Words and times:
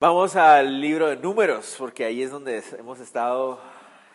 Vamos 0.00 0.36
al 0.36 0.80
libro 0.80 1.08
de 1.08 1.16
números, 1.16 1.74
porque 1.76 2.04
ahí 2.04 2.22
es 2.22 2.30
donde 2.30 2.62
hemos 2.78 3.00
estado 3.00 3.58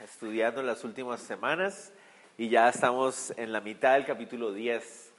estudiando 0.01 0.61
en 0.61 0.67
las 0.67 0.85
últimas 0.85 1.19
semanas 1.19 1.91
y 2.37 2.47
ya 2.47 2.69
estamos 2.69 3.33
en 3.35 3.51
la 3.51 3.59
mitad 3.59 3.95
del 3.95 4.05
capítulo 4.05 4.53
10. 4.53 5.13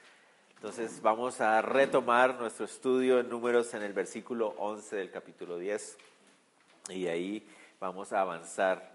Entonces 0.55 1.03
vamos 1.03 1.43
a 1.43 1.61
retomar 1.61 2.37
nuestro 2.37 2.65
estudio 2.65 3.19
de 3.19 3.25
números 3.25 3.75
en 3.75 3.83
el 3.83 3.93
versículo 3.93 4.55
11 4.57 4.97
del 4.97 5.11
capítulo 5.11 5.59
10 5.59 5.99
y 6.89 7.09
ahí 7.09 7.47
vamos 7.79 8.15
a 8.15 8.23
avanzar 8.23 8.91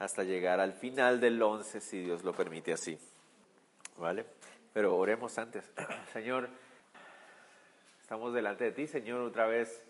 hasta 0.00 0.24
llegar 0.24 0.58
al 0.58 0.72
final 0.72 1.20
del 1.20 1.40
11 1.40 1.80
si 1.80 2.00
Dios 2.00 2.24
lo 2.24 2.32
permite 2.32 2.72
así. 2.72 2.98
¿Vale? 3.96 4.26
Pero 4.72 4.96
oremos 4.96 5.38
antes. 5.38 5.70
Señor, 6.12 6.48
estamos 8.00 8.34
delante 8.34 8.64
de 8.64 8.72
ti, 8.72 8.88
Señor, 8.88 9.20
otra 9.20 9.46
vez 9.46 9.84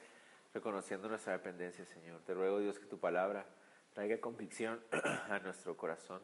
reconociendo 0.52 1.08
nuestra 1.08 1.32
dependencia, 1.32 1.84
Señor. 1.84 2.20
Te 2.22 2.34
ruego, 2.34 2.58
Dios, 2.58 2.78
que 2.78 2.86
tu 2.86 2.98
palabra 2.98 3.46
traiga 3.92 4.20
convicción 4.20 4.80
a 5.28 5.38
nuestro 5.40 5.76
corazón, 5.76 6.20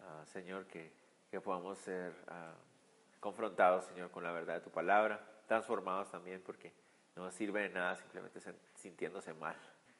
ah, 0.00 0.24
Señor, 0.26 0.66
que, 0.66 0.90
que, 1.30 1.40
podamos 1.40 1.78
ser 1.78 2.12
uh, 2.28 3.20
confrontados, 3.20 3.84
Señor, 3.86 4.10
con 4.10 4.24
la 4.24 4.32
verdad 4.32 4.54
de 4.54 4.60
tu 4.60 4.70
palabra, 4.70 5.20
transformados 5.46 6.10
también, 6.10 6.42
porque 6.44 6.72
no 7.16 7.30
sirve 7.30 7.62
de 7.62 7.68
nada 7.70 7.96
simplemente 7.96 8.40
sintiéndose 8.74 9.34
mal. 9.34 9.56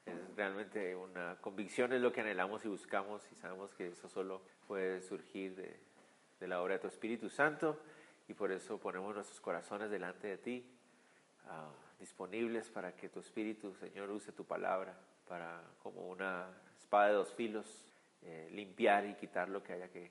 Es 0.06 0.36
realmente 0.36 0.94
una 0.94 1.36
convicción 1.40 1.92
es 1.92 2.00
lo 2.00 2.12
que 2.12 2.20
anhelamos 2.20 2.64
y 2.64 2.68
buscamos 2.68 3.26
y 3.32 3.36
sabemos 3.36 3.74
que 3.74 3.88
eso 3.88 4.08
solo 4.08 4.42
puede 4.66 5.00
surgir 5.00 5.54
de, 5.56 5.80
de 6.40 6.48
la 6.48 6.60
obra 6.60 6.74
de 6.74 6.80
tu 6.80 6.88
Espíritu 6.88 7.30
Santo 7.30 7.80
y 8.28 8.34
por 8.34 8.52
eso 8.52 8.78
ponemos 8.78 9.14
nuestros 9.14 9.40
corazones 9.40 9.90
delante 9.90 10.28
de 10.28 10.38
ti. 10.38 10.70
Uh, 11.46 11.83
disponibles 12.05 12.69
para 12.69 12.92
que 12.92 13.08
tu 13.08 13.20
Espíritu, 13.20 13.74
Señor, 13.77 14.10
use 14.10 14.30
tu 14.33 14.44
palabra 14.44 14.94
para, 15.27 15.62
como 15.83 16.02
una 16.02 16.50
espada 16.78 17.06
de 17.08 17.14
dos 17.14 17.33
filos, 17.33 17.66
eh, 18.20 18.50
limpiar 18.52 19.06
y 19.06 19.14
quitar 19.14 19.48
lo 19.48 19.62
que 19.62 19.72
haya 19.72 19.88
que 19.88 20.11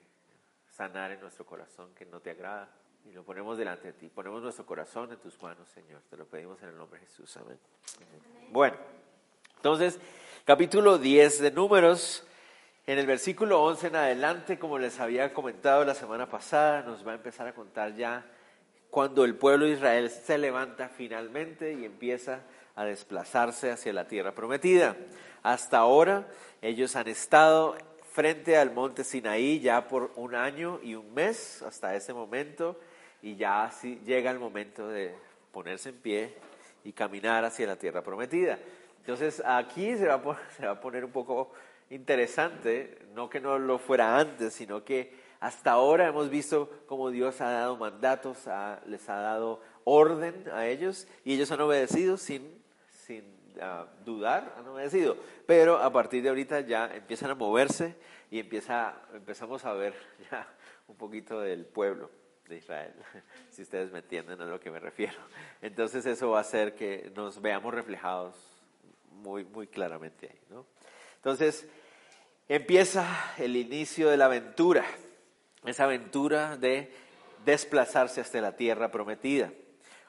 sanar 0.72 1.12
en 1.12 1.22
nuestro 1.22 1.46
corazón 1.46 1.94
que 1.94 2.08
no 2.08 2.20
te 2.20 2.32
agrada. 2.32 2.68
Y 3.06 3.12
lo 3.12 3.24
ponemos 3.24 3.60
delante 3.60 3.90
de 3.90 3.94
ti. 3.94 4.10
Ponemos 4.10 4.42
nuestro 4.42 4.66
corazón 4.66 5.12
en 5.12 5.20
tus 5.20 5.40
manos, 5.40 5.70
Señor. 5.70 6.02
Te 6.10 6.18
lo 6.18 6.26
pedimos 6.26 6.64
en 6.64 6.70
el 6.70 6.78
nombre 6.78 7.00
de 7.00 7.06
Jesús. 7.06 7.38
Amén. 7.38 7.60
Bueno, 8.50 8.76
entonces, 9.58 10.00
capítulo 10.46 10.98
10 10.98 11.42
de 11.42 11.52
Números. 11.52 12.26
En 12.88 12.98
el 12.98 13.06
versículo 13.06 13.62
11 13.62 13.88
en 13.88 13.96
adelante, 13.98 14.58
como 14.58 14.80
les 14.80 15.00
había 15.00 15.32
comentado 15.32 15.86
la 15.86 15.94
semana 15.94 16.28
pasada, 16.28 16.82
nos 16.82 17.06
va 17.08 17.12
a 17.12 17.16
empezar 17.16 17.48
a 17.48 17.54
contar 17.54 17.94
ya 17.94 18.26
cuando 18.94 19.26
el 19.26 19.34
pueblo 19.34 19.66
de 19.66 19.72
Israel 19.72 20.12
se 20.12 20.38
levanta 20.38 20.88
finalmente 20.88 21.74
y 21.74 21.84
empieza 21.84 22.42
a 22.76 22.86
desplazarse 22.86 23.72
hacia 23.72 23.92
la 23.92 24.08
tierra 24.08 24.36
prometida. 24.36 24.96
Hasta 25.42 25.80
ahora 25.80 26.28
ellos 26.62 26.96
han 26.96 27.08
estado 27.08 27.76
frente 28.12 28.56
al 28.56 28.72
monte 28.72 29.04
Sinaí 29.04 29.60
ya 29.60 29.88
por 29.88 30.12
un 30.16 30.36
año 30.36 30.80
y 30.84 30.94
un 30.94 31.12
mes 31.12 31.64
hasta 31.64 31.96
ese 31.96 32.14
momento 32.14 32.80
y 33.24 33.36
ya 33.36 33.64
así 33.64 34.00
llega 34.06 34.30
el 34.30 34.38
momento 34.38 34.88
de 34.88 35.16
ponerse 35.52 35.90
en 35.90 35.96
pie 35.96 36.36
y 36.84 36.92
caminar 36.92 37.46
hacia 37.46 37.66
la 37.66 37.78
tierra 37.78 38.04
prometida. 38.04 38.60
Entonces 39.00 39.42
aquí 39.44 39.98
se 39.98 40.06
va 40.06 40.22
se 40.56 40.68
va 40.68 40.74
a 40.74 40.80
poner 40.80 41.04
un 41.04 41.12
poco 41.12 41.52
interesante, 41.90 43.00
no 43.16 43.28
que 43.28 43.40
no 43.40 43.58
lo 43.58 43.80
fuera 43.80 44.20
antes, 44.20 44.54
sino 44.54 44.84
que 44.84 45.23
hasta 45.44 45.72
ahora 45.72 46.08
hemos 46.08 46.30
visto 46.30 46.70
cómo 46.86 47.12
Dios 47.12 47.42
ha 47.42 47.52
dado 47.52 47.76
mandatos, 47.76 48.38
les 48.86 49.10
ha 49.10 49.16
dado 49.16 49.60
orden 49.84 50.46
a 50.54 50.68
ellos 50.68 51.06
y 51.26 51.34
ellos 51.34 51.52
han 51.52 51.60
obedecido 51.60 52.16
sin, 52.16 52.64
sin 53.06 53.26
ah, 53.62 53.86
dudar, 54.06 54.56
han 54.58 54.66
obedecido. 54.70 55.18
Pero 55.46 55.80
a 55.80 55.92
partir 55.92 56.24
de 56.24 56.30
ahorita 56.30 56.62
ya 56.62 56.96
empiezan 56.96 57.30
a 57.30 57.36
moverse 57.36 57.94
y 58.32 58.40
empieza, 58.40 58.96
empezamos 59.14 59.66
a 59.66 59.74
ver 59.74 59.94
ya 60.32 60.48
un 60.88 60.96
poquito 60.96 61.42
del 61.42 61.66
pueblo 61.66 62.10
de 62.48 62.60
Israel, 62.60 62.94
si 63.50 63.64
ustedes 63.64 63.92
me 63.92 64.00
entienden 64.00 64.42
a 64.42 64.46
lo 64.46 64.62
que 64.62 64.72
me 64.72 64.80
refiero. 64.80 65.20
Entonces 65.62 66.06
eso 66.06 66.30
va 66.30 66.38
a 66.38 66.42
hacer 66.42 66.74
que 66.74 67.12
nos 67.18 67.42
veamos 67.42 67.74
reflejados 67.74 68.34
muy, 69.12 69.44
muy 69.44 69.68
claramente 69.68 70.30
ahí. 70.32 70.40
¿no? 70.50 70.66
Entonces 71.18 71.68
empieza 72.48 73.06
el 73.38 73.58
inicio 73.58 74.10
de 74.10 74.16
la 74.16 74.28
aventura 74.28 74.86
esa 75.66 75.86
aventura 75.86 76.58
de 76.58 76.92
desplazarse 77.46 78.22
hasta 78.22 78.42
la 78.42 78.56
tierra 78.56 78.92
prometida. 78.92 79.52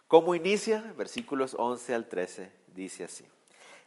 ¿Cómo 0.09 0.34
inicia? 0.34 0.92
Versículos 0.97 1.56
11 1.59 1.94
al 1.94 2.06
13 2.09 2.50
dice 2.75 3.04
así. 3.04 3.25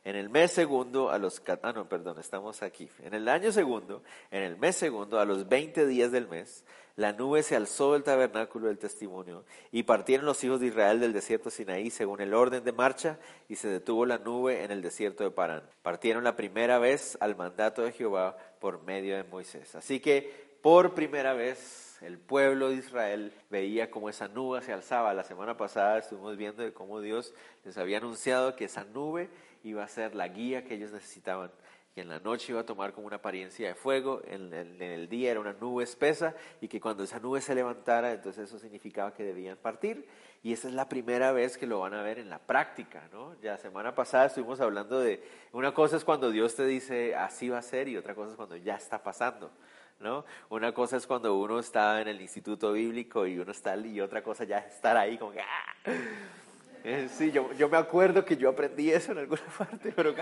En 0.03 0.15
el 0.15 0.29
mes 0.29 0.51
segundo, 0.51 1.09
a 1.09 1.17
los... 1.17 1.41
Ah, 1.61 1.73
no, 1.73 1.89
perdón, 1.89 2.17
estamos 2.19 2.63
aquí. 2.63 2.89
En 3.03 3.13
el 3.13 3.27
año 3.27 3.51
segundo, 3.51 4.03
en 4.31 4.41
el 4.41 4.57
mes 4.57 4.77
segundo, 4.77 5.19
a 5.19 5.25
los 5.25 5.49
20 5.49 5.85
días 5.85 6.13
del 6.13 6.29
mes, 6.29 6.63
la 6.95 7.11
nube 7.11 7.43
se 7.43 7.57
alzó 7.57 7.93
del 7.93 8.03
tabernáculo 8.03 8.67
del 8.67 8.77
testimonio 8.77 9.43
y 9.69 9.83
partieron 9.83 10.25
los 10.25 10.41
hijos 10.43 10.61
de 10.61 10.67
Israel 10.67 11.01
del 11.01 11.13
desierto 11.13 11.49
Sinaí 11.49 11.89
según 11.89 12.21
el 12.21 12.33
orden 12.33 12.63
de 12.63 12.71
marcha 12.71 13.19
y 13.49 13.57
se 13.57 13.67
detuvo 13.67 14.05
la 14.05 14.17
nube 14.17 14.63
en 14.63 14.71
el 14.71 14.81
desierto 14.81 15.23
de 15.23 15.29
Parán. 15.29 15.63
Partieron 15.83 16.23
la 16.23 16.35
primera 16.35 16.79
vez 16.79 17.17
al 17.19 17.35
mandato 17.35 17.83
de 17.83 17.91
Jehová 17.91 18.37
por 18.59 18.81
medio 18.83 19.15
de 19.15 19.25
Moisés. 19.25 19.75
Así 19.75 19.99
que 19.99 20.46
por 20.67 20.95
primera 20.95 21.31
vez 21.31 21.97
el 22.01 22.17
pueblo 22.17 22.67
de 22.67 22.75
Israel 22.75 23.31
veía 23.49 23.89
cómo 23.89 24.09
esa 24.09 24.27
nube 24.27 24.61
se 24.61 24.73
alzaba. 24.73 25.13
La 25.13 25.23
semana 25.23 25.55
pasada 25.55 25.97
estuvimos 25.97 26.35
viendo 26.35 26.61
de 26.61 26.73
cómo 26.73 26.99
Dios 26.99 27.33
les 27.63 27.77
había 27.77 27.99
anunciado 27.99 28.53
que 28.57 28.65
esa 28.65 28.83
nube 28.83 29.29
iba 29.63 29.81
a 29.81 29.87
ser 29.87 30.13
la 30.13 30.27
guía 30.27 30.65
que 30.65 30.73
ellos 30.73 30.91
necesitaban. 30.91 31.51
Que 31.95 32.01
en 32.01 32.09
la 32.09 32.19
noche 32.19 32.51
iba 32.51 32.59
a 32.59 32.65
tomar 32.65 32.91
como 32.91 33.07
una 33.07 33.15
apariencia 33.15 33.69
de 33.69 33.75
fuego, 33.75 34.21
en 34.27 34.51
el, 34.53 35.07
día 35.07 35.31
era 35.31 35.39
una 35.39 35.53
nube 35.53 35.85
espesa 35.85 36.35
y 36.59 36.67
que 36.67 36.81
cuando 36.81 37.05
esa 37.05 37.21
nube 37.21 37.39
se 37.39 37.55
levantara, 37.55 38.11
entonces 38.11 38.49
eso 38.49 38.59
significaba 38.59 39.13
que 39.13 39.23
debían 39.23 39.55
partir. 39.55 40.05
Y 40.43 40.51
esa 40.51 40.67
es 40.67 40.73
la 40.73 40.89
primera 40.89 41.31
vez 41.31 41.57
que 41.57 41.65
lo 41.65 41.79
van 41.79 41.93
a 41.93 42.03
ver 42.03 42.19
en 42.19 42.29
la 42.29 42.39
práctica, 42.39 43.07
¿no? 43.13 43.39
Ya 43.39 43.57
semana 43.57 43.95
pasada 43.95 44.25
estuvimos 44.25 44.59
hablando 44.59 44.99
de, 44.99 45.23
una 45.53 45.73
cosa 45.73 45.95
es 45.95 46.03
cuando 46.03 46.29
Dios 46.29 46.55
te 46.55 46.65
dice 46.65 47.15
así 47.15 47.47
va 47.47 47.59
a 47.59 47.61
ser 47.61 47.87
y 47.87 47.95
otra 47.95 48.13
cosa 48.13 48.31
es 48.31 48.35
cuando 48.35 48.57
ya 48.57 48.75
está 48.75 49.01
pasando. 49.01 49.49
¿No? 49.99 50.25
Una 50.49 50.73
cosa 50.73 50.97
es 50.97 51.07
cuando 51.07 51.35
uno 51.37 51.59
está 51.59 52.01
en 52.01 52.07
el 52.07 52.21
instituto 52.21 52.73
bíblico 52.73 53.25
y 53.25 53.39
uno 53.39 53.51
está 53.51 53.75
y 53.77 53.99
otra 54.01 54.23
cosa 54.23 54.43
ya 54.43 54.59
es 54.59 54.75
estar 54.75 54.97
ahí 54.97 55.17
como 55.17 55.31
que 55.31 55.41
¡ah! 55.41 55.91
eh, 56.83 57.09
Sí, 57.11 57.31
yo, 57.31 57.51
yo, 57.53 57.69
me 57.69 57.77
acuerdo 57.77 58.23
que 58.23 58.37
yo 58.37 58.49
aprendí 58.49 58.91
eso 58.91 59.11
en 59.11 59.19
alguna 59.19 59.41
parte, 59.57 59.91
pero. 59.95 60.13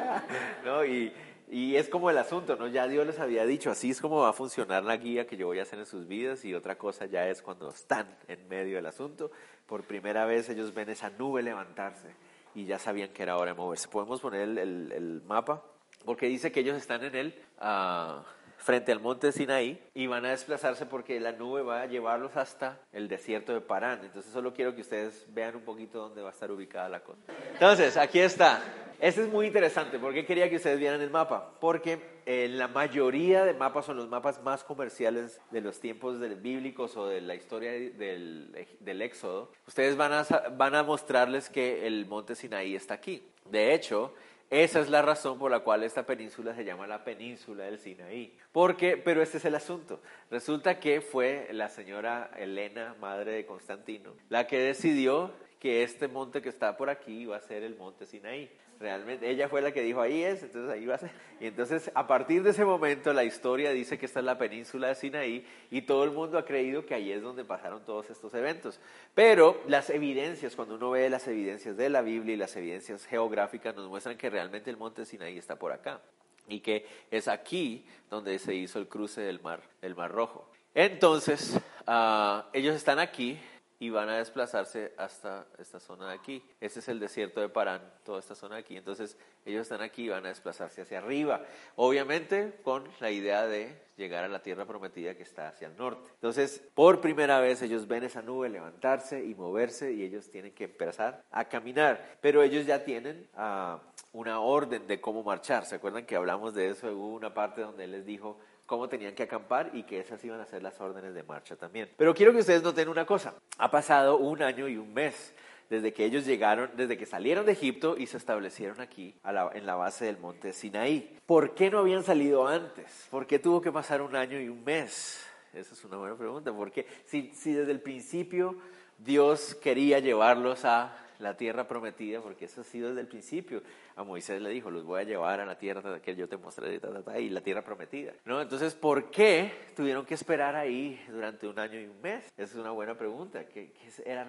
¿no? 0.64 0.86
Y, 0.86 1.14
y 1.48 1.76
es 1.76 1.90
como 1.90 2.10
el 2.10 2.18
asunto, 2.18 2.56
¿no? 2.56 2.68
Ya 2.68 2.88
Dios 2.88 3.06
les 3.06 3.20
había 3.20 3.46
dicho, 3.46 3.70
así 3.70 3.92
es 3.92 4.02
como 4.02 4.22
va 4.22 4.30
a 4.30 4.34
funcionar 4.34 4.84
la 4.84 4.98
guía 4.98 5.28
que 5.28 5.38
yo 5.38 5.46
voy 5.46 5.60
a 5.60 5.62
hacer 5.62 5.78
en 5.80 5.86
sus 5.86 6.08
vidas 6.08 6.44
y 6.44 6.56
otra 6.56 6.78
cosa 6.78 7.06
ya 7.06 7.28
es 7.30 7.42
cuando 7.42 7.70
están 7.70 8.18
en 8.28 8.48
medio 8.48 8.78
del 8.78 8.88
asunto. 8.88 9.32
Por 9.68 9.84
primera 9.84 10.26
vez 10.26 10.50
ellos 10.50 10.74
ven 10.74 10.90
esa 10.90 11.10
nube 11.12 11.44
levantarse 11.44 12.16
y 12.56 12.66
ya 12.66 12.80
sabían 12.80 13.10
que 13.10 13.22
era 13.22 13.38
hora 13.38 13.52
de 13.52 13.58
moverse. 13.58 13.88
¿Podemos 13.88 14.22
poner 14.22 14.42
el, 14.42 14.58
el, 14.92 15.22
mapa? 15.28 15.64
Porque 16.04 16.28
dice 16.28 16.52
que 16.52 16.62
ellos 16.62 16.78
están 16.78 17.04
en 17.04 17.16
él. 17.16 17.36
Uh, 17.60 18.22
frente 18.66 18.92
al 18.92 19.00
monte 19.00 19.32
Sinaí 19.32 19.80
y 19.94 20.08
van 20.08 20.26
a 20.26 20.32
desplazarse 20.32 20.88
porque 20.88 21.20
la 21.20 21.32
nube 21.34 21.62
va 21.62 21.82
a 21.82 21.86
llevarlos 21.86 22.36
hasta 22.36 22.80
el 22.92 23.08
desierto 23.08 23.54
de 23.54 23.62
Parán. 23.62 24.00
Entonces 24.04 24.32
solo 24.34 24.56
quiero 24.56 24.74
que 24.74 24.82
ustedes 24.82 25.28
vean 25.30 25.56
un 25.56 25.62
poquito 25.62 26.00
dónde 26.00 26.24
va 26.24 26.30
a 26.30 26.32
estar 26.32 26.50
ubicada 26.52 26.90
la 26.90 27.02
cosa. 27.02 27.22
Entonces, 27.54 27.96
aquí 27.96 28.20
está. 28.20 28.64
Este 29.00 29.22
es 29.22 29.30
muy 29.30 29.46
interesante. 29.46 30.00
¿Por 30.00 30.16
qué 30.16 30.26
quería 30.26 30.50
que 30.50 30.56
ustedes 30.56 30.80
vieran 30.80 31.00
el 31.00 31.12
mapa? 31.12 31.52
Porque 31.60 32.00
eh, 32.26 32.48
la 32.50 32.68
mayoría 32.68 33.46
de 33.46 33.54
mapas 33.54 33.86
son 33.86 33.98
los 33.98 34.10
mapas 34.10 34.42
más 34.42 34.64
comerciales 34.64 35.40
de 35.52 35.62
los 35.62 35.80
tiempos 35.80 36.18
bíblicos 36.42 36.98
o 36.98 37.06
de 37.08 37.22
la 37.22 37.36
historia 37.36 37.72
del, 37.72 38.68
del 38.80 39.02
Éxodo. 39.04 39.52
Ustedes 39.68 39.96
van 39.96 40.12
a, 40.12 40.24
van 40.58 40.74
a 40.74 40.82
mostrarles 40.82 41.52
que 41.52 41.86
el 41.86 42.08
monte 42.08 42.34
Sinaí 42.34 42.76
está 42.76 42.96
aquí. 42.96 43.22
De 43.52 43.76
hecho, 43.76 44.12
esa 44.50 44.80
es 44.80 44.90
la 44.90 45.02
razón 45.02 45.40
por 45.40 45.50
la 45.50 45.62
cual 45.62 45.84
esta 45.84 46.06
península 46.06 46.54
se 46.56 46.64
llama 46.64 46.86
la 46.86 47.04
península 47.04 47.64
del 47.64 47.80
Sinaí. 47.80 48.38
Porque, 48.52 48.96
pero 48.96 49.22
este 49.22 49.38
es 49.38 49.46
el 49.46 49.56
asunto. 49.56 50.02
Resulta 50.30 50.80
que 50.80 51.02
fue 51.02 51.48
la 51.52 51.70
señora 51.70 52.30
Elena, 52.38 52.96
madre 53.02 53.32
de 53.32 53.46
Constantino, 53.46 54.14
la 54.30 54.48
que 54.48 54.60
decidió 54.60 55.32
que 55.66 55.82
este 55.82 56.08
monte 56.08 56.44
que 56.44 56.50
está 56.50 56.78
por 56.78 56.92
aquí 56.92 57.22
iba 57.22 57.36
a 57.36 57.42
ser 57.42 57.64
el 57.64 57.76
monte 57.76 58.06
Sinaí. 58.06 58.52
Realmente, 58.80 59.28
ella 59.28 59.50
fue 59.50 59.64
la 59.64 59.72
que 59.72 59.82
dijo, 59.82 60.00
ahí 60.00 60.22
es, 60.22 60.44
entonces 60.44 60.72
ahí 60.72 60.86
va 60.86 60.94
a 60.94 61.00
ser. 61.00 61.10
Y 61.40 61.48
entonces, 61.48 61.90
a 61.96 62.06
partir 62.06 62.44
de 62.44 62.52
ese 62.52 62.64
momento, 62.64 63.12
la 63.14 63.24
historia 63.24 63.72
dice 63.72 63.98
que 63.98 64.06
esta 64.06 64.20
es 64.20 64.26
la 64.26 64.38
península 64.38 64.90
de 64.90 64.94
Sinaí 64.94 65.44
y 65.72 65.82
todo 65.82 66.04
el 66.04 66.12
mundo 66.12 66.38
ha 66.38 66.46
creído 66.46 66.86
que 66.86 66.94
ahí 66.94 67.12
es 67.12 67.24
donde 67.24 67.44
pasaron 67.44 67.84
todos 67.84 68.12
estos 68.12 68.32
eventos. 68.36 68.80
Pero 69.16 69.60
las 69.68 69.90
evidencias, 69.90 70.56
cuando 70.56 70.76
uno 70.76 70.92
ve 70.92 71.10
las 71.10 71.28
evidencias 71.28 71.76
de 71.76 71.90
la 71.90 72.04
Biblia 72.04 72.36
y 72.36 72.38
las 72.38 72.56
evidencias 72.56 73.04
geográficas, 73.08 73.76
nos 73.76 73.90
muestran 73.90 74.20
que 74.20 74.30
realmente 74.30 74.70
el 74.70 74.78
monte 74.78 75.04
Sinaí 75.04 75.40
está 75.40 75.58
por 75.58 75.72
acá 75.72 76.00
y 76.48 76.60
que 76.60 76.86
es 77.10 77.28
aquí 77.28 77.88
donde 78.12 78.38
se 78.38 78.54
hizo 78.54 78.78
el 78.78 78.88
cruce 78.88 79.22
del 79.22 79.42
mar, 79.42 79.64
el 79.82 79.96
mar 79.96 80.12
rojo. 80.12 80.48
Entonces, 80.76 81.60
ah, 81.88 82.50
ellos 82.54 82.76
están 82.76 83.00
aquí, 83.00 83.40
y 83.80 83.90
van 83.90 84.10
a 84.10 84.18
desplazarse 84.18 84.94
hasta 84.98 85.48
esta 85.58 85.80
zona 85.80 86.10
de 86.10 86.16
aquí. 86.16 86.44
Este 86.62 86.80
es 86.80 86.88
el 86.88 87.00
desierto 87.00 87.42
de 87.42 87.50
Parán, 87.50 87.82
toda 88.04 88.20
esta 88.20 88.36
zona 88.36 88.56
de 88.56 88.62
aquí. 88.62 88.78
Entonces 88.78 89.18
ellos 89.46 89.64
están 89.64 89.82
aquí 89.82 90.06
y 90.06 90.10
van 90.10 90.26
a 90.26 90.30
desplazarse 90.30 90.82
hacia 90.82 91.00
arriba, 91.00 91.44
obviamente 91.76 92.60
con 92.64 92.88
la 93.00 93.12
idea 93.12 93.46
de 93.46 93.86
llegar 93.98 94.24
a 94.24 94.28
la 94.28 94.42
tierra 94.42 94.66
prometida 94.66 95.16
que 95.16 95.24
está 95.24 95.48
hacia 95.48 95.68
el 95.68 95.78
norte. 95.78 96.10
Entonces, 96.16 96.62
por 96.74 97.02
primera 97.02 97.40
vez 97.40 97.62
ellos 97.62 97.88
ven 97.88 98.04
esa 98.04 98.22
nube 98.22 98.50
levantarse 98.50 99.24
y 99.24 99.36
moverse 99.36 99.94
y 99.94 100.04
ellos 100.04 100.30
tienen 100.30 100.54
que 100.54 100.66
empezar 100.66 101.24
a 101.32 101.46
caminar, 101.46 102.18
pero 102.22 102.44
ellos 102.44 102.66
ya 102.66 102.84
tienen 102.84 103.28
ah, 103.36 103.80
una 104.14 104.40
orden 104.40 104.88
de 104.88 105.00
cómo 105.00 105.24
marchar. 105.24 105.66
¿Se 105.66 105.76
acuerdan 105.76 106.06
que 106.06 106.16
hablamos 106.16 106.54
de 106.54 106.70
eso? 106.70 106.88
Hubo 106.88 107.14
una 107.14 107.34
parte 107.34 107.62
donde 107.62 107.86
él 107.86 107.92
les 107.92 108.06
dijo, 108.06 108.38
cómo 108.66 108.90
tenían 108.90 109.14
que 109.16 109.24
acampar 109.24 109.72
y 109.74 109.84
que 109.84 110.00
esas 110.00 110.24
iban 110.24 110.40
a 110.40 110.46
ser 110.46 110.64
las 110.64 110.80
órdenes 110.80 111.14
de 111.14 111.24
marcha 111.24 111.56
también. 111.56 111.90
Pero 111.98 112.14
quiero 112.14 112.32
que 112.32 112.40
ustedes 112.40 112.64
noten 112.64 112.90
una 112.90 113.06
cosa. 113.06 113.36
Ha 113.58 113.70
pasado 113.72 114.18
un 114.18 114.42
año 114.42 114.68
y 114.68 114.78
un 114.78 114.94
mes 114.94 115.34
desde 115.70 115.94
que 115.94 116.06
ellos 116.06 116.26
llegaron, 116.26 116.70
desde 116.76 116.98
que 116.98 117.06
salieron 117.06 117.46
de 117.46 117.54
Egipto 117.54 117.98
y 117.98 118.08
se 118.08 118.18
establecieron 118.18 118.82
aquí 118.82 119.16
en 119.24 119.66
la 119.66 119.76
base 119.76 120.06
del 120.06 120.18
monte 120.18 120.54
Sinaí. 120.54 121.20
¿Por 121.26 121.56
qué 121.56 121.72
no 121.72 121.80
habían 121.80 122.04
salido 122.04 122.48
antes? 122.48 123.08
¿Por 123.10 123.26
qué 123.26 123.40
tuvo 123.40 123.62
que 123.62 123.72
pasar 123.72 124.02
un 124.02 124.16
año 124.16 124.40
y 124.40 124.48
un 124.48 124.64
mes? 124.64 125.26
Esa 125.54 125.74
es 125.74 125.84
una 125.86 125.98
buena 125.98 126.16
pregunta. 126.16 126.54
Porque 126.54 126.86
si, 127.06 127.32
si 127.34 127.54
desde 127.54 127.72
el 127.72 127.82
principio 127.82 128.58
Dios 128.98 129.56
quería 129.56 130.00
llevarlos 130.00 130.66
a 130.66 130.96
la 131.20 131.38
tierra 131.38 131.68
prometida, 131.68 132.22
porque 132.22 132.46
eso 132.46 132.62
ha 132.62 132.64
sido 132.64 132.90
desde 132.90 133.02
el 133.02 133.08
principio. 133.08 133.62
A 133.96 134.04
Moisés 134.04 134.42
le 134.42 134.50
dijo, 134.50 134.70
los 134.70 134.84
voy 134.84 135.02
a 135.02 135.04
llevar 135.04 135.40
a 135.40 135.46
la 135.46 135.58
tierra 135.58 136.00
que 136.02 136.16
yo 136.16 136.28
te 136.28 136.38
mostré, 136.38 136.80
y 137.20 137.30
la 137.30 137.42
tierra 137.42 137.64
prometida. 137.64 138.14
¿no? 138.26 138.42
Entonces, 138.42 138.76
¿por 138.76 139.10
qué 139.10 139.52
tuvieron 139.76 140.06
que 140.06 140.14
esperar 140.14 140.56
ahí 140.56 141.02
durante 141.10 141.48
un 141.48 141.58
año 141.60 141.80
y 141.80 141.86
un 141.86 142.02
mes? 142.02 142.26
Esa 142.38 142.44
es 142.44 142.56
una 142.56 142.72
buena 142.72 142.98
pregunta. 142.98 143.46
¿Qué, 143.46 143.74
era 144.06 144.26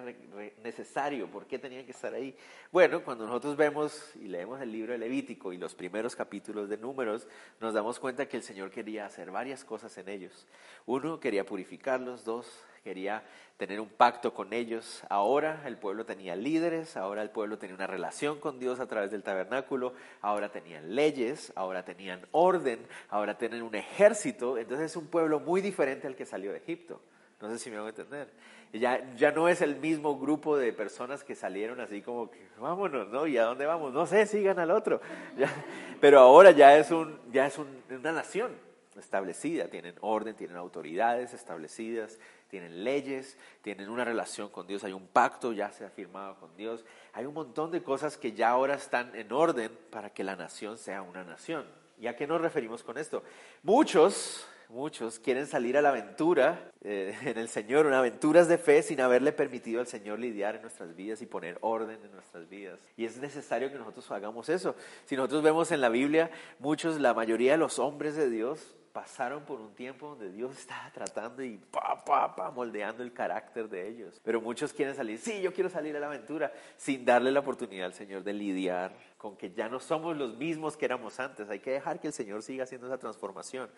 necesario? 0.63 1.27
¿Por 1.27 1.45
qué 1.45 1.59
tenían 1.59 1.85
que 1.85 1.91
estar 1.91 2.13
ahí? 2.13 2.35
Bueno, 2.71 3.03
cuando 3.03 3.25
nosotros 3.25 3.55
vemos 3.55 4.15
y 4.15 4.27
leemos 4.27 4.61
el 4.61 4.71
libro 4.71 4.93
de 4.93 4.99
Levítico 4.99 5.53
y 5.53 5.57
los 5.57 5.75
primeros 5.75 6.15
capítulos 6.15 6.69
de 6.69 6.77
Números, 6.77 7.27
nos 7.59 7.73
damos 7.73 7.99
cuenta 7.99 8.27
que 8.27 8.37
el 8.37 8.43
Señor 8.43 8.71
quería 8.71 9.05
hacer 9.05 9.31
varias 9.31 9.63
cosas 9.63 9.97
en 9.97 10.09
ellos. 10.09 10.47
Uno, 10.85 11.19
quería 11.19 11.45
purificarlos. 11.45 12.23
Dos, 12.23 12.63
quería 12.87 13.21
tener 13.57 13.81
un 13.81 13.89
pacto 13.89 14.33
con 14.33 14.53
ellos. 14.53 15.03
Ahora 15.09 15.61
el 15.65 15.75
pueblo 15.75 16.05
tenía 16.05 16.37
líderes, 16.37 16.95
ahora 16.95 17.21
el 17.21 17.29
pueblo 17.29 17.57
tenía 17.57 17.75
una 17.75 17.85
relación 17.85 18.39
con 18.39 18.59
Dios 18.59 18.79
a 18.79 18.87
través 18.87 19.11
del 19.11 19.23
tabernáculo, 19.23 19.93
ahora 20.21 20.49
tenían 20.49 20.95
leyes, 20.95 21.51
ahora 21.55 21.83
tenían 21.83 22.21
orden, 22.31 22.79
ahora 23.09 23.37
tienen 23.37 23.61
un 23.61 23.75
ejército. 23.75 24.57
Entonces 24.57 24.91
es 24.91 24.95
un 24.95 25.07
pueblo 25.07 25.41
muy 25.41 25.59
diferente 25.59 26.07
al 26.07 26.15
que 26.15 26.25
salió 26.25 26.53
de 26.53 26.59
Egipto. 26.59 27.01
No 27.41 27.49
sé 27.49 27.59
si 27.59 27.69
me 27.69 27.75
van 27.75 27.87
a 27.87 27.89
entender. 27.89 28.29
Ya, 28.71 29.13
ya 29.15 29.31
no 29.31 29.49
es 29.49 29.61
el 29.61 29.75
mismo 29.75 30.17
grupo 30.17 30.55
de 30.57 30.71
personas 30.71 31.25
que 31.25 31.35
salieron 31.35 31.81
así 31.81 32.01
como 32.01 32.31
que 32.31 32.39
vámonos, 32.57 33.09
¿no? 33.09 33.27
¿Y 33.27 33.37
a 33.37 33.43
dónde 33.43 33.65
vamos? 33.65 33.91
No 33.91 34.07
sé, 34.07 34.25
sigan 34.27 34.59
al 34.59 34.71
otro. 34.71 35.01
pero 35.99 36.19
ahora 36.19 36.51
ya 36.51 36.77
es, 36.77 36.89
un, 36.91 37.19
ya 37.33 37.47
es 37.47 37.57
una 37.57 38.13
nación 38.13 38.55
establecida, 38.99 39.67
tienen 39.67 39.95
orden, 40.01 40.35
tienen 40.35 40.57
autoridades 40.57 41.33
establecidas, 41.33 42.19
tienen 42.49 42.83
leyes, 42.83 43.37
tienen 43.61 43.89
una 43.89 44.05
relación 44.05 44.49
con 44.49 44.67
Dios, 44.67 44.83
hay 44.83 44.93
un 44.93 45.07
pacto, 45.07 45.53
ya 45.53 45.71
se 45.71 45.85
ha 45.85 45.89
firmado 45.89 46.35
con 46.39 46.55
Dios, 46.55 46.85
hay 47.13 47.25
un 47.25 47.33
montón 47.33 47.71
de 47.71 47.83
cosas 47.83 48.17
que 48.17 48.33
ya 48.33 48.49
ahora 48.49 48.75
están 48.75 49.15
en 49.15 49.31
orden 49.31 49.71
para 49.91 50.11
que 50.11 50.23
la 50.23 50.35
nación 50.35 50.77
sea 50.77 51.01
una 51.01 51.23
nación. 51.23 51.65
¿Y 51.99 52.07
a 52.07 52.15
qué 52.15 52.27
nos 52.27 52.39
referimos 52.39 52.83
con 52.83 52.97
esto? 52.97 53.23
Muchos, 53.63 54.47
muchos 54.69 55.19
quieren 55.19 55.47
salir 55.47 55.77
a 55.77 55.81
la 55.81 55.89
aventura 55.89 56.71
eh, 56.81 57.17
en 57.23 57.37
el 57.37 57.49
Señor, 57.49 57.85
una 57.85 57.99
aventuras 57.99 58.47
de 58.47 58.57
fe 58.57 58.83
sin 58.83 59.01
haberle 59.01 59.31
permitido 59.31 59.79
al 59.79 59.87
Señor 59.87 60.19
lidiar 60.19 60.55
en 60.55 60.61
nuestras 60.61 60.95
vidas 60.95 61.21
y 61.21 61.25
poner 61.25 61.57
orden 61.61 61.99
en 62.03 62.11
nuestras 62.11 62.47
vidas. 62.47 62.79
Y 62.95 63.05
es 63.05 63.17
necesario 63.17 63.71
que 63.71 63.77
nosotros 63.77 64.09
hagamos 64.11 64.47
eso. 64.49 64.75
Si 65.05 65.15
nosotros 65.15 65.41
vemos 65.41 65.71
en 65.71 65.81
la 65.81 65.89
Biblia, 65.89 66.29
muchos, 66.59 66.99
la 66.99 67.13
mayoría 67.13 67.53
de 67.53 67.57
los 67.57 67.79
hombres 67.79 68.15
de 68.15 68.29
Dios 68.29 68.75
pasaron 68.97 69.43
por 69.43 69.61
un 69.61 69.75
tiempo 69.75 70.07
donde 70.07 70.31
Dios 70.31 70.57
estaba 70.57 70.89
tratando 70.91 71.43
y 71.43 71.57
pa, 71.57 72.03
pa, 72.03 72.35
pa, 72.35 72.49
moldeando 72.49 73.03
el 73.03 73.13
carácter 73.13 73.69
de 73.69 73.87
ellos. 73.87 74.19
Pero 74.23 74.41
muchos 74.41 74.73
quieren 74.73 74.95
salir, 74.95 75.19
sí, 75.19 75.39
yo 75.39 75.53
quiero 75.53 75.69
salir 75.69 75.95
a 75.95 75.99
la 75.99 76.07
aventura, 76.07 76.51
sin 76.77 77.05
darle 77.05 77.31
la 77.31 77.41
oportunidad 77.41 77.85
al 77.85 77.93
Señor 77.93 78.23
de 78.23 78.33
lidiar 78.33 78.91
con 79.19 79.37
que 79.37 79.51
ya 79.51 79.69
no 79.69 79.79
somos 79.79 80.17
los 80.17 80.35
mismos 80.37 80.75
que 80.75 80.85
éramos 80.85 81.19
antes. 81.19 81.47
Hay 81.47 81.59
que 81.59 81.69
dejar 81.69 81.99
que 81.99 82.07
el 82.07 82.13
Señor 82.13 82.41
siga 82.41 82.63
haciendo 82.63 82.87
esa 82.87 82.97
transformación. 82.97 83.69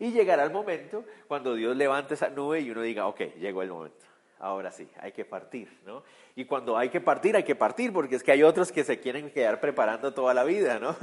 Y 0.00 0.10
llegará 0.10 0.42
el 0.42 0.50
momento 0.50 1.04
cuando 1.28 1.54
Dios 1.54 1.76
levante 1.76 2.14
esa 2.14 2.28
nube 2.28 2.58
y 2.58 2.68
uno 2.72 2.82
diga, 2.82 3.06
ok, 3.06 3.20
llegó 3.38 3.62
el 3.62 3.68
momento. 3.68 4.04
Ahora 4.40 4.72
sí, 4.72 4.88
hay 4.98 5.12
que 5.12 5.24
partir, 5.24 5.68
¿no? 5.86 6.02
Y 6.34 6.46
cuando 6.46 6.76
hay 6.76 6.88
que 6.88 7.00
partir, 7.00 7.36
hay 7.36 7.44
que 7.44 7.54
partir, 7.54 7.92
porque 7.92 8.16
es 8.16 8.24
que 8.24 8.32
hay 8.32 8.42
otros 8.42 8.72
que 8.72 8.82
se 8.82 8.98
quieren 8.98 9.30
quedar 9.30 9.60
preparando 9.60 10.12
toda 10.12 10.34
la 10.34 10.42
vida, 10.42 10.80
¿no? 10.80 10.96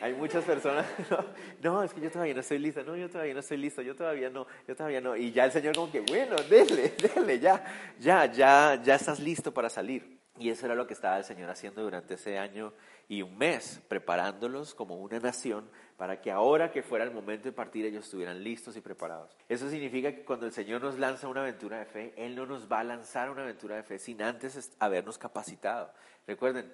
Hay 0.00 0.14
muchas 0.14 0.44
personas, 0.44 0.86
no, 1.62 1.82
es 1.82 1.92
que 1.92 2.00
yo 2.00 2.10
todavía 2.10 2.34
no 2.34 2.40
estoy 2.40 2.58
lista, 2.58 2.82
no, 2.82 2.96
yo 2.96 3.08
todavía 3.08 3.34
no 3.34 3.40
estoy 3.40 3.56
listo, 3.56 3.82
yo 3.82 3.94
todavía 3.94 4.30
no, 4.30 4.46
yo 4.66 4.76
todavía 4.76 5.00
no. 5.00 5.16
Y 5.16 5.32
ya 5.32 5.44
el 5.44 5.52
Señor 5.52 5.74
como 5.74 5.90
que, 5.90 6.00
bueno, 6.00 6.36
déle, 6.48 6.94
déle, 7.14 7.38
ya, 7.38 7.64
ya, 7.98 8.26
ya, 8.26 8.80
ya 8.82 8.94
estás 8.94 9.20
listo 9.20 9.52
para 9.52 9.68
salir. 9.68 10.16
Y 10.38 10.50
eso 10.50 10.66
era 10.66 10.74
lo 10.74 10.86
que 10.86 10.92
estaba 10.92 11.16
el 11.16 11.24
Señor 11.24 11.48
haciendo 11.48 11.82
durante 11.82 12.14
ese 12.14 12.38
año 12.38 12.74
y 13.08 13.22
un 13.22 13.38
mes, 13.38 13.80
preparándolos 13.88 14.74
como 14.74 14.96
una 14.96 15.18
nación 15.18 15.70
para 15.96 16.20
que 16.20 16.30
ahora 16.30 16.70
que 16.70 16.82
fuera 16.82 17.04
el 17.04 17.10
momento 17.10 17.44
de 17.44 17.52
partir 17.52 17.86
ellos 17.86 18.04
estuvieran 18.04 18.44
listos 18.44 18.76
y 18.76 18.82
preparados. 18.82 19.34
Eso 19.48 19.70
significa 19.70 20.14
que 20.14 20.24
cuando 20.24 20.44
el 20.44 20.52
Señor 20.52 20.82
nos 20.82 20.98
lanza 20.98 21.28
una 21.28 21.40
aventura 21.40 21.78
de 21.78 21.86
fe, 21.86 22.12
Él 22.16 22.36
no 22.36 22.44
nos 22.44 22.70
va 22.70 22.80
a 22.80 22.84
lanzar 22.84 23.30
una 23.30 23.42
aventura 23.42 23.76
de 23.76 23.82
fe 23.82 23.98
sin 23.98 24.20
antes 24.20 24.76
habernos 24.78 25.16
capacitado. 25.16 25.90
Recuerden, 26.26 26.70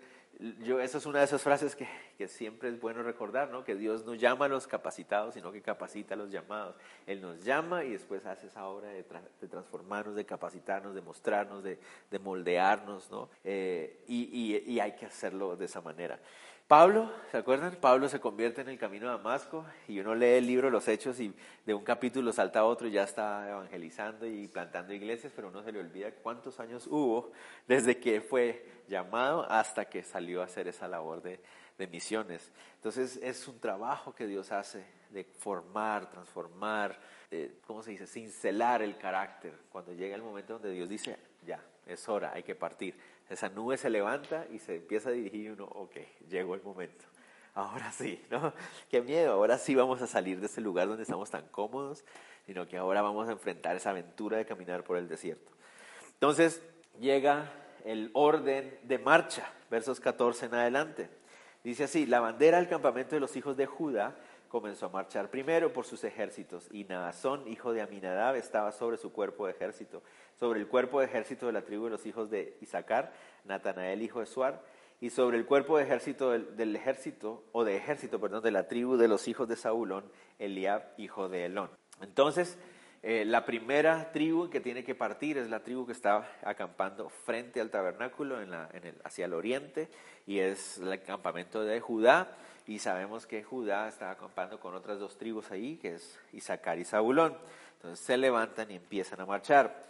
yo, 0.65 0.81
esa 0.81 0.99
es 0.99 1.07
una 1.07 1.21
de 1.21 1.27
esas 1.27 1.43
frases 1.43 1.77
que, 1.77 1.87
que, 2.19 2.27
siempre 2.27 2.69
es 2.69 2.81
bueno 2.81 3.03
recordar, 3.03 3.51
¿no? 3.51 3.65
que 3.65 3.75
Dios 3.75 4.05
no 4.05 4.15
llama 4.15 4.47
a 4.47 4.49
los 4.49 4.67
capacitados, 4.67 5.35
sino 5.35 5.53
que 5.53 5.63
capacita 5.63 6.15
a 6.15 6.17
los 6.17 6.31
llamados. 6.31 6.77
Él 7.07 7.21
nos 7.21 7.45
llama 7.45 7.85
y 7.85 7.91
después 7.91 8.25
hace 8.27 8.47
esa 8.49 8.67
obra 8.67 8.89
de, 8.89 9.05
transformarnos, 9.49 10.17
de 10.17 10.25
capacitarnos, 10.25 10.95
de 10.95 11.01
mostrarnos, 11.01 11.63
de, 11.63 11.79
de 12.11 12.19
moldearnos, 12.19 13.11
¿no? 13.11 13.29
Eh, 13.45 14.03
y, 14.09 14.57
y 14.67 14.81
hay 14.81 14.93
que 14.93 15.07
hacerlo 15.07 15.57
de 15.57 15.67
esa 15.67 15.81
manera. 15.81 16.19
Pablo, 16.73 17.13
¿se 17.31 17.37
acuerdan? 17.37 17.77
Pablo 17.79 18.09
se 18.09 18.19
convierte 18.19 18.63
en 18.63 18.71
el 18.71 18.79
camino 18.79 19.05
de 19.05 19.19
Damasco 19.19 19.67
y 19.89 20.01
uno 20.01 20.15
lee 20.15 20.39
el 20.39 20.47
libro 20.47 20.71
los 20.71 20.89
Hechos 20.89 21.21
y 21.21 21.31
de 21.67 21.75
un 21.75 21.85
capítulo 21.85 22.33
salta 22.33 22.61
a 22.61 22.65
otro 22.65 22.89
y 22.89 22.93
ya 22.93 23.03
está 23.03 23.47
evangelizando 23.47 24.25
y 24.25 24.49
plantando 24.49 24.95
iglesias, 24.95 25.35
pero 25.37 25.49
uno 25.49 25.63
se 25.63 25.71
le 25.71 25.81
olvida 25.81 26.11
cuántos 26.13 26.61
años 26.61 26.87
hubo 26.87 27.31
desde 27.69 28.01
que 28.01 28.23
fue 28.23 28.65
llamado 28.89 29.45
hasta 29.51 29.85
que 29.85 30.03
salió 30.03 30.41
a 30.41 30.47
hacer 30.47 30.67
esa 30.67 30.89
labor 30.89 31.21
de, 31.21 31.41
de 31.77 31.87
misiones. 31.89 32.51
Entonces 32.77 33.21
es 33.23 33.47
un 33.47 33.61
trabajo 33.61 34.15
que 34.15 34.27
Dios 34.27 34.51
hace 34.51 34.83
de 35.11 35.25
formar, 35.25 36.09
transformar, 36.09 36.99
¿cómo 37.67 37.83
se 37.83 37.91
dice? 37.91 38.07
Cincelar 38.07 38.81
el 38.81 38.97
carácter. 38.97 39.53
Cuando 39.69 39.93
llega 39.93 40.17
el 40.17 40.23
momento 40.23 40.55
donde 40.55 40.71
Dios 40.71 40.89
dice, 40.89 41.19
ya, 41.45 41.63
es 41.85 42.09
hora, 42.09 42.33
hay 42.33 42.45
que 42.45 42.55
partir 42.55 42.97
esa 43.29 43.49
nube 43.49 43.77
se 43.77 43.91
levanta 43.91 44.47
y 44.51 44.59
se 44.59 44.77
empieza 44.77 45.09
a 45.09 45.13
dirigir 45.13 45.45
y 45.45 45.49
uno, 45.51 45.65
ok, 45.65 45.97
llegó 46.29 46.55
el 46.55 46.63
momento. 46.63 47.05
Ahora 47.55 47.93
sí, 47.93 48.23
¿no? 48.31 48.53
Qué 48.91 49.03
miedo, 49.03 49.33
ahora 49.33 49.59
sí 49.59 49.75
vamos 49.75 50.01
a 50.03 50.07
salir 50.07 50.41
de 50.41 50.47
ese 50.47 50.61
lugar 50.61 50.89
donde 50.89 51.03
estamos 51.03 51.31
tan 51.31 51.47
cómodos, 51.49 52.05
sino 52.47 52.67
que 52.67 52.77
ahora 52.77 53.03
vamos 53.03 53.29
a 53.29 53.33
enfrentar 53.33 53.77
esa 53.77 53.91
aventura 53.91 54.39
de 54.39 54.47
caminar 54.47 54.85
por 54.85 54.97
el 54.97 55.09
desierto. 55.09 55.51
Entonces 56.15 56.63
llega 57.01 57.53
el 57.85 58.11
orden 58.15 58.79
de 58.85 58.99
marcha, 58.99 59.53
versos 59.71 60.01
14 60.01 60.47
en 60.47 60.55
adelante. 60.55 61.11
Dice 61.65 61.85
así, 61.85 62.07
la 62.07 62.21
bandera 62.21 62.59
del 62.59 62.69
campamento 62.69 63.15
de 63.15 63.21
los 63.21 63.37
hijos 63.37 63.57
de 63.57 63.67
Judá 63.67 64.17
comenzó 64.53 64.85
a 64.85 64.89
marchar 64.91 65.31
primero 65.31 65.73
por 65.73 65.87
sus 65.87 66.05
ejércitos, 66.05 66.69
y 66.71 66.85
Naasón, 66.85 67.49
hijo 67.49 67.73
de 67.73 67.81
Aminadab, 67.81 68.37
estaba 68.37 68.71
sobre 68.71 68.99
su 68.99 69.11
cuerpo 69.11 69.47
de 69.47 69.53
ejército, 69.53 70.03
sobre 70.39 70.61
el 70.61 70.69
cuerpo 70.69 71.01
de 71.01 71.07
ejército 71.07 71.47
de 71.47 71.53
la 71.53 71.63
tribu 71.63 71.87
de 71.87 71.93
los 71.93 72.05
hijos 72.05 72.29
de 72.29 72.59
Isaacar, 72.61 73.15
Natanael, 73.47 74.03
hijo 74.03 74.21
de 74.21 74.27
Suar, 74.27 74.61
y 75.01 75.09
sobre 75.09 75.39
el 75.39 75.47
cuerpo 75.47 75.79
de 75.79 75.85
ejército 75.85 76.33
del, 76.33 76.77
ejército, 76.77 77.43
o 77.53 77.65
de 77.65 77.77
ejército, 77.77 78.21
perdón, 78.21 78.43
de 78.43 78.51
la 78.51 78.69
tribu 78.69 78.99
de 78.99 79.09
los 79.09 79.27
hijos 79.27 79.49
de 79.49 79.57
Saulón, 79.57 80.05
Eliab, 80.39 80.83
hijo 80.99 81.31
de 81.31 81.47
Elón. 81.47 81.71
Entonces, 82.03 82.59
Eh, 83.05 83.25
la 83.25 83.45
primera 83.45 84.13
tribu 84.13 84.49
que 84.49 84.61
tiene 84.61 84.85
que 84.85 84.95
partir 84.95 85.37
es 85.37 85.51
la 85.51 85.65
tribu 85.65 85.85
que 85.85 85.91
está 85.91 86.39
acampando 86.45 87.09
frente 87.09 87.61
al 87.61 87.69
tabernáculo 87.69 88.41
en 88.41 88.53
el, 88.53 88.95
hacia 89.03 89.25
el 89.25 89.35
oriente 89.35 89.89
y 90.25 90.39
es 90.39 90.79
el 90.79 91.03
campamento 91.03 91.65
de 91.65 91.81
Judá. 91.81 92.31
Y 92.67 92.79
sabemos 92.79 93.27
que 93.27 93.43
Judá 93.43 93.89
está 93.89 94.11
acampando 94.11 94.61
con 94.61 94.75
otras 94.75 94.99
dos 94.99 95.17
tribus 95.17 95.51
ahí, 95.51 95.77
que 95.77 95.97
es 95.97 96.19
Isaacar 96.33 96.79
y 96.79 96.85
Zabulón. 96.85 97.37
Entonces 97.77 98.05
se 98.05 98.17
levantan 98.17 98.71
y 98.71 98.77
empiezan 98.77 99.21
a 99.21 99.27
marchar. 99.27 99.87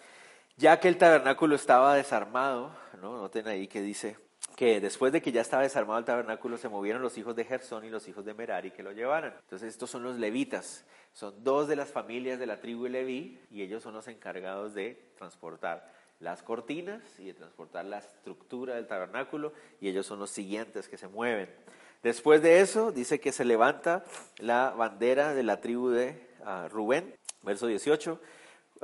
Ya 0.57 0.81
que 0.81 0.89
el 0.89 0.99
tabernáculo 0.99 1.55
estaba 1.55 1.95
desarmado, 1.95 2.71
¿no? 3.01 3.19
noten 3.19 3.49
ahí 3.49 3.69
que 3.69 3.83
dice 3.83 4.17
que 4.57 4.81
después 4.81 5.13
de 5.13 5.23
que 5.23 5.33
ya 5.33 5.41
estaba 5.41 5.63
desarmado 5.63 5.99
el 5.99 6.05
tabernáculo 6.05 6.59
se 6.59 6.69
movieron 6.69 7.03
los 7.03 7.17
hijos 7.17 7.35
de 7.35 7.45
Gersón 7.45 7.85
y 7.85 7.91
los 7.91 8.07
hijos 8.09 8.25
de 8.25 8.35
Merari 8.35 8.71
que 8.71 8.83
lo 8.83 8.93
llevaran. 8.93 9.35
Entonces 9.41 9.71
estos 9.71 9.91
son 9.91 10.03
los 10.03 10.19
levitas, 10.19 10.85
son 11.13 11.43
dos 11.43 11.69
de 11.69 11.77
las 11.77 11.91
familias 11.91 12.39
de 12.39 12.47
la 12.47 12.61
tribu 12.61 12.85
de 12.85 12.91
Leví 12.91 13.41
y 13.51 13.63
ellos 13.63 13.83
son 13.83 13.95
los 13.95 14.09
encargados 14.09 14.75
de 14.75 15.03
transportar 15.17 15.91
las 16.21 16.43
cortinas 16.43 17.03
y 17.19 17.27
de 17.27 17.35
transportar 17.35 17.85
la 17.85 17.99
estructura 17.99 18.77
del 18.77 18.87
tabernáculo 18.87 19.53
y 19.81 19.89
ellos 19.89 20.07
son 20.07 20.19
los 20.19 20.31
siguientes 20.31 20.89
que 20.89 20.97
se 20.97 21.09
mueven. 21.09 21.49
Después 22.03 22.43
de 22.43 22.61
eso 22.61 22.93
dice 22.93 23.21
que 23.21 23.33
se 23.33 23.45
levanta 23.45 24.05
la 24.39 24.71
bandera 24.71 25.35
de 25.35 25.43
la 25.43 25.61
tribu 25.61 25.91
de 25.91 26.29
ah, 26.45 26.69
Rubén, 26.71 27.15
verso 27.43 27.67
18 27.67 28.21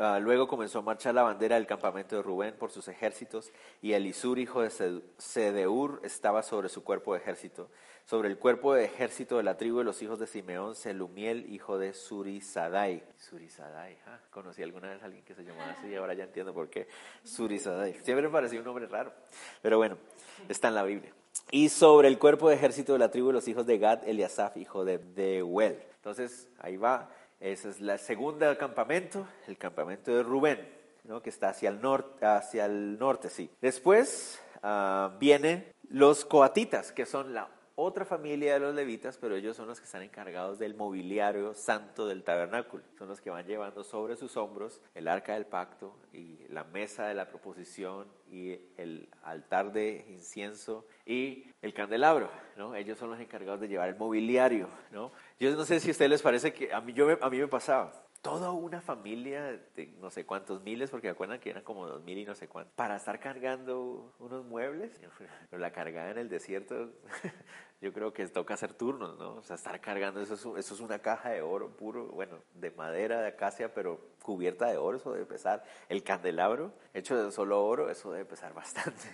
Ah, 0.01 0.21
luego 0.21 0.47
comenzó 0.47 0.79
a 0.79 0.83
marchar 0.83 1.13
la 1.13 1.25
bandera 1.25 1.57
del 1.57 1.67
campamento 1.67 2.15
de 2.15 2.23
Rubén 2.23 2.55
por 2.57 2.71
sus 2.71 2.87
ejércitos, 2.87 3.51
y 3.83 3.95
Elisur, 3.95 4.39
hijo 4.39 4.63
de 4.63 4.71
Sedeur, 5.19 6.01
estaba 6.05 6.45
sobre 6.45 6.69
su 6.69 6.85
cuerpo 6.85 7.15
de 7.15 7.19
ejército. 7.19 7.69
Sobre 8.05 8.29
el 8.29 8.39
cuerpo 8.39 8.75
de 8.75 8.85
ejército 8.85 9.39
de 9.39 9.43
la 9.43 9.57
tribu 9.57 9.79
de 9.79 9.85
los 9.85 10.01
hijos 10.01 10.21
de 10.21 10.29
Simeón, 10.29 10.77
Selumiel, 10.77 11.53
hijo 11.53 11.79
de 11.79 11.95
Surisadai. 11.95 13.03
Surisadai, 13.17 13.99
¿ah? 14.07 14.21
conocí 14.31 14.63
alguna 14.63 14.89
vez 14.91 15.03
a 15.03 15.07
alguien 15.07 15.25
que 15.25 15.35
se 15.35 15.43
llamaba 15.43 15.73
así, 15.73 15.89
y 15.89 15.97
ahora 15.97 16.15
ya 16.15 16.25
entiendo 16.25 16.55
por 16.55 16.71
qué. 16.71 16.87
Surisadai. 17.25 17.95
Siempre 17.95 18.23
me 18.23 18.31
pareció 18.31 18.61
un 18.61 18.67
nombre 18.67 18.87
raro, 18.87 19.13
pero 19.63 19.79
bueno, 19.79 19.99
está 20.49 20.69
en 20.69 20.77
la 20.77 20.85
Biblia. 20.85 21.13
Y 21.51 21.69
sobre 21.69 22.09
el 22.09 22.19
cuerpo 22.19 22.49
de 22.49 22.57
ejército 22.57 22.93
de 22.93 22.99
la 22.99 23.11
tribu 23.11 23.29
de 23.29 23.35
los 23.35 23.49
hijos 23.49 23.67
de 23.67 23.79
Gad, 23.79 24.07
Eliasaf, 24.07 24.57
hijo 24.57 24.85
de 24.85 24.99
Deuel. 24.99 25.79
Entonces, 25.97 26.49
ahí 26.61 26.77
va 26.77 27.09
ese 27.41 27.71
es 27.71 27.81
el 27.81 27.99
segundo 28.01 28.59
campamento, 28.59 29.27
el 29.47 29.57
campamento 29.57 30.13
de 30.13 30.25
Rubén, 30.25 30.69
¿no? 31.05 31.23
que 31.23 31.31
está 31.31 31.51
hacia 31.51 31.69
el, 31.69 31.81
norte, 31.81 32.27
hacia 32.27 32.67
el 32.67 32.99
norte. 32.99 33.31
Sí. 33.31 33.49
Después 33.61 34.41
uh, 34.65 35.17
vienen 35.21 35.65
los 35.89 36.25
coatitas, 36.25 36.91
que 36.91 37.07
son 37.07 37.35
la 37.35 37.49
otra 37.81 38.05
familia 38.05 38.55
de 38.55 38.59
los 38.59 38.75
levitas, 38.75 39.17
pero 39.19 39.37
ellos 39.37 39.57
son 39.57 39.69
los 39.69 39.79
que 39.79 39.85
están 39.85 40.03
encargados 40.03 40.59
del 40.59 40.75
mobiliario 40.75 41.55
santo 41.55 42.09
del 42.09 42.25
tabernáculo. 42.25 42.83
Son 42.99 43.07
los 43.07 43.21
que 43.21 43.31
van 43.31 43.47
llevando 43.47 43.85
sobre 43.85 44.17
sus 44.17 44.37
hombros 44.37 44.83
el 44.97 45.07
arca 45.07 45.35
del 45.35 45.47
pacto 45.47 45.95
y 46.13 46.41
la 46.49 46.65
mesa 46.65 47.07
de 47.07 47.15
la 47.15 47.29
proposición 47.29 48.09
y 48.29 48.59
el 48.77 49.09
altar 49.23 49.73
de 49.73 50.05
incienso 50.09 50.89
y 51.07 51.45
el 51.63 51.73
candelabro, 51.73 52.29
¿no? 52.57 52.75
Ellos 52.75 52.99
son 52.99 53.11
los 53.11 53.21
encargados 53.21 53.61
de 53.61 53.69
llevar 53.69 53.89
el 53.89 53.97
mobiliario, 53.97 54.67
¿no? 54.91 55.13
Yo 55.39 55.55
no 55.55 55.65
sé 55.65 55.79
si 55.79 55.91
a 55.91 55.93
ustedes 55.93 56.11
les 56.11 56.23
parece 56.23 56.53
que 56.53 56.73
a 56.73 56.81
mí, 56.81 56.93
yo, 56.93 57.17
a 57.21 57.31
mí 57.31 57.39
me 57.39 57.47
pasaba, 57.47 57.93
toda 58.23 58.51
una 58.51 58.81
familia 58.81 59.61
de 59.77 59.87
no 60.01 60.11
sé 60.11 60.27
cuántos 60.27 60.63
miles, 60.63 60.91
porque 60.91 61.07
me 61.07 61.13
acuerdan 61.13 61.39
que 61.39 61.51
eran 61.51 61.63
como 61.63 61.87
dos 61.87 62.03
mil 62.03 62.19
y 62.19 62.25
no 62.25 62.35
sé 62.35 62.49
cuántos, 62.49 62.75
para 62.75 62.97
estar 62.97 63.21
cargando 63.21 64.13
unos 64.19 64.45
muebles, 64.45 65.01
pero 65.51 65.61
la 65.61 65.73
cargada 65.73 66.11
en 66.11 66.19
el 66.19 66.29
desierto, 66.29 66.91
yo 67.81 67.93
creo 67.93 68.13
que 68.13 68.27
toca 68.27 68.55
hacer 68.55 68.75
turnos, 68.75 69.19
¿no? 69.19 69.37
O 69.37 69.43
sea, 69.43 69.57
estar 69.57 69.81
cargando, 69.81 70.21
eso 70.21 70.35
es, 70.35 70.41
eso 70.41 70.75
es 70.75 70.81
una 70.81 70.99
caja 70.99 71.31
de 71.31 71.43
oro 71.43 71.69
puro, 71.69 72.07
bueno, 72.07 72.39
de 72.55 72.71
madera, 72.73 73.21
de 73.21 73.29
acacia, 73.29 73.73
pero 73.73 74.01
cubierta 74.23 74.67
de 74.67 74.77
oro, 74.77 74.97
eso 74.97 75.13
debe 75.13 75.27
pesar. 75.27 75.65
El 75.89 76.03
candelabro, 76.03 76.73
hecho 76.93 77.23
de 77.23 77.31
solo 77.31 77.65
oro, 77.65 77.89
eso 77.89 78.11
debe 78.11 78.25
pesar 78.25 78.53
bastante. 78.55 79.09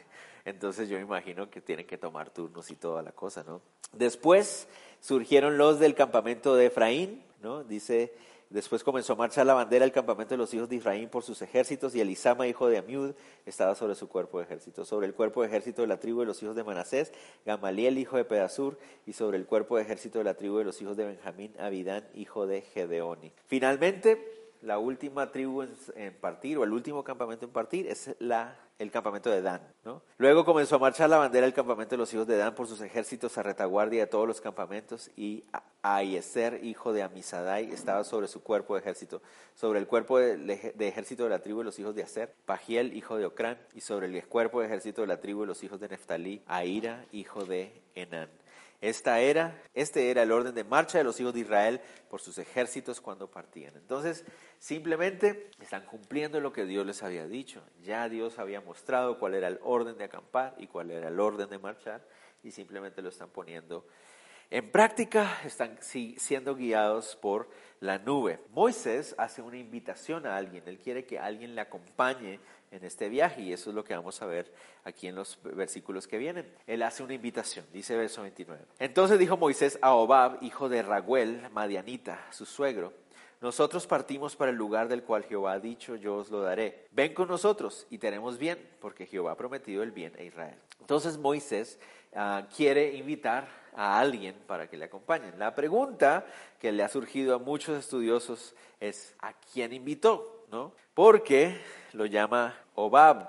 Entonces 0.47 0.89
yo 0.89 0.99
imagino 0.99 1.51
que 1.51 1.61
tienen 1.61 1.87
que 1.87 1.99
tomar 1.99 2.31
turnos 2.31 2.71
y 2.71 2.77
toda 2.77 3.03
la 3.03 3.13
cosa, 3.13 3.45
¿no? 3.45 3.61
Después 3.93 4.67
surgieron 5.01 5.59
los 5.59 5.79
del 5.79 5.95
campamento 5.95 6.57
de 6.57 6.67
Efraín, 6.67 7.23
¿no? 7.43 7.65
Dice 7.65 8.15
Después 8.55 8.85
comenzó 8.85 9.15
a 9.15 9.17
marchar 9.17 9.45
la 9.47 9.55
bandera 9.55 9.85
del 9.85 9.91
campamento 9.91 10.35
de 10.35 10.39
los 10.39 10.55
hijos 10.55 10.69
de 10.69 10.77
Israel 10.77 11.09
por 11.09 11.25
sus 11.25 11.43
ejércitos, 11.43 11.93
y 11.97 12.01
Elisama, 12.01 12.47
hijo 12.47 12.69
de 12.69 12.79
Amiud, 12.79 13.11
estaba 13.45 13.75
sobre 13.75 13.97
su 13.97 14.09
cuerpo 14.09 14.39
de 14.39 14.45
ejército. 14.45 14.85
Sobre 14.85 15.09
el 15.09 15.15
cuerpo 15.15 15.43
de 15.43 15.49
ejército 15.49 15.83
de 15.83 15.89
la 15.89 15.99
tribu 15.99 16.21
de 16.21 16.27
los 16.27 16.41
hijos 16.41 16.55
de 16.55 16.63
Manasés, 16.63 17.13
Gamaliel, 17.45 17.99
hijo 17.99 18.17
de 18.17 18.25
Pedasur, 18.25 18.79
y 19.07 19.13
sobre 19.13 19.39
el 19.39 19.47
cuerpo 19.47 19.77
de 19.77 19.83
ejército 19.83 20.19
de 20.19 20.25
la 20.25 20.35
tribu 20.35 20.59
de 20.59 20.65
los 20.67 20.81
hijos 20.81 20.97
de 20.97 21.05
Benjamín, 21.05 21.53
Abidán, 21.59 22.07
hijo 22.15 22.47
de 22.47 22.61
Gedeoni. 22.63 23.33
Finalmente, 23.49 24.44
la 24.65 24.79
última 24.79 25.31
tribu 25.31 25.63
en, 25.63 26.15
partir, 26.15 26.59
o 26.59 26.65
el 26.65 26.73
último 26.73 27.05
campamento 27.05 27.45
en 27.45 27.53
partir, 27.53 27.87
es 27.87 28.15
la, 28.19 28.57
el 28.79 28.91
campamento 28.91 29.31
de 29.31 29.43
Dan. 29.43 29.61
¿no? 29.85 30.03
Luego 30.19 30.45
comenzó 30.45 30.77
a 30.77 30.79
marchar 30.79 31.11
la 31.11 31.19
bandera 31.19 31.47
del 31.47 31.55
campamento 31.55 31.91
de 31.93 31.99
los 31.99 32.13
hijos 32.15 32.27
de 32.27 32.37
Dan 32.37 32.55
por 32.55 32.67
sus 32.67 32.81
ejércitos 32.81 33.37
a 33.39 33.43
retaguardia 33.43 34.01
de 34.01 34.07
todos 34.07 34.27
los 34.27 34.41
campamentos, 34.41 35.11
y 35.17 35.45
Aieser, 35.83 36.65
hijo 36.65 36.93
de 36.93 37.03
Amisadai, 37.03 37.71
estaba 37.73 38.05
sobre 38.05 38.27
su 38.27 38.43
cuerpo 38.43 38.75
de 38.75 38.81
ejército. 38.81 39.21
Sobre 39.55 39.79
el 39.79 39.87
cuerpo 39.87 40.19
de, 40.19 40.73
ejército 40.79 41.25
de 41.25 41.31
la 41.31 41.41
tribu 41.41 41.59
de 41.59 41.65
los 41.65 41.79
hijos 41.79 41.95
de 41.95 42.03
Aser, 42.03 42.35
Pagiel, 42.47 42.97
hijo 42.97 43.17
de 43.17 43.27
Ocrán, 43.27 43.59
y 43.75 43.81
sobre 43.81 44.07
el 44.07 44.27
cuerpo 44.27 44.61
de 44.61 44.67
ejército 44.67 45.03
de 45.03 45.09
la 45.09 45.21
tribu 45.21 45.43
de 45.43 45.49
los 45.49 45.63
hijos 45.63 45.79
de 45.81 45.89
Neftalí, 45.89 46.43
Aira, 46.47 47.05
hijo 47.13 47.45
de 47.45 47.83
Enán. 47.95 48.31
Esta 48.85 49.19
era, 49.21 49.63
este 49.73 50.11
era 50.11 50.25
el 50.25 50.31
orden 50.31 50.55
de 50.55 50.63
marcha 50.63 50.99
de 50.99 51.05
los 51.05 51.19
hijos 51.19 51.33
de 51.33 51.41
Israel 51.41 51.81
por 52.11 52.21
sus 52.21 52.37
ejércitos 52.37 53.01
cuando 53.01 53.31
partían. 53.31 53.75
Entonces, 53.77 54.27
simplemente 54.59 55.51
están 55.59 55.87
cumpliendo 55.87 56.39
lo 56.39 56.53
que 56.53 56.67
Dios 56.67 56.85
les 56.85 57.03
había 57.03 57.27
dicho. 57.27 57.63
Ya 57.83 58.07
Dios 58.11 58.39
había 58.39 58.61
mostrado 58.61 59.19
cuál 59.19 59.37
era 59.37 59.49
el 59.49 59.59
orden 59.63 59.97
de 59.97 60.05
acampar 60.05 60.55
y 60.59 60.67
cuál 60.67 60.91
era 60.91 61.09
el 61.09 61.19
orden 61.19 61.49
de 61.49 61.59
marchar 61.59 62.07
y 62.43 62.51
simplemente 62.51 63.01
lo 63.01 63.09
están 63.09 63.31
poniendo 63.31 63.87
en 64.51 64.71
práctica, 64.71 65.41
están 65.45 65.79
siendo 65.81 66.55
guiados 66.55 67.17
por 67.17 67.49
la 67.81 67.99
nube. 67.99 68.39
Moisés 68.51 69.15
hace 69.17 69.41
una 69.41 69.57
invitación 69.57 70.27
a 70.27 70.37
alguien, 70.37 70.63
él 70.67 70.79
quiere 70.79 71.07
que 71.07 71.19
alguien 71.19 71.55
le 71.55 71.63
acompañe 71.63 72.39
en 72.75 72.85
este 72.85 73.09
viaje 73.09 73.43
y 73.43 73.53
eso 73.53 73.71
es 73.71 73.77
lo 73.77 73.85
que 73.85 73.95
vamos 73.95 74.21
a 74.21 74.27
ver 74.27 74.53
aquí 74.85 75.07
en 75.07 75.15
los 75.15 75.39
versículos 75.43 76.07
que 76.07 76.19
vienen. 76.19 76.47
Él 76.67 76.83
hace 76.83 77.03
una 77.03 77.15
invitación, 77.15 77.65
dice 77.73 77.97
verso 77.97 78.23
29. 78.23 78.63
Entonces 78.79 79.19
dijo 79.19 79.37
Moisés 79.37 79.79
a 79.81 79.95
Obab, 79.95 80.43
hijo 80.43 80.69
de 80.69 80.83
Raguel, 80.83 81.49
Madianita, 81.53 82.27
su 82.31 82.45
suegro, 82.45 82.93
nosotros 83.45 83.87
partimos 83.87 84.37
para 84.37 84.51
el 84.51 84.57
lugar 84.57 84.89
del 84.89 85.03
cual 85.03 85.25
Jehová 85.25 85.53
ha 85.53 85.61
dicho, 85.61 85.97
yo 85.97 86.17
os 86.17 86.31
lo 86.31 86.41
daré. 86.41 86.87
Ven 86.93 87.13
con 87.13 87.29
nosotros 87.29 87.87
y 87.91 87.99
tenemos 87.99 88.39
bien, 88.39 88.59
porque 88.81 89.05
Jehová 89.05 89.33
ha 89.33 89.37
prometido 89.37 89.83
el 89.83 89.91
bien 89.91 90.15
a 90.19 90.23
Israel. 90.23 90.57
Entonces 90.81 91.19
Moisés 91.19 91.79
ah, 92.15 92.47
quiere 92.57 92.95
invitar 92.95 93.47
a 93.77 94.01
alguien 94.01 94.35
para 94.47 94.67
que 94.67 94.79
le 94.79 94.87
acompañen. 94.87 95.39
La 95.39 95.55
pregunta 95.55 96.25
que 96.59 96.73
le 96.73 96.83
ha 96.83 96.89
surgido 96.89 97.35
a 97.35 97.39
muchos 97.39 97.79
estudiosos 97.79 98.55
es, 98.81 99.15
¿a 99.19 99.35
quién 99.35 99.75
invitó? 99.75 100.34
Porque 100.95 101.59
lo 101.93 102.07
llama 102.07 102.55
Obab, 102.75 103.29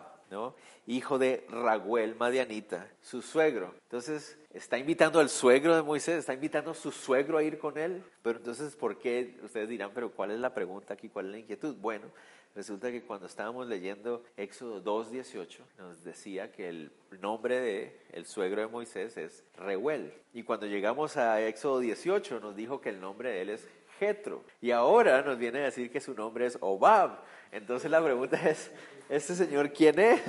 hijo 0.87 1.17
de 1.17 1.45
Raguel 1.49 2.15
Madianita, 2.15 2.87
su 3.01 3.21
suegro. 3.21 3.73
Entonces, 3.83 4.37
está 4.53 4.77
invitando 4.77 5.19
al 5.19 5.29
suegro 5.29 5.75
de 5.75 5.81
Moisés, 5.81 6.19
está 6.19 6.33
invitando 6.33 6.71
a 6.71 6.75
su 6.75 6.91
suegro 6.91 7.37
a 7.37 7.43
ir 7.43 7.57
con 7.57 7.77
él. 7.77 8.03
Pero 8.21 8.39
entonces, 8.39 8.75
¿por 8.75 8.97
qué? 8.97 9.37
Ustedes 9.43 9.69
dirán, 9.69 9.91
pero 9.93 10.11
¿cuál 10.11 10.31
es 10.31 10.39
la 10.39 10.53
pregunta 10.53 10.93
aquí? 10.93 11.09
¿Cuál 11.09 11.27
es 11.27 11.31
la 11.31 11.37
inquietud? 11.39 11.75
Bueno, 11.77 12.05
resulta 12.53 12.91
que 12.91 13.01
cuando 13.01 13.25
estábamos 13.25 13.67
leyendo 13.67 14.23
Éxodo 14.37 14.83
2.18, 14.83 15.59
nos 15.77 16.03
decía 16.03 16.51
que 16.51 16.69
el 16.69 16.91
nombre 17.19 17.59
de 17.59 17.99
el 18.11 18.25
suegro 18.25 18.61
de 18.61 18.67
Moisés 18.67 19.17
es 19.17 19.43
Reuel. 19.57 20.13
Y 20.33 20.43
cuando 20.43 20.67
llegamos 20.67 21.17
a 21.17 21.41
Éxodo 21.41 21.79
18, 21.79 22.39
nos 22.39 22.55
dijo 22.55 22.81
que 22.81 22.89
el 22.89 23.01
nombre 23.01 23.29
de 23.31 23.41
él 23.41 23.49
es 23.49 23.67
Jetro. 23.99 24.43
Y 24.61 24.71
ahora 24.71 25.21
nos 25.21 25.37
viene 25.37 25.59
a 25.59 25.63
decir 25.65 25.91
que 25.91 25.99
su 25.99 26.13
nombre 26.13 26.45
es 26.45 26.57
Obab. 26.61 27.19
Entonces 27.51 27.89
la 27.89 28.03
pregunta 28.03 28.37
es, 28.49 28.71
¿este 29.09 29.35
señor 29.35 29.71
quién 29.71 29.99
es? 29.99 30.21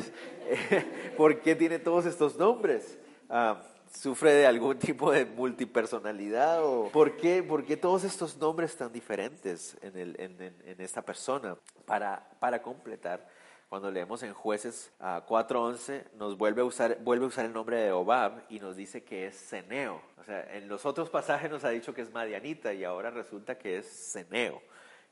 ¿Por 1.17 1.41
qué 1.41 1.55
tiene 1.55 1.79
todos 1.79 2.07
estos 2.07 2.37
nombres? 2.37 2.99
Ah, 3.29 3.63
¿Sufre 3.93 4.33
de 4.33 4.47
algún 4.47 4.79
tipo 4.79 5.11
de 5.11 5.25
multipersonalidad? 5.25 6.65
¿O 6.65 6.91
por, 6.91 7.17
qué, 7.17 7.43
¿Por 7.43 7.65
qué 7.65 7.77
todos 7.77 8.05
estos 8.05 8.37
nombres 8.37 8.77
tan 8.77 8.93
diferentes 8.93 9.77
en, 9.81 9.97
el, 9.97 10.17
en, 10.21 10.41
en, 10.41 10.81
esta 10.81 11.03
persona? 11.03 11.57
Para, 11.87 12.29
para 12.39 12.61
completar, 12.61 13.27
cuando 13.69 13.91
leemos 13.91 14.23
en 14.23 14.33
jueces 14.33 14.93
4.11, 15.01 16.05
ah, 16.05 16.11
nos 16.17 16.39
vuelve 16.39 16.63
a, 16.63 16.65
usar, 16.65 16.99
vuelve 17.03 17.25
a 17.25 17.29
usar 17.29 17.45
el 17.45 17.53
nombre 17.53 17.79
de 17.79 17.93
Obab 17.93 18.45
y 18.49 18.61
nos 18.61 18.77
dice 18.77 19.03
que 19.03 19.27
es 19.27 19.37
Ceneo. 19.37 20.01
O 20.19 20.25
sea, 20.25 20.57
en 20.57 20.69
los 20.69 20.87
otros 20.87 21.11
pasajes 21.11 21.51
nos 21.51 21.65
ha 21.65 21.71
dicho 21.71 21.93
que 21.93 22.03
es 22.03 22.13
Madianita 22.13 22.73
y 22.73 22.85
ahora 22.85 23.11
resulta 23.11 23.59
que 23.59 23.79
es 23.79 23.87
Ceneo. 24.13 24.63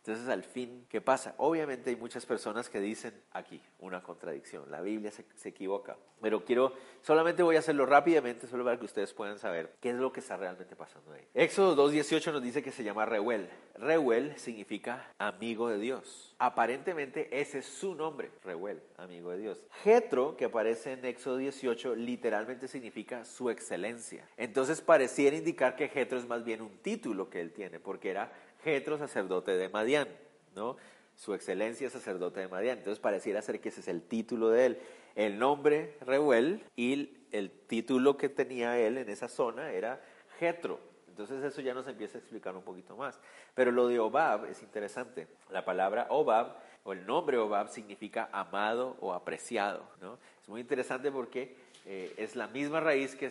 Entonces, 0.07 0.29
al 0.29 0.43
fin, 0.43 0.85
¿qué 0.91 1.01
pasa? 1.01 1.35
Obviamente 1.39 1.89
hay 1.89 1.97
muchas 1.97 2.27
personas 2.27 2.69
que 2.69 2.79
dicen 2.79 3.15
aquí 3.33 3.63
una 3.79 4.03
contradicción. 4.03 4.71
La 4.71 4.83
Biblia 4.83 5.11
se, 5.11 5.25
equivoca. 5.49 5.97
Pero 6.21 6.45
quiero, 6.45 6.75
solamente 7.01 7.43
voy 7.43 7.57
a 7.57 7.61
hacerlo 7.61 7.87
rápidamente, 7.87 8.47
solo 8.47 8.65
para 8.65 8.79
que 8.79 8.85
ustedes 8.85 9.15
puedan 9.15 9.39
saber 9.39 9.75
qué 9.81 9.91
es 9.91 9.97
lo 9.97 10.13
que 10.13 10.21
está 10.21 10.37
realmente 10.37 10.77
pasando 10.77 11.11
ahí. 11.13 11.27
Éxodo 11.33 11.91
2.18 11.91 12.33
nos 12.33 12.43
dice 12.43 12.63
que 12.63 12.71
se 12.71 12.85
llama 12.85 13.07
Reuel. 13.07 13.49
Reuel 13.77 14.37
significa 14.37 15.11
amigo 15.19 15.71
de 15.71 15.79
Dios. 15.79 16.35
aparentemente 16.39 17.41
ese 17.41 17.61
es 17.61 17.67
su 17.67 17.95
nombre, 17.95 18.31
Reuel, 18.43 18.83
amigo 18.99 19.31
de 19.31 19.39
Dios. 19.39 19.63
Jetro, 19.83 20.37
que 20.37 20.45
aparece 20.45 20.93
en 20.93 21.05
Éxodo 21.07 21.39
18, 21.39 21.95
literalmente 21.95 22.69
significa 22.69 23.25
su 23.25 23.49
excelencia. 23.49 24.29
Entonces 24.37 24.83
pareciera 24.83 25.35
indicar 25.35 25.77
que 25.77 25.89
Jetro 25.89 26.19
es 26.19 26.29
más 26.29 26.45
bien 26.45 26.61
un 26.61 26.77
título 26.83 27.31
que 27.31 27.41
él 27.41 27.53
tiene, 27.53 27.81
porque 27.81 28.11
era 28.11 28.31
Jetro, 28.65 28.99
sacerdote 28.99 29.53
de 29.53 29.69
Madián, 29.69 30.09
¿no? 30.57 30.77
Su 31.15 31.35
excelencia 31.35 31.91
sacerdote 31.91 32.41
de 32.41 32.49
Madián. 32.49 32.79
Entonces 32.79 32.99
pareciera 32.99 33.43
ser 33.43 33.61
que 33.61 33.69
ese 33.69 33.81
es 33.81 33.89
el 33.89 34.03
título 34.03 34.49
de 34.49 34.67
él. 34.67 34.79
El 35.15 35.39
nombre 35.39 35.97
Reuel 36.01 36.65
y 36.75 37.19
el 37.31 37.51
título 37.69 38.17
que 38.17 38.29
tenía 38.29 38.79
él 38.79 38.99
en 38.99 39.09
esa 39.09 39.29
zona 39.29 39.71
era 39.71 40.03
Jetro. 40.41 40.81
Entonces 41.09 41.45
eso 41.45 41.61
ya 41.61 41.75
nos 41.75 41.87
empieza 41.87 42.19
a 42.19 42.21
explicar 42.21 42.57
un 42.57 42.65
poquito 42.65 42.97
más. 42.97 43.21
Pero 43.55 43.71
lo 43.71 43.87
de 43.87 44.01
Obab 44.01 44.47
es 44.47 44.63
interesante. 44.63 45.29
La 45.51 45.65
palabra 45.65 46.09
Obab 46.11 46.57
o 46.83 46.93
el 46.93 47.07
nombre 47.07 47.39
Obab 47.39 47.69
significa 47.69 48.29
amado 48.33 48.97
o 49.01 49.13
apreciado. 49.13 49.89
¿no? 50.01 50.19
Es 50.43 50.49
muy 50.49 50.61
interesante 50.61 51.13
porque 51.13 51.57
eh, 51.87 52.15
es 52.17 52.35
la 52.35 52.47
misma 52.47 52.81
raíz 52.81 53.15
que, 53.15 53.29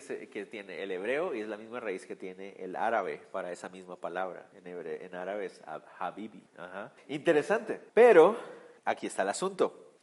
tiene 0.50 0.82
el 0.82 0.92
hebreo 0.92 1.34
y 1.34 1.40
es 1.40 1.48
la 1.48 1.56
misma 1.56 1.80
raíz 1.80 2.06
que 2.06 2.14
tiene 2.14 2.54
el 2.58 2.76
árabe 2.76 3.20
para 3.32 3.50
esa 3.50 3.68
misma 3.68 3.96
palabra. 3.96 4.46
En, 4.54 4.66
en 4.66 5.14
árabe 5.14 5.46
es 5.46 5.60
habibi. 5.98 6.42
Interesante. 7.08 7.80
Pero 7.92 8.36
aquí 8.84 9.06
está 9.06 9.22
el 9.22 9.30
asunto. 9.30 9.96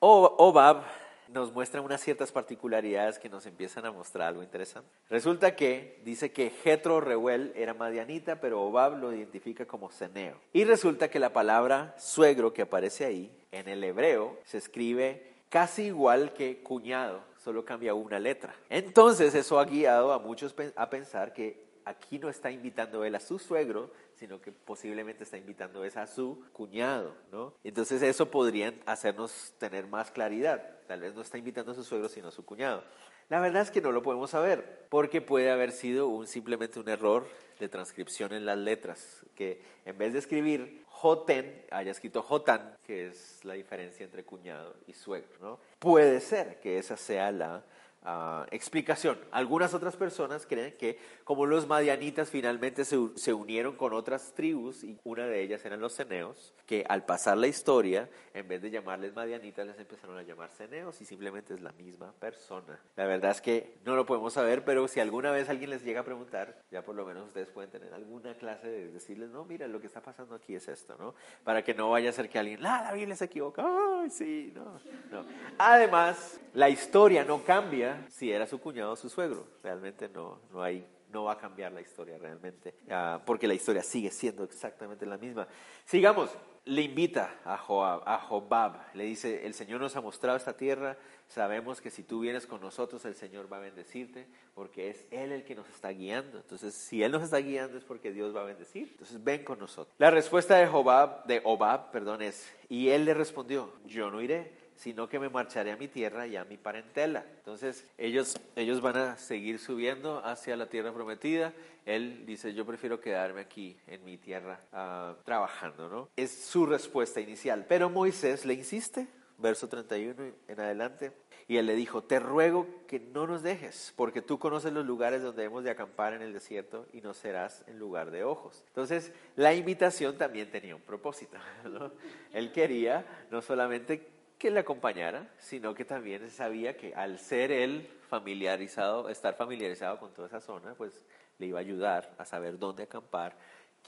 Obab 0.00 0.82
nos 1.28 1.52
muestran 1.52 1.82
unas 1.82 2.02
ciertas 2.02 2.30
particularidades 2.30 3.18
que 3.18 3.30
nos 3.30 3.46
empiezan 3.46 3.86
a 3.86 3.92
mostrar 3.92 4.28
algo 4.28 4.42
interesante. 4.42 4.88
Resulta 5.08 5.56
que 5.56 6.00
dice 6.04 6.30
que 6.30 6.50
Jetro 6.50 7.00
Reuel 7.00 7.52
era 7.56 7.72
madianita, 7.72 8.40
pero 8.40 8.62
Obab 8.62 8.98
lo 8.98 9.12
identifica 9.14 9.66
como 9.66 9.90
ceneo. 9.90 10.36
Y 10.52 10.64
resulta 10.64 11.08
que 11.08 11.18
la 11.18 11.32
palabra 11.32 11.94
suegro 11.98 12.52
que 12.52 12.62
aparece 12.62 13.06
ahí, 13.06 13.34
en 13.50 13.68
el 13.68 13.82
hebreo, 13.82 14.36
se 14.44 14.58
escribe 14.58 15.32
casi 15.48 15.84
igual 15.84 16.32
que 16.34 16.62
cuñado, 16.62 17.22
solo 17.44 17.62
cambia 17.62 17.92
una 17.92 18.18
letra. 18.18 18.54
Entonces 18.70 19.34
eso 19.34 19.60
ha 19.60 19.66
guiado 19.66 20.14
a 20.14 20.18
muchos 20.18 20.54
a 20.76 20.88
pensar 20.88 21.34
que 21.34 21.62
aquí 21.84 22.18
no 22.18 22.30
está 22.30 22.50
invitando 22.50 23.04
él 23.04 23.14
a 23.14 23.20
su 23.20 23.38
suegro, 23.38 23.90
sino 24.14 24.40
que 24.40 24.50
posiblemente 24.50 25.24
está 25.24 25.36
invitando 25.36 25.82
a 25.82 26.06
su 26.06 26.42
cuñado, 26.54 27.14
¿no? 27.30 27.52
Entonces 27.62 28.00
eso 28.00 28.30
podría 28.30 28.72
hacernos 28.86 29.52
tener 29.58 29.86
más 29.86 30.10
claridad. 30.10 30.80
Tal 30.86 31.02
vez 31.02 31.14
no 31.14 31.20
está 31.20 31.36
invitando 31.36 31.72
a 31.72 31.74
su 31.74 31.84
suegro, 31.84 32.08
sino 32.08 32.28
a 32.28 32.32
su 32.32 32.46
cuñado. 32.46 32.82
La 33.28 33.40
verdad 33.40 33.60
es 33.60 33.70
que 33.70 33.82
no 33.82 33.92
lo 33.92 34.02
podemos 34.02 34.30
saber, 34.30 34.86
porque 34.88 35.20
puede 35.20 35.50
haber 35.50 35.72
sido 35.72 36.24
simplemente 36.26 36.80
un 36.80 36.88
error 36.88 37.26
de 37.60 37.68
transcripción 37.68 38.32
en 38.32 38.46
las 38.46 38.58
letras, 38.58 39.24
que 39.34 39.62
en 39.84 39.98
vez 39.98 40.14
de 40.14 40.18
escribir 40.18 40.83
Joten, 41.04 41.66
haya 41.70 41.90
escrito 41.90 42.22
Jotan, 42.22 42.78
que 42.86 43.08
es 43.08 43.44
la 43.44 43.52
diferencia 43.52 44.04
entre 44.04 44.24
cuñado 44.24 44.74
y 44.86 44.94
suegro, 44.94 45.36
¿no? 45.38 45.58
Puede 45.78 46.18
ser 46.18 46.60
que 46.60 46.78
esa 46.78 46.96
sea 46.96 47.30
la 47.30 47.62
Ah, 48.06 48.44
explicación. 48.50 49.18
Algunas 49.30 49.72
otras 49.72 49.96
personas 49.96 50.44
creen 50.44 50.76
que 50.76 50.98
como 51.24 51.46
los 51.46 51.66
madianitas 51.66 52.28
finalmente 52.28 52.84
se, 52.84 53.32
unieron 53.32 53.76
con 53.76 53.94
otras 53.94 54.34
tribus, 54.34 54.84
y 54.84 54.98
una 55.04 55.26
de 55.26 55.40
ellas 55.40 55.64
eran 55.64 55.80
los 55.80 55.94
ceneos, 55.94 56.52
que 56.66 56.84
al 56.86 57.06
pasar 57.06 57.38
la 57.38 57.46
historia, 57.46 58.10
en 58.34 58.46
vez 58.46 58.60
de 58.60 58.70
llamarles 58.70 59.14
madianitas, 59.14 59.66
les 59.66 59.78
empezaron 59.78 60.18
a 60.18 60.22
llamar 60.22 60.50
ceneos 60.50 61.00
y 61.00 61.06
simplemente 61.06 61.54
es 61.54 61.62
la 61.62 61.72
misma 61.72 62.12
persona. 62.12 62.78
La 62.96 63.06
verdad 63.06 63.30
es 63.30 63.40
que 63.40 63.78
no 63.86 63.96
lo 63.96 64.04
podemos 64.04 64.34
saber, 64.34 64.66
pero 64.66 64.86
si 64.86 65.00
alguna 65.00 65.30
vez 65.30 65.48
alguien 65.48 65.70
les 65.70 65.82
llega 65.82 66.00
a 66.00 66.04
preguntar, 66.04 66.60
ya 66.70 66.84
por 66.84 66.94
lo 66.94 67.06
menos 67.06 67.28
ustedes 67.28 67.48
pueden 67.48 67.70
tener 67.70 67.94
alguna 67.94 68.34
clase 68.34 68.68
de 68.68 68.88
decirles, 68.92 69.30
no, 69.30 69.46
mira, 69.46 69.66
lo 69.66 69.80
que 69.80 69.86
está 69.86 70.02
pasando 70.02 70.34
aquí 70.34 70.54
es 70.54 70.68
esto, 70.68 70.94
¿no? 70.98 71.14
Para 71.42 71.64
que 71.64 71.72
no 71.72 71.88
vaya 71.88 72.10
a 72.10 72.12
ser 72.12 72.28
que 72.28 72.38
alguien, 72.38 72.66
ah, 72.66 72.82
la 72.84 72.92
Biblia 72.92 73.16
se 73.16 73.24
equivoca, 73.24 73.64
ay, 73.64 74.10
sí, 74.10 74.52
no, 74.54 74.78
no. 75.10 75.24
Además, 75.56 76.38
la 76.52 76.68
historia 76.68 77.24
no 77.24 77.42
cambia 77.44 77.93
si 78.08 78.30
era 78.30 78.46
su 78.46 78.60
cuñado 78.60 78.92
o 78.92 78.96
su 78.96 79.08
suegro. 79.08 79.46
Realmente 79.62 80.08
no, 80.08 80.40
no 80.52 80.62
hay 80.62 80.86
no 81.14 81.24
va 81.24 81.32
a 81.32 81.38
cambiar 81.38 81.72
la 81.72 81.80
historia 81.80 82.18
realmente, 82.18 82.74
ah, 82.90 83.22
porque 83.24 83.46
la 83.46 83.54
historia 83.54 83.82
sigue 83.82 84.10
siendo 84.10 84.42
exactamente 84.42 85.06
la 85.06 85.16
misma. 85.16 85.46
Sigamos, 85.84 86.30
le 86.66 86.82
invita 86.82 87.40
a 87.44 87.56
Joab, 87.56 88.02
a 88.04 88.18
Jobab, 88.18 88.94
le 88.94 89.04
dice, 89.04 89.46
el 89.46 89.54
Señor 89.54 89.80
nos 89.80 89.94
ha 89.96 90.00
mostrado 90.00 90.36
esta 90.36 90.56
tierra, 90.56 90.96
sabemos 91.28 91.80
que 91.80 91.90
si 91.90 92.02
tú 92.02 92.20
vienes 92.20 92.46
con 92.46 92.60
nosotros 92.60 93.04
el 93.04 93.14
Señor 93.14 93.50
va 93.50 93.58
a 93.58 93.60
bendecirte, 93.60 94.26
porque 94.54 94.90
es 94.90 95.06
Él 95.10 95.30
el 95.30 95.44
que 95.44 95.54
nos 95.54 95.68
está 95.68 95.90
guiando. 95.90 96.38
Entonces, 96.38 96.74
si 96.74 97.02
Él 97.02 97.12
nos 97.12 97.22
está 97.22 97.38
guiando 97.38 97.78
es 97.78 97.84
porque 97.84 98.12
Dios 98.12 98.34
va 98.34 98.40
a 98.40 98.44
bendecir. 98.44 98.88
Entonces, 98.90 99.22
ven 99.22 99.44
con 99.44 99.58
nosotros. 99.58 99.94
La 99.98 100.10
respuesta 100.10 100.56
de 100.56 100.66
Jobab, 100.66 101.26
de 101.26 101.40
Obab, 101.44 101.92
perdón, 101.92 102.22
es, 102.22 102.50
y 102.68 102.88
Él 102.88 103.04
le 103.04 103.14
respondió, 103.14 103.72
yo 103.86 104.10
no 104.10 104.20
iré 104.20 104.63
sino 104.76 105.08
que 105.08 105.18
me 105.18 105.28
marcharé 105.28 105.72
a 105.72 105.76
mi 105.76 105.88
tierra 105.88 106.26
y 106.26 106.36
a 106.36 106.44
mi 106.44 106.56
parentela. 106.56 107.24
Entonces 107.38 107.86
ellos, 107.98 108.40
ellos 108.56 108.80
van 108.80 108.96
a 108.96 109.16
seguir 109.16 109.58
subiendo 109.58 110.24
hacia 110.24 110.56
la 110.56 110.66
tierra 110.66 110.92
prometida. 110.92 111.52
Él 111.84 112.24
dice, 112.26 112.54
yo 112.54 112.64
prefiero 112.64 113.00
quedarme 113.00 113.42
aquí 113.42 113.76
en 113.86 114.04
mi 114.04 114.16
tierra 114.16 114.60
ah, 114.72 115.14
trabajando, 115.24 115.88
¿no? 115.88 116.08
Es 116.16 116.32
su 116.32 116.66
respuesta 116.66 117.20
inicial. 117.20 117.66
Pero 117.68 117.90
Moisés 117.90 118.44
le 118.44 118.54
insiste, 118.54 119.06
verso 119.38 119.68
31 119.68 120.32
en 120.48 120.60
adelante, 120.60 121.12
y 121.46 121.58
él 121.58 121.66
le 121.66 121.74
dijo, 121.74 122.02
te 122.02 122.18
ruego 122.18 122.66
que 122.86 122.98
no 122.98 123.26
nos 123.26 123.42
dejes, 123.42 123.92
porque 123.96 124.22
tú 124.22 124.38
conoces 124.38 124.72
los 124.72 124.86
lugares 124.86 125.22
donde 125.22 125.44
hemos 125.44 125.62
de 125.62 125.70
acampar 125.70 126.14
en 126.14 126.22
el 126.22 126.32
desierto 126.32 126.86
y 126.92 127.02
no 127.02 127.12
serás 127.12 127.64
en 127.66 127.78
lugar 127.78 128.10
de 128.10 128.24
ojos. 128.24 128.64
Entonces, 128.68 129.12
la 129.36 129.52
invitación 129.52 130.16
también 130.16 130.50
tenía 130.50 130.74
un 130.74 130.80
propósito. 130.80 131.36
¿no? 131.64 131.92
Él 132.32 132.50
quería 132.50 133.26
no 133.30 133.42
solamente 133.42 134.13
que 134.44 134.50
le 134.50 134.60
acompañara, 134.60 135.26
sino 135.38 135.74
que 135.74 135.86
también 135.86 136.28
sabía 136.28 136.76
que 136.76 136.94
al 136.94 137.18
ser 137.18 137.50
él 137.50 137.88
familiarizado, 138.10 139.08
estar 139.08 139.34
familiarizado 139.36 139.98
con 139.98 140.12
toda 140.12 140.28
esa 140.28 140.42
zona, 140.42 140.74
pues 140.74 141.06
le 141.38 141.46
iba 141.46 141.58
a 141.58 141.62
ayudar 141.62 142.14
a 142.18 142.26
saber 142.26 142.58
dónde 142.58 142.82
acampar, 142.82 143.38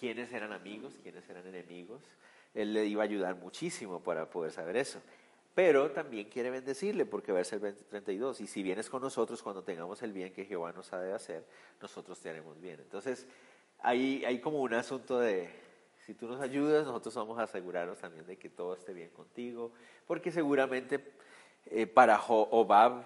quiénes 0.01 0.33
eran 0.33 0.55
amigos, 0.55 0.95
quiénes 1.03 1.29
eran 1.29 1.47
enemigos. 1.47 2.01
Él 2.55 2.73
le 2.73 2.87
iba 2.87 3.03
a 3.03 3.05
ayudar 3.05 3.35
muchísimo 3.35 4.01
para 4.01 4.31
poder 4.31 4.51
saber 4.51 4.79
eso. 4.79 4.99
Pero 5.55 5.91
también 5.91 6.31
quiere 6.31 6.49
bendecirle, 6.49 7.05
porque 7.05 7.33
verso 7.33 7.57
el 7.57 7.75
32, 7.75 8.41
y 8.41 8.47
si 8.47 8.63
vienes 8.63 8.89
con 8.89 9.03
nosotros 9.03 9.43
cuando 9.43 9.63
tengamos 9.63 10.01
el 10.01 10.15
bien 10.15 10.33
que 10.33 10.47
Jehová 10.47 10.73
nos 10.73 10.91
ha 10.95 11.01
de 11.03 11.13
hacer, 11.13 11.45
nosotros 11.83 12.19
te 12.19 12.31
haremos 12.31 12.59
bien. 12.63 12.81
Entonces, 12.81 13.27
hay 13.81 14.41
como 14.41 14.63
un 14.63 14.73
asunto 14.73 15.19
de, 15.19 15.51
si 16.07 16.15
tú 16.15 16.29
nos 16.29 16.41
ayudas, 16.41 16.87
nosotros 16.87 17.13
vamos 17.17 17.37
a 17.41 17.43
asegurarnos 17.43 17.99
también 17.99 18.25
de 18.27 18.39
que 18.39 18.49
todo 18.49 18.75
esté 18.75 18.93
bien 18.93 19.11
contigo, 19.11 19.73
porque 20.07 20.31
seguramente 20.31 21.13
eh, 21.67 21.89
para 21.89 22.23
Obab 22.23 23.03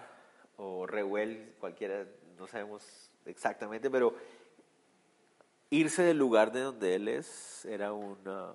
o 0.57 0.85
Reuel, 0.85 1.55
cualquiera, 1.59 2.05
no 2.37 2.45
sabemos 2.45 3.09
exactamente, 3.25 3.89
pero 3.89 4.13
irse 5.71 6.03
del 6.03 6.19
lugar 6.19 6.51
de 6.51 6.59
donde 6.59 6.93
él 6.93 7.07
es 7.07 7.65
era 7.65 7.91
una, 7.91 8.51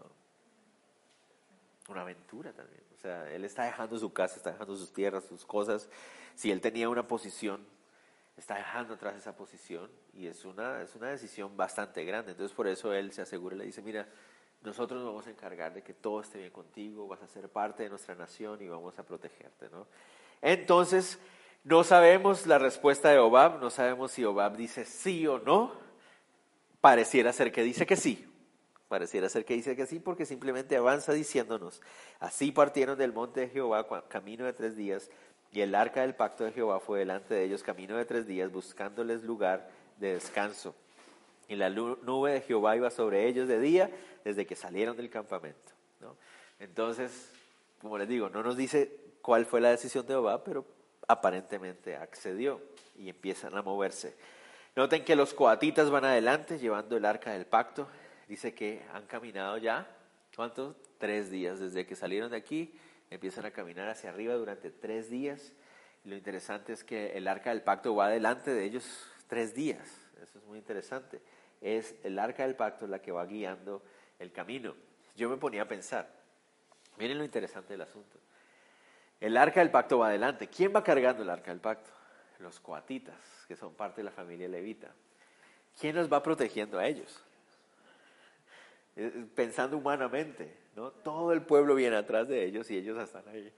una 1.88 2.02
aventura 2.02 2.52
también. 2.52 2.84
O 2.94 2.98
sea, 2.98 3.28
él 3.32 3.44
está 3.44 3.64
dejando 3.64 3.98
su 3.98 4.12
casa, 4.12 4.36
está 4.36 4.52
dejando 4.52 4.76
sus 4.76 4.92
tierras, 4.92 5.24
sus 5.24 5.44
cosas. 5.44 5.88
Si 6.36 6.52
él 6.52 6.60
tenía 6.60 6.88
una 6.88 7.08
posición, 7.08 7.66
está 8.36 8.54
dejando 8.54 8.94
atrás 8.94 9.16
esa 9.16 9.34
posición 9.34 9.90
y 10.12 10.28
es 10.28 10.44
una, 10.44 10.82
es 10.82 10.94
una 10.94 11.08
decisión 11.08 11.56
bastante 11.56 12.04
grande. 12.04 12.30
Entonces 12.30 12.54
por 12.54 12.68
eso 12.68 12.92
él 12.92 13.10
se 13.10 13.22
asegura 13.22 13.56
y 13.56 13.58
le 13.58 13.64
dice, 13.64 13.82
mira, 13.82 14.06
nosotros 14.66 15.00
nos 15.00 15.08
vamos 15.10 15.26
a 15.28 15.30
encargar 15.30 15.72
de 15.72 15.82
que 15.82 15.94
todo 15.94 16.20
esté 16.20 16.38
bien 16.38 16.50
contigo, 16.50 17.06
vas 17.06 17.22
a 17.22 17.28
ser 17.28 17.48
parte 17.48 17.84
de 17.84 17.88
nuestra 17.88 18.16
nación 18.16 18.60
y 18.60 18.68
vamos 18.68 18.98
a 18.98 19.04
protegerte, 19.04 19.70
¿no? 19.70 19.86
Entonces, 20.42 21.18
no 21.62 21.84
sabemos 21.84 22.46
la 22.46 22.58
respuesta 22.58 23.10
de 23.10 23.18
Obab, 23.18 23.60
no 23.60 23.70
sabemos 23.70 24.10
si 24.10 24.24
Obab 24.24 24.56
dice 24.56 24.84
sí 24.84 25.26
o 25.26 25.38
no. 25.38 25.72
Pareciera 26.80 27.32
ser 27.32 27.52
que 27.52 27.62
dice 27.62 27.86
que 27.86 27.96
sí. 27.96 28.28
Pareciera 28.88 29.28
ser 29.28 29.44
que 29.44 29.54
dice 29.54 29.76
que 29.76 29.86
sí 29.86 30.00
porque 30.00 30.26
simplemente 30.26 30.76
avanza 30.76 31.12
diciéndonos, 31.12 31.80
así 32.20 32.52
partieron 32.52 32.98
del 32.98 33.12
monte 33.12 33.40
de 33.40 33.48
Jehová 33.48 33.86
camino 34.08 34.44
de 34.44 34.52
tres 34.52 34.76
días 34.76 35.10
y 35.52 35.60
el 35.60 35.74
arca 35.74 36.02
del 36.02 36.14
pacto 36.14 36.44
de 36.44 36.52
Jehová 36.52 36.80
fue 36.80 37.00
delante 37.00 37.34
de 37.34 37.44
ellos 37.44 37.62
camino 37.62 37.96
de 37.96 38.04
tres 38.04 38.26
días 38.26 38.52
buscándoles 38.52 39.22
lugar 39.22 39.70
de 39.98 40.14
descanso. 40.14 40.74
Y 41.48 41.54
la 41.54 41.70
nube 41.70 42.32
de 42.32 42.40
Jehová 42.40 42.76
iba 42.76 42.90
sobre 42.90 43.26
ellos 43.26 43.46
de 43.46 43.60
día 43.60 43.90
desde 44.24 44.46
que 44.46 44.56
salieron 44.56 44.96
del 44.96 45.10
campamento. 45.10 45.72
Entonces, 46.58 47.30
como 47.80 47.98
les 47.98 48.08
digo, 48.08 48.28
no 48.28 48.42
nos 48.42 48.56
dice 48.56 48.90
cuál 49.22 49.46
fue 49.46 49.60
la 49.60 49.70
decisión 49.70 50.06
de 50.06 50.14
Jehová, 50.14 50.42
pero 50.42 50.64
aparentemente 51.06 51.96
accedió 51.96 52.60
y 52.96 53.08
empiezan 53.08 53.56
a 53.56 53.62
moverse. 53.62 54.16
Noten 54.74 55.04
que 55.04 55.16
los 55.16 55.34
coatitas 55.34 55.90
van 55.90 56.04
adelante 56.04 56.58
llevando 56.58 56.96
el 56.96 57.04
arca 57.04 57.32
del 57.32 57.46
pacto. 57.46 57.88
Dice 58.26 58.54
que 58.54 58.82
han 58.92 59.06
caminado 59.06 59.58
ya, 59.58 59.86
¿cuántos? 60.34 60.74
Tres 60.98 61.30
días. 61.30 61.60
Desde 61.60 61.86
que 61.86 61.94
salieron 61.94 62.30
de 62.30 62.38
aquí, 62.38 62.74
empiezan 63.10 63.46
a 63.46 63.52
caminar 63.52 63.88
hacia 63.88 64.10
arriba 64.10 64.34
durante 64.34 64.70
tres 64.70 65.08
días. 65.08 65.52
Y 66.04 66.08
lo 66.08 66.16
interesante 66.16 66.72
es 66.72 66.82
que 66.82 67.16
el 67.16 67.28
arca 67.28 67.50
del 67.50 67.62
pacto 67.62 67.94
va 67.94 68.06
adelante 68.06 68.52
de 68.52 68.64
ellos 68.64 68.84
tres 69.28 69.54
días. 69.54 69.88
Eso 70.22 70.38
es 70.38 70.44
muy 70.44 70.58
interesante 70.58 71.20
es 71.66 71.94
el 72.04 72.18
arca 72.18 72.44
del 72.44 72.56
pacto 72.56 72.86
la 72.86 73.00
que 73.00 73.12
va 73.12 73.24
guiando 73.26 73.82
el 74.18 74.32
camino. 74.32 74.74
Yo 75.16 75.28
me 75.28 75.36
ponía 75.36 75.62
a 75.62 75.68
pensar, 75.68 76.16
Miren 76.98 77.18
lo 77.18 77.24
interesante 77.24 77.74
del 77.74 77.82
asunto. 77.82 78.18
El 79.20 79.36
arca 79.36 79.60
del 79.60 79.70
pacto 79.70 79.98
va 79.98 80.08
adelante. 80.08 80.48
¿Quién 80.48 80.74
va 80.74 80.82
cargando 80.82 81.22
el 81.22 81.30
arca 81.30 81.50
del 81.50 81.60
pacto? 81.60 81.90
Los 82.38 82.60
coatitas, 82.60 83.16
que 83.48 83.56
son 83.56 83.74
parte 83.74 84.00
de 84.00 84.04
la 84.04 84.10
familia 84.10 84.48
levita. 84.48 84.92
¿Quién 85.78 85.96
los 85.96 86.10
va 86.10 86.22
protegiendo 86.22 86.78
a 86.78 86.86
ellos? 86.86 87.22
Eh, 88.96 89.26
pensando 89.34 89.76
humanamente, 89.76 90.54
¿no? 90.74 90.90
Todo 90.90 91.32
el 91.32 91.42
pueblo 91.42 91.74
viene 91.74 91.96
atrás 91.96 92.28
de 92.28 92.44
ellos 92.44 92.70
y 92.70 92.78
ellos 92.78 92.98
están 92.98 93.28
ahí 93.28 93.52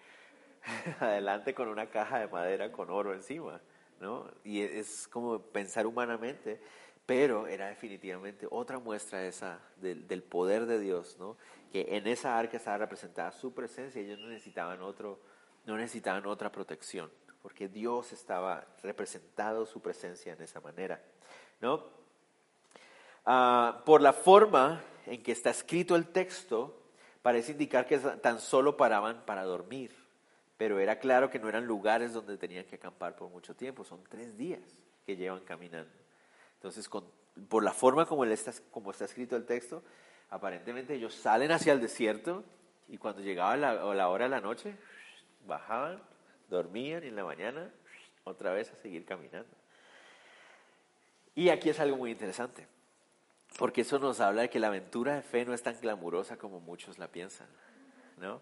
adelante 1.01 1.55
con 1.55 1.69
una 1.69 1.87
caja 1.87 2.19
de 2.19 2.29
madera 2.29 2.73
con 2.73 2.91
oro 2.91 3.15
encima, 3.15 3.61
¿no? 4.01 4.29
Y 4.43 4.63
es 4.63 5.07
como 5.07 5.41
pensar 5.41 5.87
humanamente, 5.87 6.61
pero 7.09 7.47
era 7.47 7.69
definitivamente 7.69 8.47
otra 8.51 8.79
muestra 8.79 9.25
esa 9.25 9.61
del, 9.77 10.23
poder 10.23 10.67
de 10.67 10.79
Dios, 10.79 11.17
¿no? 11.19 11.39
Que 11.73 11.97
en 11.97 12.07
esa 12.07 12.39
arca 12.39 12.59
estaba 12.59 12.77
representada 12.77 13.33
su 13.33 13.55
presencia 13.55 14.03
y 14.03 14.05
ellos 14.05 14.19
no 14.19 14.29
necesitaban 14.29 14.83
otro, 14.83 15.19
no 15.65 15.79
necesitaban 15.79 16.27
otra 16.27 16.53
protección, 16.53 17.11
porque 17.41 17.67
Dios 17.67 18.13
estaba 18.13 18.67
representado 18.83 19.65
su 19.65 19.81
presencia 19.81 20.35
en 20.35 20.43
esa 20.43 20.61
manera, 20.61 21.01
¿no? 21.63 21.83
Ah, 23.25 23.83
por 23.87 24.03
la 24.03 24.13
forma 24.13 24.83
en 25.07 25.23
que 25.23 25.33
está 25.33 25.49
escrito 25.49 25.97
el 25.97 26.09
texto, 26.09 26.79
parece 27.23 27.53
indicar 27.53 27.87
que 27.87 27.97
tan 27.97 28.39
solo 28.39 28.77
paraban 28.77 29.25
para 29.25 29.45
dormir, 29.45 29.97
pero 30.59 30.79
era 30.79 30.99
claro 30.99 31.31
que 31.31 31.39
no 31.39 31.49
eran 31.49 31.65
lugares 31.65 32.13
donde 32.13 32.37
tenían 32.37 32.67
que 32.67 32.77
acampar 32.77 33.17
por 33.17 33.31
mucho 33.31 33.57
tiempo, 33.57 33.83
son 33.83 34.05
tres 34.11 34.37
días 34.37 34.61
que 35.07 35.17
llevan 35.17 35.41
caminando. 35.41 36.08
Entonces, 36.59 36.89
por 37.49 37.63
la 37.63 37.73
forma 37.73 38.07
como, 38.07 38.25
está, 38.25 38.51
escrito 39.05 39.37
el 39.37 39.47
texto, 39.47 39.83
aparentemente 40.31 40.95
ellos 40.95 41.15
salen 41.15 41.53
hacia 41.53 41.73
el 41.73 41.81
desierto 41.81 42.45
y 42.89 42.99
cuando 42.99 43.23
llegaba 43.23 43.57
la, 43.57 43.75
la 43.95 44.09
hora 44.09 44.25
de 44.25 44.31
la 44.31 44.41
noche, 44.41 44.77
bajaban, 45.47 46.03
dormían 46.51 47.05
y 47.05 47.09
en 47.09 47.17
la 47.17 47.25
mañana 47.25 47.71
otra 48.25 48.53
vez 48.53 48.71
a 48.73 48.77
seguir 48.77 49.05
caminando. 49.05 49.55
Y 51.35 51.51
aquí 51.51 51.71
es 51.71 51.79
algo 51.79 51.97
muy 51.97 52.11
interesante. 52.11 52.67
Porque 53.57 53.81
eso 53.83 53.99
nos 53.99 54.21
habla 54.21 54.43
de 54.43 54.51
que 54.51 54.59
la 54.59 54.67
aventura 54.67 55.15
de 55.15 55.23
fe 55.23 55.45
no 55.45 55.55
es 55.55 55.63
tan 55.63 55.81
glamurosa 55.81 56.37
como 56.37 56.61
muchos 56.61 56.99
la 56.99 57.09
piensan, 57.09 57.47
¿no? 58.19 58.41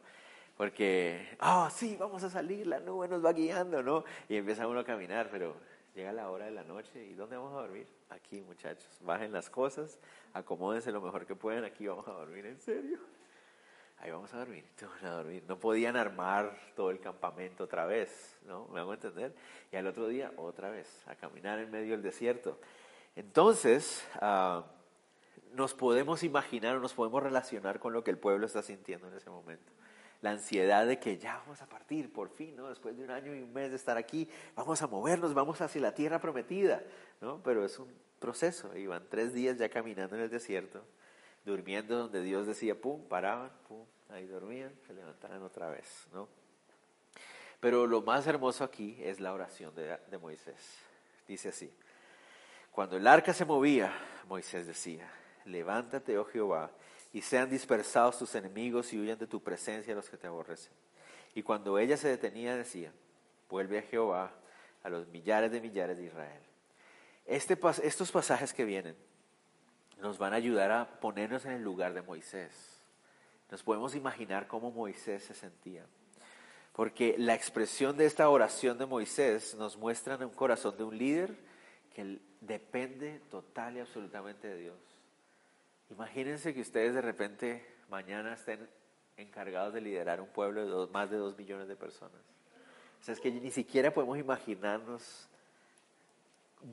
Porque, 0.56 1.36
ah, 1.38 1.70
sí, 1.72 1.96
vamos 1.98 2.22
a 2.22 2.30
salir, 2.30 2.66
la 2.66 2.80
nube 2.80 3.06
nos 3.08 3.24
va 3.24 3.32
guiando, 3.32 3.82
¿no? 3.82 4.04
Y 4.28 4.36
empieza 4.36 4.66
uno 4.66 4.80
a 4.80 4.84
caminar, 4.84 5.28
pero 5.30 5.54
llega 5.96 6.12
la 6.12 6.30
hora 6.30 6.44
de 6.44 6.50
la 6.50 6.62
noche 6.62 7.02
y 7.02 7.14
¿dónde 7.14 7.36
vamos 7.36 7.54
a 7.54 7.62
dormir? 7.62 7.88
Aquí, 8.10 8.42
muchachos, 8.42 8.86
bajen 9.00 9.32
las 9.32 9.48
cosas, 9.48 9.98
acomódense 10.34 10.92
lo 10.92 11.00
mejor 11.00 11.24
que 11.24 11.34
puedan, 11.34 11.64
aquí 11.64 11.86
vamos 11.86 12.06
a 12.06 12.12
dormir, 12.12 12.44
¿en 12.44 12.60
serio? 12.60 12.98
Ahí 13.98 14.10
vamos 14.10 14.32
a 14.34 14.38
dormir, 14.38 14.62
a 15.02 15.08
dormir. 15.08 15.42
No 15.48 15.58
podían 15.58 15.96
armar 15.96 16.54
todo 16.76 16.90
el 16.90 17.00
campamento 17.00 17.64
otra 17.64 17.86
vez, 17.86 18.38
¿no? 18.44 18.68
¿Me 18.68 18.80
hago 18.80 18.92
entender? 18.92 19.34
Y 19.72 19.76
al 19.76 19.86
otro 19.86 20.06
día, 20.06 20.30
otra 20.36 20.68
vez, 20.68 21.02
a 21.06 21.14
caminar 21.14 21.58
en 21.60 21.70
medio 21.70 21.92
del 21.92 22.02
desierto. 22.02 22.60
Entonces, 23.16 24.06
uh, 24.20 24.60
nos 25.54 25.72
podemos 25.72 26.22
imaginar 26.22 26.76
o 26.76 26.80
nos 26.80 26.92
podemos 26.92 27.22
relacionar 27.22 27.78
con 27.78 27.94
lo 27.94 28.04
que 28.04 28.10
el 28.10 28.18
pueblo 28.18 28.44
está 28.44 28.62
sintiendo 28.62 29.08
en 29.08 29.14
ese 29.14 29.30
momento. 29.30 29.72
La 30.22 30.30
ansiedad 30.30 30.86
de 30.86 30.98
que 30.98 31.18
ya 31.18 31.36
vamos 31.38 31.60
a 31.62 31.66
partir, 31.66 32.12
por 32.12 32.30
fin, 32.30 32.56
¿no? 32.56 32.68
Después 32.68 32.96
de 32.96 33.04
un 33.04 33.10
año 33.10 33.34
y 33.34 33.42
un 33.42 33.52
mes 33.52 33.70
de 33.70 33.76
estar 33.76 33.96
aquí, 33.96 34.28
vamos 34.54 34.80
a 34.82 34.86
movernos, 34.86 35.34
vamos 35.34 35.60
hacia 35.60 35.80
la 35.80 35.94
tierra 35.94 36.20
prometida, 36.20 36.82
¿no? 37.20 37.40
Pero 37.42 37.64
es 37.64 37.78
un 37.78 37.88
proceso. 38.18 38.76
Iban 38.76 39.06
tres 39.08 39.34
días 39.34 39.58
ya 39.58 39.68
caminando 39.68 40.16
en 40.16 40.22
el 40.22 40.30
desierto, 40.30 40.82
durmiendo 41.44 41.98
donde 41.98 42.22
Dios 42.22 42.46
decía, 42.46 42.74
pum, 42.74 43.04
paraban, 43.08 43.50
pum, 43.68 43.84
ahí 44.10 44.26
dormían, 44.26 44.72
se 44.86 44.94
levantaban 44.94 45.42
otra 45.42 45.68
vez, 45.68 46.08
¿no? 46.12 46.28
Pero 47.60 47.86
lo 47.86 48.02
más 48.02 48.26
hermoso 48.26 48.64
aquí 48.64 48.98
es 49.00 49.20
la 49.20 49.32
oración 49.32 49.74
de, 49.74 49.98
de 50.10 50.18
Moisés. 50.18 50.78
Dice 51.26 51.48
así, 51.48 51.72
cuando 52.70 52.96
el 52.96 53.06
arca 53.06 53.32
se 53.32 53.44
movía, 53.44 53.92
Moisés 54.28 54.66
decía, 54.66 55.10
levántate, 55.44 56.18
oh 56.18 56.24
Jehová, 56.24 56.70
y 57.16 57.22
sean 57.22 57.48
dispersados 57.48 58.18
tus 58.18 58.34
enemigos 58.34 58.92
y 58.92 58.98
huyan 58.98 59.18
de 59.18 59.26
tu 59.26 59.42
presencia 59.42 59.94
los 59.94 60.10
que 60.10 60.18
te 60.18 60.26
aborrecen. 60.26 60.70
Y 61.34 61.42
cuando 61.42 61.78
ella 61.78 61.96
se 61.96 62.08
detenía, 62.08 62.54
decía, 62.54 62.92
vuelve 63.48 63.78
a 63.78 63.82
Jehová, 63.82 64.34
a 64.82 64.90
los 64.90 65.08
millares 65.08 65.50
de 65.50 65.62
millares 65.62 65.96
de 65.96 66.04
Israel. 66.04 66.42
Este, 67.24 67.58
estos 67.84 68.12
pasajes 68.12 68.52
que 68.52 68.66
vienen 68.66 68.94
nos 69.98 70.18
van 70.18 70.34
a 70.34 70.36
ayudar 70.36 70.70
a 70.70 71.00
ponernos 71.00 71.46
en 71.46 71.52
el 71.52 71.62
lugar 71.62 71.94
de 71.94 72.02
Moisés. 72.02 72.52
Nos 73.50 73.62
podemos 73.62 73.94
imaginar 73.94 74.46
cómo 74.46 74.70
Moisés 74.70 75.24
se 75.24 75.32
sentía. 75.32 75.86
Porque 76.74 77.14
la 77.16 77.34
expresión 77.34 77.96
de 77.96 78.04
esta 78.04 78.28
oración 78.28 78.76
de 78.76 78.84
Moisés 78.84 79.54
nos 79.54 79.78
muestra 79.78 80.16
en 80.16 80.24
un 80.24 80.34
corazón 80.34 80.76
de 80.76 80.84
un 80.84 80.98
líder 80.98 81.34
que 81.94 82.18
depende 82.42 83.22
total 83.30 83.78
y 83.78 83.80
absolutamente 83.80 84.48
de 84.48 84.58
Dios. 84.58 84.95
Imagínense 85.90 86.52
que 86.52 86.60
ustedes 86.60 86.94
de 86.94 87.00
repente 87.00 87.66
mañana 87.88 88.34
estén 88.34 88.68
encargados 89.16 89.72
de 89.72 89.80
liderar 89.80 90.20
un 90.20 90.28
pueblo 90.28 90.86
de 90.86 90.92
más 90.92 91.10
de 91.10 91.16
dos 91.16 91.36
millones 91.38 91.68
de 91.68 91.76
personas. 91.76 92.20
O 93.00 93.04
sea, 93.04 93.14
es 93.14 93.20
que 93.20 93.30
ni 93.30 93.50
siquiera 93.50 93.92
podemos 93.92 94.18
imaginarnos 94.18 95.28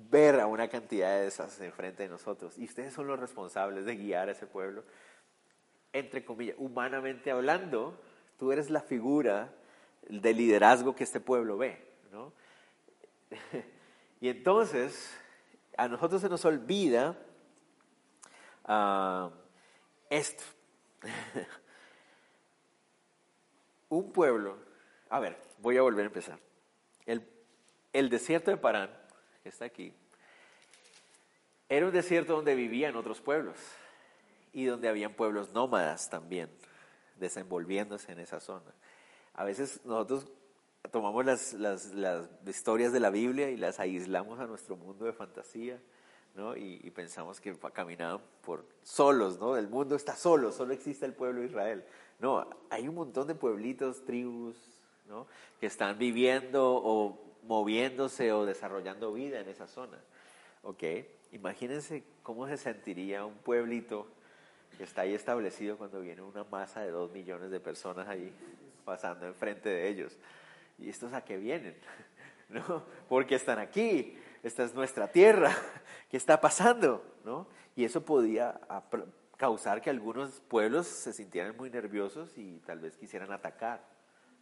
ver 0.09 0.39
a 0.39 0.47
una 0.47 0.67
cantidad 0.67 1.19
de 1.19 1.27
esas 1.27 1.59
enfrente 1.61 2.03
de 2.03 2.09
nosotros. 2.09 2.57
Y 2.57 2.65
ustedes 2.65 2.93
son 2.93 3.07
los 3.07 3.19
responsables 3.19 3.85
de 3.85 3.95
guiar 3.95 4.29
a 4.29 4.31
ese 4.31 4.47
pueblo. 4.47 4.83
Entre 5.91 6.25
comillas, 6.25 6.55
humanamente 6.57 7.29
hablando, 7.31 7.99
tú 8.39 8.51
eres 8.51 8.69
la 8.69 8.81
figura 8.81 9.53
de 10.09 10.33
liderazgo 10.33 10.95
que 10.95 11.03
este 11.03 11.19
pueblo 11.19 11.57
ve. 11.57 11.77
¿no? 12.11 12.33
y 14.21 14.29
entonces, 14.29 15.15
a 15.77 15.87
nosotros 15.87 16.21
se 16.21 16.29
nos 16.29 16.43
olvida 16.45 17.15
uh, 18.67 19.31
esto. 20.09 20.43
un 23.89 24.11
pueblo, 24.11 24.57
a 25.09 25.19
ver, 25.19 25.37
voy 25.59 25.77
a 25.77 25.81
volver 25.81 26.05
a 26.05 26.07
empezar. 26.07 26.39
El, 27.05 27.27
el 27.91 28.09
desierto 28.09 28.51
de 28.51 28.57
Parán, 28.57 28.89
que 29.43 29.49
está 29.49 29.65
aquí, 29.65 29.93
era 31.69 31.85
un 31.85 31.91
desierto 31.91 32.35
donde 32.35 32.55
vivían 32.55 32.95
otros 32.95 33.21
pueblos 33.21 33.57
y 34.51 34.65
donde 34.65 34.87
habían 34.87 35.13
pueblos 35.13 35.51
nómadas 35.53 36.09
también, 36.09 36.49
desenvolviéndose 37.17 38.11
en 38.11 38.19
esa 38.19 38.39
zona. 38.39 38.73
A 39.33 39.43
veces 39.43 39.81
nosotros 39.83 40.27
tomamos 40.91 41.25
las, 41.25 41.53
las, 41.53 41.85
las 41.93 42.27
historias 42.45 42.93
de 42.93 42.99
la 42.99 43.09
Biblia 43.09 43.49
y 43.49 43.57
las 43.57 43.79
aislamos 43.79 44.39
a 44.39 44.45
nuestro 44.45 44.75
mundo 44.75 45.05
de 45.05 45.13
fantasía 45.13 45.79
¿no? 46.35 46.55
Y, 46.55 46.89
pensamos 46.91 47.39
que 47.39 47.55
caminaban 47.73 48.21
por 48.41 48.65
solos, 48.83 49.39
¿no? 49.39 49.57
El 49.57 49.67
mundo 49.67 49.95
está 49.95 50.15
solo, 50.15 50.51
solo 50.51 50.73
existe 50.73 51.05
el 51.05 51.13
pueblo 51.13 51.41
de 51.41 51.47
Israel. 51.47 51.83
No, 52.19 52.47
hay 52.69 52.87
un 52.87 52.95
montón 52.95 53.27
de 53.27 53.35
pueblitos, 53.35 54.03
tribus, 54.05 54.55
¿no? 55.07 55.27
Que 55.59 55.67
están 55.67 55.97
viviendo 55.97 56.75
o 56.75 57.19
moviéndose 57.43 58.31
o 58.31 58.45
desarrollando 58.45 59.13
vida 59.13 59.39
en 59.39 59.49
esa 59.49 59.67
zona. 59.67 59.99
¿Ok? 60.63 60.83
Imagínense 61.33 62.03
cómo 62.21 62.47
se 62.47 62.57
sentiría 62.57 63.25
un 63.25 63.35
pueblito 63.35 64.07
que 64.77 64.83
está 64.83 65.01
ahí 65.01 65.13
establecido 65.13 65.77
cuando 65.77 66.01
viene 66.01 66.21
una 66.21 66.43
masa 66.45 66.81
de 66.81 66.91
dos 66.91 67.11
millones 67.11 67.51
de 67.51 67.59
personas 67.59 68.07
ahí 68.07 68.33
pasando 68.85 69.25
enfrente 69.27 69.69
de 69.69 69.87
ellos. 69.89 70.17
¿Y 70.79 70.89
estos 70.89 71.13
a 71.13 71.23
qué 71.23 71.37
vienen? 71.37 71.75
¿No? 72.49 72.83
Porque 73.09 73.35
están 73.35 73.59
aquí 73.59 74.17
esta 74.43 74.63
es 74.63 74.73
nuestra 74.73 75.07
tierra, 75.07 75.55
¿qué 76.09 76.17
está 76.17 76.39
pasando? 76.39 77.03
¿No? 77.23 77.47
Y 77.75 77.85
eso 77.85 78.05
podía 78.05 78.59
causar 79.37 79.81
que 79.81 79.89
algunos 79.89 80.41
pueblos 80.41 80.85
se 80.85 81.13
sintieran 81.13 81.57
muy 81.57 81.69
nerviosos 81.69 82.37
y 82.37 82.59
tal 82.59 82.79
vez 82.79 82.97
quisieran 82.97 83.31
atacar. 83.31 83.81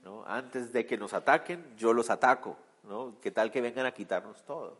¿no? 0.03 0.25
Antes 0.25 0.73
de 0.73 0.85
que 0.85 0.97
nos 0.97 1.13
ataquen, 1.13 1.63
yo 1.77 1.93
los 1.93 2.09
ataco. 2.09 2.57
¿no? 2.83 3.15
¿Qué 3.21 3.31
tal 3.31 3.51
que 3.51 3.61
vengan 3.61 3.85
a 3.85 3.93
quitarnos 3.93 4.43
todo? 4.43 4.77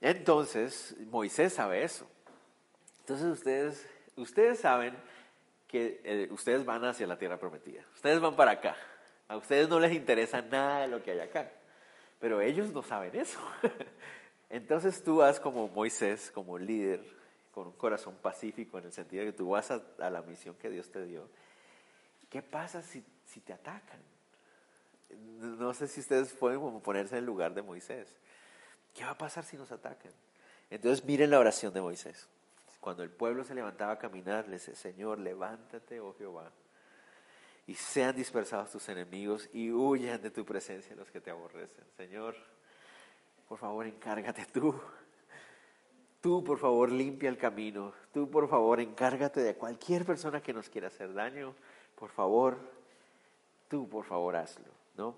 Entonces, 0.00 0.96
Moisés 1.10 1.54
sabe 1.54 1.84
eso. 1.84 2.06
Entonces 3.00 3.26
ustedes, 3.26 3.86
ustedes 4.16 4.58
saben 4.58 4.94
que 5.68 6.00
eh, 6.04 6.28
ustedes 6.30 6.64
van 6.64 6.84
hacia 6.84 7.06
la 7.06 7.16
tierra 7.16 7.38
prometida. 7.38 7.82
Ustedes 7.94 8.20
van 8.20 8.34
para 8.34 8.50
acá. 8.52 8.76
A 9.28 9.36
ustedes 9.36 9.68
no 9.68 9.78
les 9.80 9.92
interesa 9.92 10.42
nada 10.42 10.80
de 10.80 10.88
lo 10.88 11.02
que 11.02 11.12
hay 11.12 11.20
acá. 11.20 11.50
Pero 12.22 12.40
ellos 12.40 12.72
no 12.72 12.84
saben 12.84 13.16
eso. 13.16 13.40
Entonces 14.48 15.02
tú 15.02 15.16
vas 15.16 15.40
como 15.40 15.66
Moisés, 15.66 16.30
como 16.32 16.56
líder, 16.56 17.04
con 17.50 17.66
un 17.66 17.72
corazón 17.72 18.14
pacífico 18.14 18.78
en 18.78 18.84
el 18.84 18.92
sentido 18.92 19.24
de 19.24 19.32
que 19.32 19.36
tú 19.36 19.50
vas 19.50 19.72
a, 19.72 19.82
la 20.08 20.22
misión 20.22 20.54
que 20.54 20.70
Dios 20.70 20.88
te 20.88 21.04
dio. 21.04 21.28
¿Qué 22.30 22.40
pasa 22.40 22.80
si, 22.80 23.04
si 23.26 23.40
te 23.40 23.52
atacan? 23.52 23.98
No 25.10 25.74
sé 25.74 25.88
si 25.88 25.98
ustedes 25.98 26.32
pueden 26.32 26.80
ponerse 26.80 27.16
en 27.16 27.18
el 27.18 27.26
lugar 27.26 27.54
de 27.54 27.62
Moisés. 27.62 28.06
¿Qué 28.94 29.02
va 29.02 29.10
a 29.10 29.18
pasar 29.18 29.42
si 29.42 29.56
nos 29.56 29.72
atacan? 29.72 30.12
Entonces 30.70 31.04
miren 31.04 31.28
la 31.28 31.40
oración 31.40 31.74
de 31.74 31.80
Moisés. 31.80 32.28
Cuando 32.78 33.02
el 33.02 33.10
pueblo 33.10 33.42
se 33.42 33.56
levantaba 33.56 33.94
a 33.94 33.98
caminar, 33.98 34.46
le 34.46 34.54
dice, 34.54 34.76
Señor, 34.76 35.18
levántate, 35.18 35.98
oh 35.98 36.14
Jehová, 36.16 36.52
y 37.66 37.74
sean 37.74 38.16
dispersados 38.16 38.70
tus 38.70 38.88
enemigos 38.88 39.48
y 39.52 39.70
huyan 39.70 40.20
de 40.20 40.30
tu 40.30 40.44
presencia 40.44 40.96
los 40.96 41.10
que 41.10 41.20
te 41.20 41.30
aborrecen. 41.30 41.84
Señor, 41.96 42.34
por 43.48 43.58
favor, 43.58 43.86
encárgate 43.86 44.46
tú. 44.46 44.74
Tú, 46.20 46.42
por 46.44 46.58
favor, 46.58 46.90
limpia 46.90 47.28
el 47.28 47.36
camino. 47.36 47.92
Tú, 48.12 48.30
por 48.30 48.48
favor, 48.48 48.80
encárgate 48.80 49.40
de 49.40 49.54
cualquier 49.56 50.04
persona 50.04 50.40
que 50.40 50.52
nos 50.52 50.68
quiera 50.68 50.88
hacer 50.88 51.12
daño. 51.12 51.54
Por 51.96 52.10
favor, 52.10 52.58
tú, 53.68 53.88
por 53.88 54.04
favor, 54.04 54.36
hazlo, 54.36 54.72
¿no? 54.96 55.16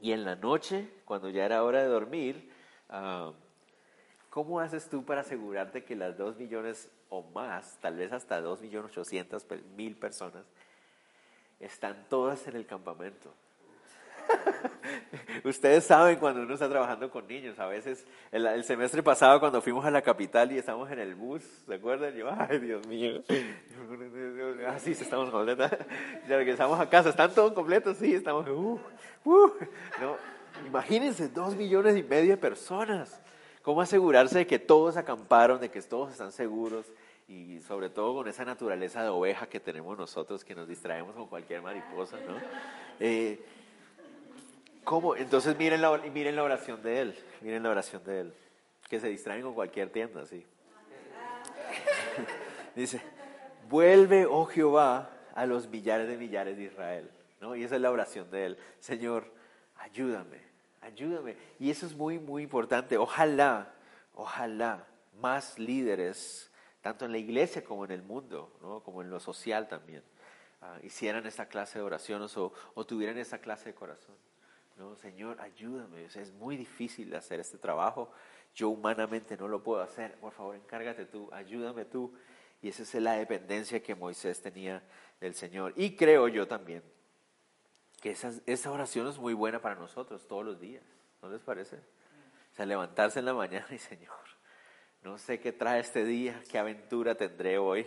Y 0.00 0.12
en 0.12 0.24
la 0.24 0.36
noche, 0.36 0.88
cuando 1.04 1.30
ya 1.30 1.44
era 1.44 1.62
hora 1.62 1.82
de 1.82 1.88
dormir, 1.88 2.50
ah, 2.88 3.32
¿cómo 4.28 4.60
haces 4.60 4.88
tú 4.90 5.04
para 5.04 5.22
asegurarte 5.22 5.84
que 5.84 5.96
las 5.96 6.18
dos 6.18 6.36
millones 6.36 6.90
o 7.08 7.22
más, 7.22 7.78
tal 7.80 7.96
vez 7.96 8.12
hasta 8.12 8.40
dos 8.40 8.60
millones 8.60 8.90
ochocientas 8.90 9.46
mil 9.76 9.96
personas, 9.96 10.44
están 11.62 12.06
todas 12.08 12.46
en 12.48 12.56
el 12.56 12.66
campamento. 12.66 13.32
Ustedes 15.44 15.84
saben 15.84 16.18
cuando 16.18 16.42
uno 16.42 16.54
está 16.54 16.68
trabajando 16.68 17.10
con 17.10 17.26
niños, 17.26 17.58
a 17.58 17.66
veces 17.66 18.06
el, 18.30 18.64
semestre 18.64 19.02
pasado 19.02 19.40
cuando 19.40 19.60
fuimos 19.60 19.84
a 19.84 19.90
la 19.90 20.02
capital 20.02 20.52
y 20.52 20.58
estamos 20.58 20.90
en 20.90 20.98
el 20.98 21.14
bus, 21.14 21.42
¿se 21.66 21.74
acuerdan? 21.74 22.14
Yo, 22.14 22.30
ay 22.30 22.58
Dios 22.58 22.86
mío, 22.86 23.22
así 24.68 24.90
ah, 24.90 24.92
estamos 25.00 25.30
completos, 25.30 25.70
ya 26.28 26.36
regresamos 26.36 26.78
a 26.78 26.88
casa, 26.88 27.10
¿están 27.10 27.34
todos 27.34 27.52
completos? 27.52 27.96
Sí, 27.98 28.14
estamos, 28.14 28.48
uh, 28.48 28.80
uh, 29.24 29.50
no, 30.00 30.16
imagínense, 30.66 31.28
dos 31.28 31.56
millones 31.56 31.96
y 31.96 32.02
medio 32.02 32.30
de 32.30 32.36
personas, 32.36 33.20
¿cómo 33.62 33.80
asegurarse 33.80 34.38
de 34.38 34.46
que 34.46 34.58
todos 34.58 34.96
acamparon, 34.96 35.60
de 35.60 35.70
que 35.70 35.82
todos 35.82 36.12
están 36.12 36.32
seguros? 36.32 36.86
Y 37.28 37.60
sobre 37.60 37.88
todo 37.88 38.14
con 38.14 38.28
esa 38.28 38.44
naturaleza 38.44 39.02
de 39.02 39.08
oveja 39.08 39.48
que 39.48 39.60
tenemos 39.60 39.96
nosotros, 39.96 40.44
que 40.44 40.54
nos 40.54 40.68
distraemos 40.68 41.14
con 41.14 41.26
cualquier 41.26 41.62
mariposa, 41.62 42.18
¿no? 42.26 42.36
Eh, 43.00 43.40
¿Cómo? 44.84 45.14
Entonces 45.16 45.56
miren 45.56 45.80
la, 45.80 45.96
miren 45.98 46.36
la 46.36 46.42
oración 46.42 46.82
de 46.82 47.00
él, 47.00 47.18
miren 47.40 47.62
la 47.62 47.70
oración 47.70 48.02
de 48.04 48.20
él, 48.20 48.34
que 48.88 49.00
se 49.00 49.08
distraen 49.08 49.42
con 49.42 49.54
cualquier 49.54 49.90
tienda, 49.90 50.26
sí. 50.26 50.44
Dice, 52.74 53.00
vuelve, 53.68 54.26
oh 54.26 54.44
Jehová, 54.46 55.10
a 55.34 55.46
los 55.46 55.68
millares 55.68 56.08
de 56.08 56.16
millares 56.16 56.56
de 56.56 56.64
Israel, 56.64 57.10
¿no? 57.40 57.54
Y 57.56 57.64
esa 57.64 57.76
es 57.76 57.80
la 57.80 57.90
oración 57.90 58.30
de 58.30 58.46
él, 58.46 58.58
Señor, 58.80 59.32
ayúdame, 59.78 60.40
ayúdame. 60.80 61.36
Y 61.58 61.70
eso 61.70 61.86
es 61.86 61.94
muy, 61.94 62.18
muy 62.18 62.42
importante. 62.42 62.98
Ojalá, 62.98 63.72
ojalá 64.14 64.86
más 65.20 65.58
líderes 65.58 66.51
tanto 66.82 67.04
en 67.04 67.12
la 67.12 67.18
iglesia 67.18 67.64
como 67.64 67.84
en 67.84 67.92
el 67.92 68.02
mundo, 68.02 68.52
¿no? 68.60 68.80
como 68.80 69.00
en 69.00 69.08
lo 69.08 69.20
social 69.20 69.68
también, 69.68 70.02
ah, 70.60 70.78
hicieran 70.82 71.24
esta 71.26 71.46
clase 71.46 71.78
de 71.78 71.84
oraciones 71.84 72.36
o, 72.36 72.52
tuvieran 72.86 73.16
esta 73.16 73.38
clase 73.38 73.66
de 73.66 73.74
corazón. 73.74 74.16
¿no? 74.76 74.96
Señor, 74.96 75.40
ayúdame, 75.40 76.04
es 76.04 76.32
muy 76.32 76.56
difícil 76.56 77.14
hacer 77.14 77.40
este 77.40 77.56
trabajo, 77.56 78.12
yo 78.54 78.68
humanamente 78.68 79.36
no 79.36 79.48
lo 79.48 79.62
puedo 79.62 79.80
hacer, 79.80 80.16
por 80.16 80.32
favor, 80.32 80.56
encárgate 80.56 81.06
tú, 81.06 81.30
ayúdame 81.32 81.84
tú. 81.84 82.12
Y 82.60 82.68
esa 82.68 82.82
es 82.82 82.94
la 82.94 83.14
dependencia 83.14 83.82
que 83.82 83.94
Moisés 83.94 84.40
tenía 84.40 84.82
del 85.20 85.34
Señor. 85.34 85.72
Y 85.76 85.96
creo 85.96 86.28
yo 86.28 86.46
también 86.46 86.82
que 88.00 88.10
esa, 88.10 88.32
esa 88.46 88.70
oración 88.70 89.08
es 89.08 89.18
muy 89.18 89.32
buena 89.34 89.60
para 89.60 89.74
nosotros 89.76 90.26
todos 90.28 90.44
los 90.44 90.60
días, 90.60 90.84
¿no 91.22 91.30
les 91.30 91.40
parece? 91.40 91.76
O 91.76 92.54
sea, 92.54 92.66
levantarse 92.66 93.20
en 93.20 93.24
la 93.24 93.34
mañana 93.34 93.66
y 93.70 93.78
Señor, 93.78 94.21
no 95.02 95.18
sé 95.18 95.40
qué 95.40 95.52
trae 95.52 95.80
este 95.80 96.04
día, 96.04 96.40
qué 96.50 96.58
aventura 96.58 97.14
tendré 97.14 97.58
hoy. 97.58 97.86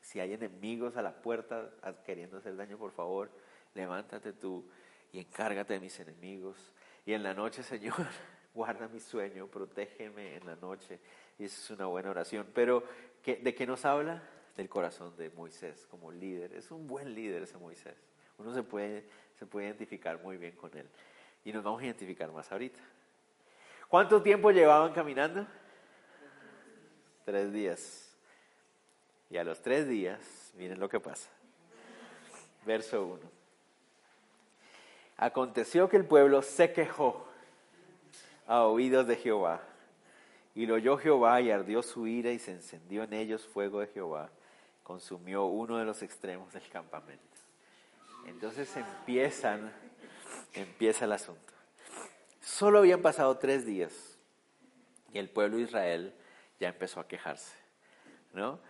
Si 0.00 0.20
hay 0.20 0.32
enemigos 0.32 0.96
a 0.96 1.02
la 1.02 1.14
puerta 1.14 1.70
queriendo 2.04 2.38
hacer 2.38 2.56
daño, 2.56 2.76
por 2.76 2.92
favor, 2.92 3.30
levántate 3.74 4.32
tú 4.32 4.68
y 5.12 5.20
encárgate 5.20 5.74
de 5.74 5.80
mis 5.80 5.98
enemigos. 6.00 6.72
Y 7.04 7.12
en 7.12 7.22
la 7.22 7.34
noche, 7.34 7.62
Señor, 7.62 7.94
guarda 8.54 8.88
mi 8.88 8.98
sueño, 8.98 9.46
protégeme 9.46 10.36
en 10.36 10.46
la 10.46 10.56
noche. 10.56 10.98
Y 11.38 11.44
esa 11.44 11.60
es 11.60 11.70
una 11.70 11.86
buena 11.86 12.10
oración. 12.10 12.48
Pero, 12.52 12.82
¿de 13.24 13.54
qué 13.54 13.66
nos 13.66 13.84
habla? 13.84 14.22
Del 14.56 14.68
corazón 14.68 15.16
de 15.16 15.30
Moisés 15.30 15.86
como 15.86 16.10
líder. 16.10 16.52
Es 16.54 16.70
un 16.70 16.86
buen 16.86 17.14
líder 17.14 17.42
ese 17.42 17.58
Moisés. 17.58 17.96
Uno 18.38 18.52
se 18.54 18.62
puede, 18.62 19.04
se 19.38 19.46
puede 19.46 19.66
identificar 19.66 20.20
muy 20.22 20.36
bien 20.36 20.56
con 20.56 20.76
él. 20.76 20.88
Y 21.44 21.52
nos 21.52 21.62
vamos 21.62 21.82
a 21.82 21.84
identificar 21.84 22.32
más 22.32 22.50
ahorita. 22.50 22.80
¿Cuánto 23.88 24.20
tiempo 24.20 24.50
llevaban 24.50 24.92
caminando? 24.92 25.46
Tres 27.26 27.52
días. 27.52 28.08
Y 29.30 29.36
a 29.36 29.42
los 29.42 29.60
tres 29.60 29.88
días, 29.88 30.20
miren 30.56 30.78
lo 30.78 30.88
que 30.88 31.00
pasa. 31.00 31.28
Verso 32.64 33.04
1. 33.04 33.20
Aconteció 35.16 35.88
que 35.88 35.96
el 35.96 36.04
pueblo 36.04 36.40
se 36.42 36.72
quejó 36.72 37.26
a 38.46 38.62
oídos 38.62 39.08
de 39.08 39.16
Jehová. 39.16 39.60
Y 40.54 40.66
lo 40.66 40.74
oyó 40.74 40.96
Jehová 40.98 41.40
y 41.40 41.50
ardió 41.50 41.82
su 41.82 42.06
ira 42.06 42.30
y 42.30 42.38
se 42.38 42.52
encendió 42.52 43.02
en 43.02 43.12
ellos 43.12 43.44
fuego 43.44 43.80
de 43.80 43.88
Jehová. 43.88 44.30
Consumió 44.84 45.46
uno 45.46 45.78
de 45.78 45.84
los 45.84 46.02
extremos 46.02 46.52
del 46.52 46.68
campamento. 46.68 47.24
Entonces 48.26 48.74
empiezan, 48.76 49.72
empieza 50.54 51.06
el 51.06 51.12
asunto. 51.12 51.52
Solo 52.40 52.78
habían 52.78 53.02
pasado 53.02 53.36
tres 53.36 53.66
días 53.66 54.16
y 55.12 55.18
el 55.18 55.28
pueblo 55.28 55.56
de 55.56 55.64
Israel 55.64 56.14
ya 56.58 56.68
empezó 56.68 57.00
a 57.00 57.08
quejarse, 57.08 57.56
¿no? 58.32 58.60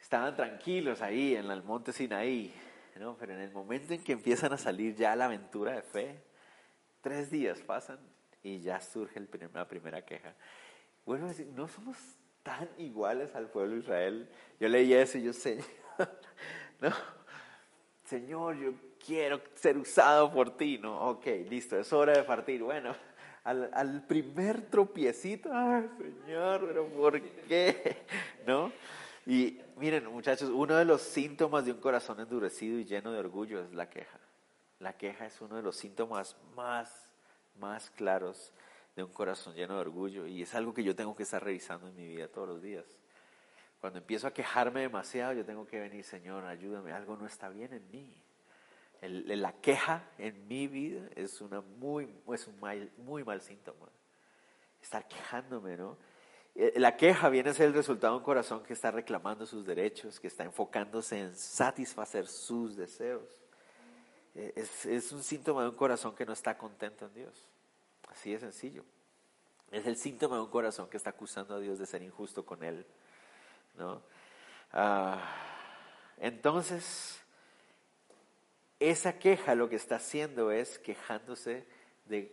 Estaban 0.00 0.36
tranquilos 0.36 1.00
ahí 1.00 1.34
en 1.34 1.50
el 1.50 1.62
monte 1.62 1.92
Sinaí, 1.92 2.54
¿no? 2.96 3.16
Pero 3.16 3.32
en 3.34 3.40
el 3.40 3.50
momento 3.50 3.94
en 3.94 4.04
que 4.04 4.12
empiezan 4.12 4.52
a 4.52 4.58
salir 4.58 4.94
ya 4.94 5.16
la 5.16 5.26
aventura 5.26 5.72
de 5.72 5.82
fe, 5.82 6.22
tres 7.00 7.30
días 7.30 7.60
pasan 7.60 7.98
y 8.42 8.60
ya 8.60 8.80
surge 8.80 9.18
el 9.18 9.28
la 9.52 9.66
primera 9.66 10.04
queja. 10.04 10.34
Bueno, 11.06 11.30
no 11.54 11.68
somos 11.68 11.96
tan 12.42 12.68
iguales 12.78 13.34
al 13.34 13.48
pueblo 13.48 13.74
de 13.74 13.80
Israel. 13.80 14.28
Yo 14.60 14.68
leí 14.68 14.92
eso 14.92 15.18
y 15.18 15.24
yo, 15.24 15.32
Señor, 15.32 15.64
no, 16.80 16.90
Señor, 18.04 18.56
yo 18.56 18.74
quiero 19.04 19.40
ser 19.54 19.78
usado 19.78 20.30
por 20.30 20.56
ti, 20.56 20.78
¿no? 20.78 21.08
Ok, 21.08 21.26
listo, 21.48 21.78
es 21.78 21.92
hora 21.92 22.12
de 22.12 22.22
partir. 22.22 22.62
Bueno, 22.62 22.94
al, 23.44 24.02
primer 24.06 24.62
tropiecito, 24.62 25.50
ay 25.52 25.88
Señor, 26.24 26.66
pero 26.66 26.86
¿por 26.88 27.20
qué? 27.20 27.98
¿No? 28.46 28.72
Y 29.26 29.60
miren, 29.76 30.06
muchachos, 30.06 30.50
uno 30.50 30.74
de 30.76 30.84
los 30.84 31.02
síntomas 31.02 31.64
de 31.64 31.72
un 31.72 31.80
corazón 31.80 32.20
endurecido 32.20 32.78
y 32.78 32.84
lleno 32.84 33.12
de 33.12 33.18
orgullo 33.18 33.60
es 33.60 33.72
la 33.72 33.88
queja. 33.88 34.18
La 34.80 34.94
queja 34.94 35.26
es 35.26 35.40
uno 35.40 35.56
de 35.56 35.62
los 35.62 35.76
síntomas 35.76 36.36
más, 36.56 37.08
más 37.58 37.90
claros 37.90 38.52
de 38.96 39.02
un 39.02 39.12
corazón 39.12 39.54
lleno 39.54 39.74
de 39.74 39.80
orgullo 39.80 40.26
y 40.26 40.42
es 40.42 40.54
algo 40.54 40.72
que 40.72 40.82
yo 40.82 40.96
tengo 40.96 41.14
que 41.14 41.22
estar 41.24 41.42
revisando 41.42 41.88
en 41.88 41.96
mi 41.96 42.06
vida 42.06 42.28
todos 42.28 42.48
los 42.48 42.62
días. 42.62 42.84
Cuando 43.80 43.98
empiezo 43.98 44.26
a 44.26 44.32
quejarme 44.32 44.80
demasiado, 44.80 45.34
yo 45.34 45.44
tengo 45.44 45.66
que 45.66 45.78
venir, 45.78 46.04
Señor, 46.04 46.44
ayúdame, 46.44 46.92
algo 46.92 47.16
no 47.16 47.26
está 47.26 47.50
bien 47.50 47.74
en 47.74 47.90
mí 47.90 48.23
la 49.08 49.52
queja 49.60 50.08
en 50.18 50.46
mi 50.46 50.66
vida 50.66 51.08
es, 51.14 51.40
una 51.40 51.60
muy, 51.60 52.08
es 52.32 52.46
un 52.46 52.58
mal, 52.60 52.90
muy 52.98 53.24
mal 53.24 53.40
síntoma. 53.40 53.88
Estar 54.82 55.06
quejándome, 55.08 55.76
¿no? 55.76 55.96
Eh, 56.54 56.74
la 56.76 56.96
queja 56.96 57.28
viene 57.28 57.50
a 57.50 57.54
ser 57.54 57.66
el 57.66 57.74
resultado 57.74 58.14
de 58.14 58.18
un 58.18 58.24
corazón 58.24 58.62
que 58.62 58.72
está 58.72 58.90
reclamando 58.90 59.44
sus 59.46 59.66
derechos, 59.66 60.20
que 60.20 60.28
está 60.28 60.44
enfocándose 60.44 61.18
en 61.18 61.34
satisfacer 61.34 62.26
sus 62.26 62.76
deseos. 62.76 63.28
Eh, 64.34 64.52
es, 64.56 64.86
es 64.86 65.12
un 65.12 65.22
síntoma 65.22 65.62
de 65.62 65.70
un 65.70 65.76
corazón 65.76 66.14
que 66.14 66.24
no 66.24 66.32
está 66.32 66.56
contento 66.56 67.06
en 67.06 67.14
Dios. 67.14 67.48
Así 68.08 68.32
de 68.32 68.38
sencillo. 68.38 68.84
Es 69.70 69.86
el 69.86 69.96
síntoma 69.96 70.36
de 70.36 70.42
un 70.42 70.50
corazón 70.50 70.88
que 70.88 70.96
está 70.96 71.10
acusando 71.10 71.54
a 71.54 71.60
Dios 71.60 71.78
de 71.78 71.86
ser 71.86 72.02
injusto 72.02 72.46
con 72.46 72.62
Él. 72.62 72.86
¿no? 73.76 74.02
Ah, 74.72 75.18
entonces, 76.18 77.20
esa 78.90 79.18
queja 79.18 79.54
lo 79.54 79.68
que 79.68 79.76
está 79.76 79.96
haciendo 79.96 80.50
es 80.50 80.78
quejándose 80.78 81.64
de, 82.06 82.32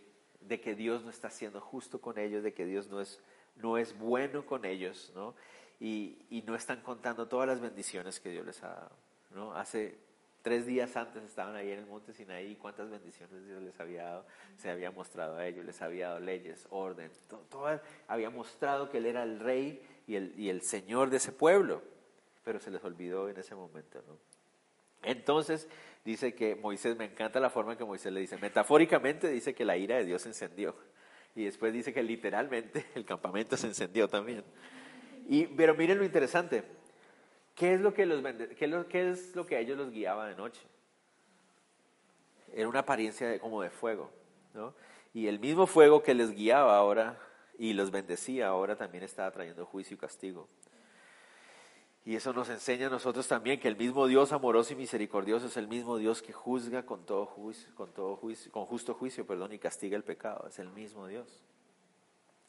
que 0.60 0.74
Dios 0.74 1.02
no 1.02 1.10
está 1.10 1.30
siendo 1.30 1.60
justo 1.60 2.00
con 2.00 2.18
ellos, 2.18 2.42
de 2.42 2.52
que 2.52 2.66
Dios 2.66 2.88
no 2.88 3.00
es, 3.00 3.20
no 3.56 3.78
es 3.78 3.98
bueno 3.98 4.44
con 4.44 4.64
ellos, 4.64 5.12
¿no? 5.14 5.34
Y, 5.80 6.44
no 6.46 6.54
están 6.54 6.80
contando 6.82 7.26
todas 7.26 7.48
las 7.48 7.60
bendiciones 7.60 8.20
que 8.20 8.30
Dios 8.30 8.44
les 8.44 8.62
ha 8.62 8.68
dado, 8.68 8.96
¿no? 9.30 9.54
Hace 9.54 9.96
tres 10.42 10.66
días 10.66 10.96
antes 10.96 11.22
estaban 11.22 11.56
ahí 11.56 11.70
en 11.70 11.78
el 11.78 11.86
monte 11.86 12.12
Sinaí, 12.12 12.56
cuántas 12.56 12.90
bendiciones 12.90 13.46
Dios 13.46 13.62
les 13.62 13.78
había 13.80 14.04
dado, 14.04 14.26
se 14.56 14.70
había 14.70 14.90
mostrado 14.90 15.36
a 15.36 15.46
ellos, 15.46 15.64
les 15.64 15.80
había 15.80 16.08
dado 16.08 16.20
leyes, 16.20 16.66
orden, 16.70 17.10
todo, 17.28 17.80
había 18.08 18.30
mostrado 18.30 18.90
que 18.90 18.98
Él 18.98 19.06
era 19.06 19.22
el 19.22 19.40
rey 19.40 19.82
y 20.06 20.16
el, 20.16 20.38
y 20.38 20.50
el 20.50 20.62
Señor 20.62 21.10
de 21.10 21.16
ese 21.16 21.32
pueblo, 21.32 21.82
pero 22.44 22.60
se 22.60 22.70
les 22.70 22.82
olvidó 22.84 23.28
en 23.28 23.38
ese 23.38 23.54
momento, 23.54 24.02
¿no? 24.06 24.31
Entonces 25.02 25.68
dice 26.04 26.34
que 26.34 26.56
Moisés, 26.56 26.96
me 26.96 27.04
encanta 27.04 27.40
la 27.40 27.50
forma 27.50 27.72
en 27.72 27.78
que 27.78 27.84
Moisés 27.84 28.12
le 28.12 28.20
dice, 28.20 28.36
metafóricamente 28.38 29.28
dice 29.28 29.54
que 29.54 29.64
la 29.64 29.76
ira 29.76 29.96
de 29.96 30.04
Dios 30.04 30.22
se 30.22 30.28
encendió. 30.28 30.74
Y 31.34 31.44
después 31.44 31.72
dice 31.72 31.92
que 31.92 32.02
literalmente 32.02 32.86
el 32.94 33.04
campamento 33.04 33.56
se 33.56 33.66
encendió 33.66 34.08
también. 34.08 34.44
Y, 35.28 35.46
pero 35.46 35.74
miren 35.74 35.98
lo 35.98 36.04
interesante, 36.04 36.64
¿qué 37.54 37.74
es 37.74 37.80
lo 37.80 37.94
que, 37.94 38.06
los, 38.06 38.22
es 38.24 39.36
lo 39.36 39.46
que 39.46 39.56
a 39.56 39.60
ellos 39.60 39.78
los 39.78 39.90
guiaba 39.90 40.28
de 40.28 40.34
noche? 40.34 40.60
era 42.54 42.68
una 42.68 42.80
apariencia 42.80 43.38
como 43.38 43.62
de 43.62 43.70
fuego, 43.70 44.10
¿no? 44.54 44.74
Y 45.14 45.26
el 45.26 45.38
mismo 45.40 45.66
fuego 45.66 46.02
que 46.02 46.14
les 46.14 46.30
guiaba 46.32 46.76
ahora 46.76 47.18
y 47.58 47.72
los 47.72 47.90
bendecía 47.90 48.48
ahora 48.48 48.76
también 48.76 49.04
estaba 49.04 49.30
trayendo 49.30 49.66
juicio 49.66 49.94
y 49.94 49.98
castigo. 49.98 50.48
Y 52.04 52.16
eso 52.16 52.32
nos 52.32 52.48
enseña 52.48 52.88
a 52.88 52.90
nosotros 52.90 53.28
también 53.28 53.60
que 53.60 53.68
el 53.68 53.76
mismo 53.76 54.08
Dios 54.08 54.32
amoroso 54.32 54.72
y 54.72 54.76
misericordioso 54.76 55.46
es 55.46 55.56
el 55.56 55.68
mismo 55.68 55.98
Dios 55.98 56.20
que 56.20 56.32
juzga 56.32 56.84
con 56.84 57.06
todo 57.06 57.26
juicio, 57.26 57.72
con 57.76 57.92
todo 57.92 58.16
juicio, 58.16 58.50
con 58.50 58.66
justo 58.66 58.94
juicio, 58.94 59.24
perdón, 59.24 59.52
y 59.52 59.58
castiga 59.58 59.96
el 59.96 60.02
pecado. 60.02 60.48
Es 60.48 60.58
el 60.58 60.68
mismo 60.70 61.06
Dios. 61.06 61.44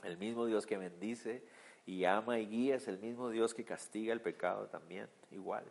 El 0.02 0.18
mismo 0.18 0.48
Dios 0.48 0.66
que 0.66 0.78
bendice 0.78 1.44
y 1.86 2.06
ama 2.06 2.39
y 2.39 2.48
guía 2.48 2.76
es 2.76 2.88
el 2.88 2.98
mismo 2.98 3.30
Dios 3.30 3.54
que 3.54 3.63
castiga 3.63 4.12
el 4.12 4.22
pecado 4.22 4.68
también, 4.68 5.08
igual. 5.32 5.66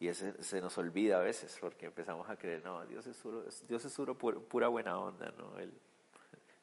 Y 0.00 0.08
ese 0.08 0.42
se 0.42 0.60
nos 0.60 0.76
olvida 0.78 1.18
a 1.18 1.20
veces 1.20 1.56
porque 1.60 1.86
empezamos 1.86 2.28
a 2.28 2.36
creer, 2.36 2.64
no, 2.64 2.84
Dios 2.86 3.06
es 3.06 3.16
puro, 3.18 3.44
Dios 3.68 3.84
es 3.84 3.94
puro, 3.94 4.16
pura 4.16 4.68
buena 4.68 4.98
onda, 4.98 5.32
¿no? 5.38 5.58
Él, 5.58 5.72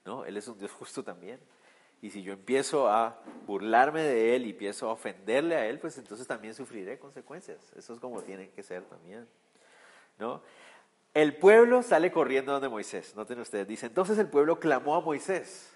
no, 0.05 0.25
Él 0.25 0.35
es 0.37 0.47
un 0.47 0.57
Dios 0.57 0.71
justo 0.71 1.03
también. 1.03 1.39
Y 2.01 2.11
si 2.11 2.21
yo 2.21 2.33
empiezo 2.33 2.87
a 2.87 3.19
burlarme 3.45 4.01
de 4.01 4.35
Él 4.35 4.45
y 4.45 4.51
empiezo 4.51 4.89
a 4.89 4.93
ofenderle 4.93 5.55
a 5.55 5.65
Él, 5.65 5.79
pues 5.79 5.97
entonces 5.97 6.27
también 6.27 6.53
sufriré 6.53 6.99
consecuencias. 6.99 7.57
Eso 7.75 7.93
es 7.93 7.99
como 7.99 8.21
tiene 8.21 8.49
que 8.49 8.63
ser 8.63 8.83
también. 8.83 9.27
¿no? 10.19 10.41
El 11.13 11.35
pueblo 11.35 11.81
sale 11.81 12.11
corriendo 12.11 12.51
donde 12.51 12.69
Moisés. 12.69 13.15
Noten 13.15 13.39
ustedes, 13.39 13.67
dice, 13.67 13.87
entonces 13.87 14.17
el 14.19 14.27
pueblo 14.27 14.59
clamó 14.59 14.95
a 14.95 15.01
Moisés. 15.01 15.73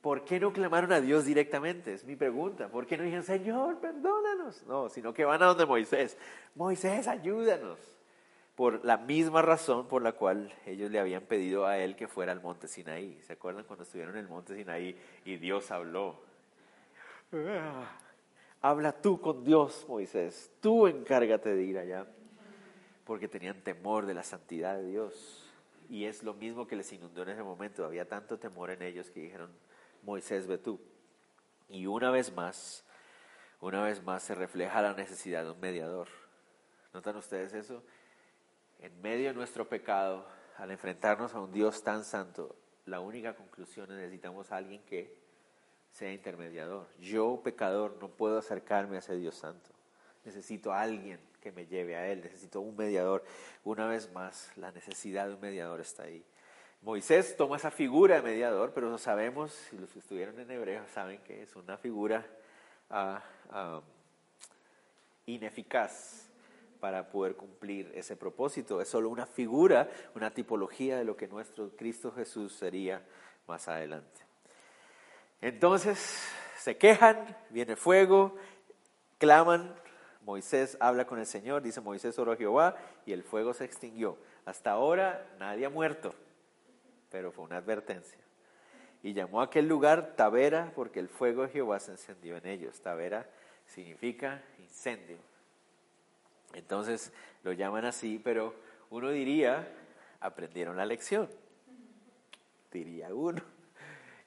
¿Por 0.00 0.24
qué 0.24 0.40
no 0.40 0.52
clamaron 0.52 0.92
a 0.92 1.00
Dios 1.00 1.24
directamente? 1.24 1.94
Es 1.94 2.04
mi 2.04 2.16
pregunta. 2.16 2.68
¿Por 2.68 2.86
qué 2.86 2.96
no 2.96 3.04
dijeron, 3.04 3.24
Señor, 3.24 3.78
perdónanos? 3.78 4.62
No, 4.66 4.88
sino 4.88 5.14
que 5.14 5.24
van 5.24 5.42
a 5.42 5.46
donde 5.46 5.66
Moisés. 5.66 6.16
Moisés, 6.54 7.06
ayúdanos 7.08 7.91
por 8.54 8.84
la 8.84 8.98
misma 8.98 9.42
razón 9.42 9.88
por 9.88 10.02
la 10.02 10.12
cual 10.12 10.52
ellos 10.66 10.90
le 10.90 10.98
habían 10.98 11.22
pedido 11.22 11.66
a 11.66 11.78
él 11.78 11.96
que 11.96 12.08
fuera 12.08 12.32
al 12.32 12.42
monte 12.42 12.68
Sinaí. 12.68 13.20
¿Se 13.22 13.32
acuerdan 13.32 13.64
cuando 13.64 13.84
estuvieron 13.84 14.14
en 14.14 14.20
el 14.20 14.28
monte 14.28 14.54
Sinaí 14.54 14.98
y 15.24 15.36
Dios 15.36 15.70
habló? 15.70 16.20
Ah, 17.32 17.98
habla 18.60 18.92
tú 18.92 19.20
con 19.20 19.42
Dios, 19.42 19.86
Moisés. 19.88 20.50
Tú 20.60 20.86
encárgate 20.86 21.54
de 21.54 21.62
ir 21.62 21.78
allá. 21.78 22.06
Porque 23.04 23.26
tenían 23.26 23.62
temor 23.62 24.06
de 24.06 24.14
la 24.14 24.22
santidad 24.22 24.76
de 24.76 24.86
Dios. 24.86 25.50
Y 25.88 26.04
es 26.04 26.22
lo 26.22 26.34
mismo 26.34 26.66
que 26.66 26.76
les 26.76 26.92
inundó 26.92 27.22
en 27.22 27.30
ese 27.30 27.42
momento. 27.42 27.84
Había 27.84 28.06
tanto 28.06 28.38
temor 28.38 28.70
en 28.70 28.82
ellos 28.82 29.10
que 29.10 29.20
dijeron, 29.20 29.50
Moisés, 30.02 30.46
ve 30.46 30.58
tú. 30.58 30.78
Y 31.68 31.86
una 31.86 32.10
vez 32.10 32.32
más, 32.34 32.84
una 33.60 33.82
vez 33.82 34.02
más 34.02 34.22
se 34.22 34.34
refleja 34.34 34.82
la 34.82 34.92
necesidad 34.92 35.42
de 35.44 35.50
un 35.50 35.60
mediador. 35.60 36.08
¿Notan 36.92 37.16
ustedes 37.16 37.54
eso? 37.54 37.82
En 38.82 39.00
medio 39.00 39.28
de 39.28 39.34
nuestro 39.34 39.68
pecado, 39.68 40.26
al 40.58 40.70
enfrentarnos 40.70 41.34
a 41.34 41.40
un 41.40 41.52
Dios 41.52 41.82
tan 41.82 42.04
santo, 42.04 42.56
la 42.86 43.00
única 43.00 43.34
conclusión 43.34 43.90
es 43.92 43.96
necesitamos 43.96 44.50
a 44.50 44.56
alguien 44.56 44.82
que 44.82 45.16
sea 45.92 46.12
intermediador. 46.12 46.88
Yo, 46.98 47.40
pecador, 47.44 47.96
no 48.00 48.08
puedo 48.08 48.38
acercarme 48.38 48.96
a 48.96 48.98
ese 48.98 49.14
Dios 49.16 49.36
santo. 49.36 49.70
Necesito 50.24 50.72
a 50.72 50.80
alguien 50.80 51.20
que 51.40 51.52
me 51.52 51.66
lleve 51.66 51.96
a 51.96 52.08
Él, 52.08 52.22
necesito 52.22 52.60
un 52.60 52.76
mediador. 52.76 53.24
Una 53.64 53.86
vez 53.86 54.12
más, 54.12 54.50
la 54.56 54.72
necesidad 54.72 55.28
de 55.28 55.34
un 55.34 55.40
mediador 55.40 55.80
está 55.80 56.04
ahí. 56.04 56.24
Moisés 56.82 57.36
toma 57.36 57.56
esa 57.56 57.70
figura 57.70 58.16
de 58.16 58.22
mediador, 58.22 58.72
pero 58.74 58.96
sabemos, 58.98 59.52
si 59.52 59.78
los 59.78 59.90
que 59.90 60.00
estuvieron 60.00 60.38
en 60.40 60.50
hebreo 60.50 60.84
saben 60.88 61.20
que 61.22 61.42
es 61.42 61.54
una 61.54 61.76
figura 61.76 62.26
ah, 62.90 63.22
ah, 63.50 63.80
ineficaz 65.26 66.21
para 66.82 67.08
poder 67.08 67.36
cumplir 67.36 67.92
ese 67.94 68.16
propósito. 68.16 68.80
Es 68.80 68.88
solo 68.88 69.08
una 69.08 69.24
figura, 69.24 69.88
una 70.16 70.32
tipología 70.32 70.98
de 70.98 71.04
lo 71.04 71.16
que 71.16 71.28
nuestro 71.28 71.70
Cristo 71.76 72.10
Jesús 72.10 72.54
sería 72.54 73.06
más 73.46 73.68
adelante. 73.68 74.20
Entonces 75.40 76.20
se 76.58 76.76
quejan, 76.78 77.36
viene 77.50 77.76
fuego, 77.76 78.34
claman, 79.18 79.76
Moisés 80.22 80.76
habla 80.80 81.06
con 81.06 81.20
el 81.20 81.26
Señor, 81.26 81.62
dice 81.62 81.80
Moisés 81.80 82.18
oró 82.18 82.32
a 82.32 82.36
Jehová 82.36 82.76
y 83.06 83.12
el 83.12 83.22
fuego 83.22 83.54
se 83.54 83.64
extinguió. 83.64 84.18
Hasta 84.44 84.72
ahora 84.72 85.24
nadie 85.38 85.66
ha 85.66 85.70
muerto, 85.70 86.12
pero 87.10 87.30
fue 87.30 87.44
una 87.44 87.58
advertencia. 87.58 88.18
Y 89.04 89.12
llamó 89.12 89.40
a 89.40 89.44
aquel 89.44 89.68
lugar 89.68 90.16
Tavera 90.16 90.72
porque 90.74 90.98
el 90.98 91.08
fuego 91.08 91.42
de 91.42 91.50
Jehová 91.50 91.78
se 91.78 91.92
encendió 91.92 92.36
en 92.36 92.46
ellos. 92.48 92.80
Tavera 92.80 93.30
significa 93.66 94.42
incendio. 94.58 95.18
Entonces 96.54 97.12
lo 97.42 97.52
llaman 97.52 97.84
así, 97.84 98.20
pero 98.22 98.54
uno 98.90 99.10
diría, 99.10 99.68
aprendieron 100.20 100.76
la 100.76 100.86
lección, 100.86 101.28
diría 102.70 103.12
uno. 103.14 103.42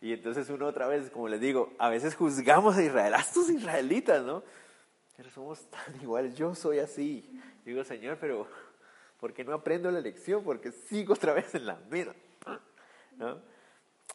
Y 0.01 0.13
entonces 0.13 0.49
uno 0.49 0.67
otra 0.67 0.87
vez, 0.87 1.09
como 1.09 1.27
les 1.27 1.39
digo, 1.39 1.73
a 1.79 1.89
veces 1.89 2.15
juzgamos 2.15 2.77
a 2.77 2.83
Israel, 2.83 3.13
a 3.13 3.19
estos 3.19 3.49
israelitas, 3.49 4.23
¿no? 4.23 4.43
Pero 5.17 5.29
somos 5.31 5.65
tan 5.69 6.01
iguales, 6.01 6.35
yo 6.35 6.53
soy 6.53 6.79
así. 6.79 7.41
Digo, 7.65 7.83
Señor, 7.83 8.17
pero 8.19 8.47
¿por 9.19 9.33
qué 9.33 9.43
no 9.43 9.53
aprendo 9.53 9.89
la 9.89 10.01
lección? 10.01 10.43
Porque 10.43 10.71
sigo 10.71 11.13
otra 11.13 11.33
vez 11.33 11.55
en 11.55 11.65
la 11.65 11.75
vida. 11.89 12.13
¿No? 13.17 13.39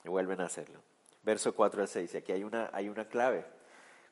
Y 0.04 0.08
vuelven 0.08 0.40
a 0.40 0.44
hacerlo. 0.44 0.80
Verso 1.22 1.54
4 1.54 1.82
al 1.82 1.88
6, 1.88 2.14
y 2.14 2.16
aquí 2.18 2.32
hay 2.32 2.44
una, 2.44 2.70
hay 2.72 2.88
una 2.88 3.06
clave. 3.06 3.44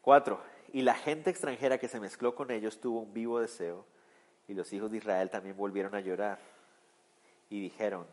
4 0.03 0.58
y 0.73 0.83
la 0.83 0.95
gente 0.95 1.31
extranjera 1.31 1.79
que 1.79 1.89
se 1.89 2.01
mezcló 2.01 2.35
con 2.35 2.51
ellos 2.51 2.81
tuvo 2.81 3.01
un 3.01 3.13
vivo 3.13 3.41
deseo, 3.41 3.87
y 4.47 4.55
los 4.55 4.73
hijos 4.73 4.91
de 4.91 4.99
Israel 4.99 5.31
también 5.31 5.57
volvieron 5.57 5.95
a 5.95 6.01
llorar 6.01 6.39
y 7.51 7.61
dijeron, 7.61 8.07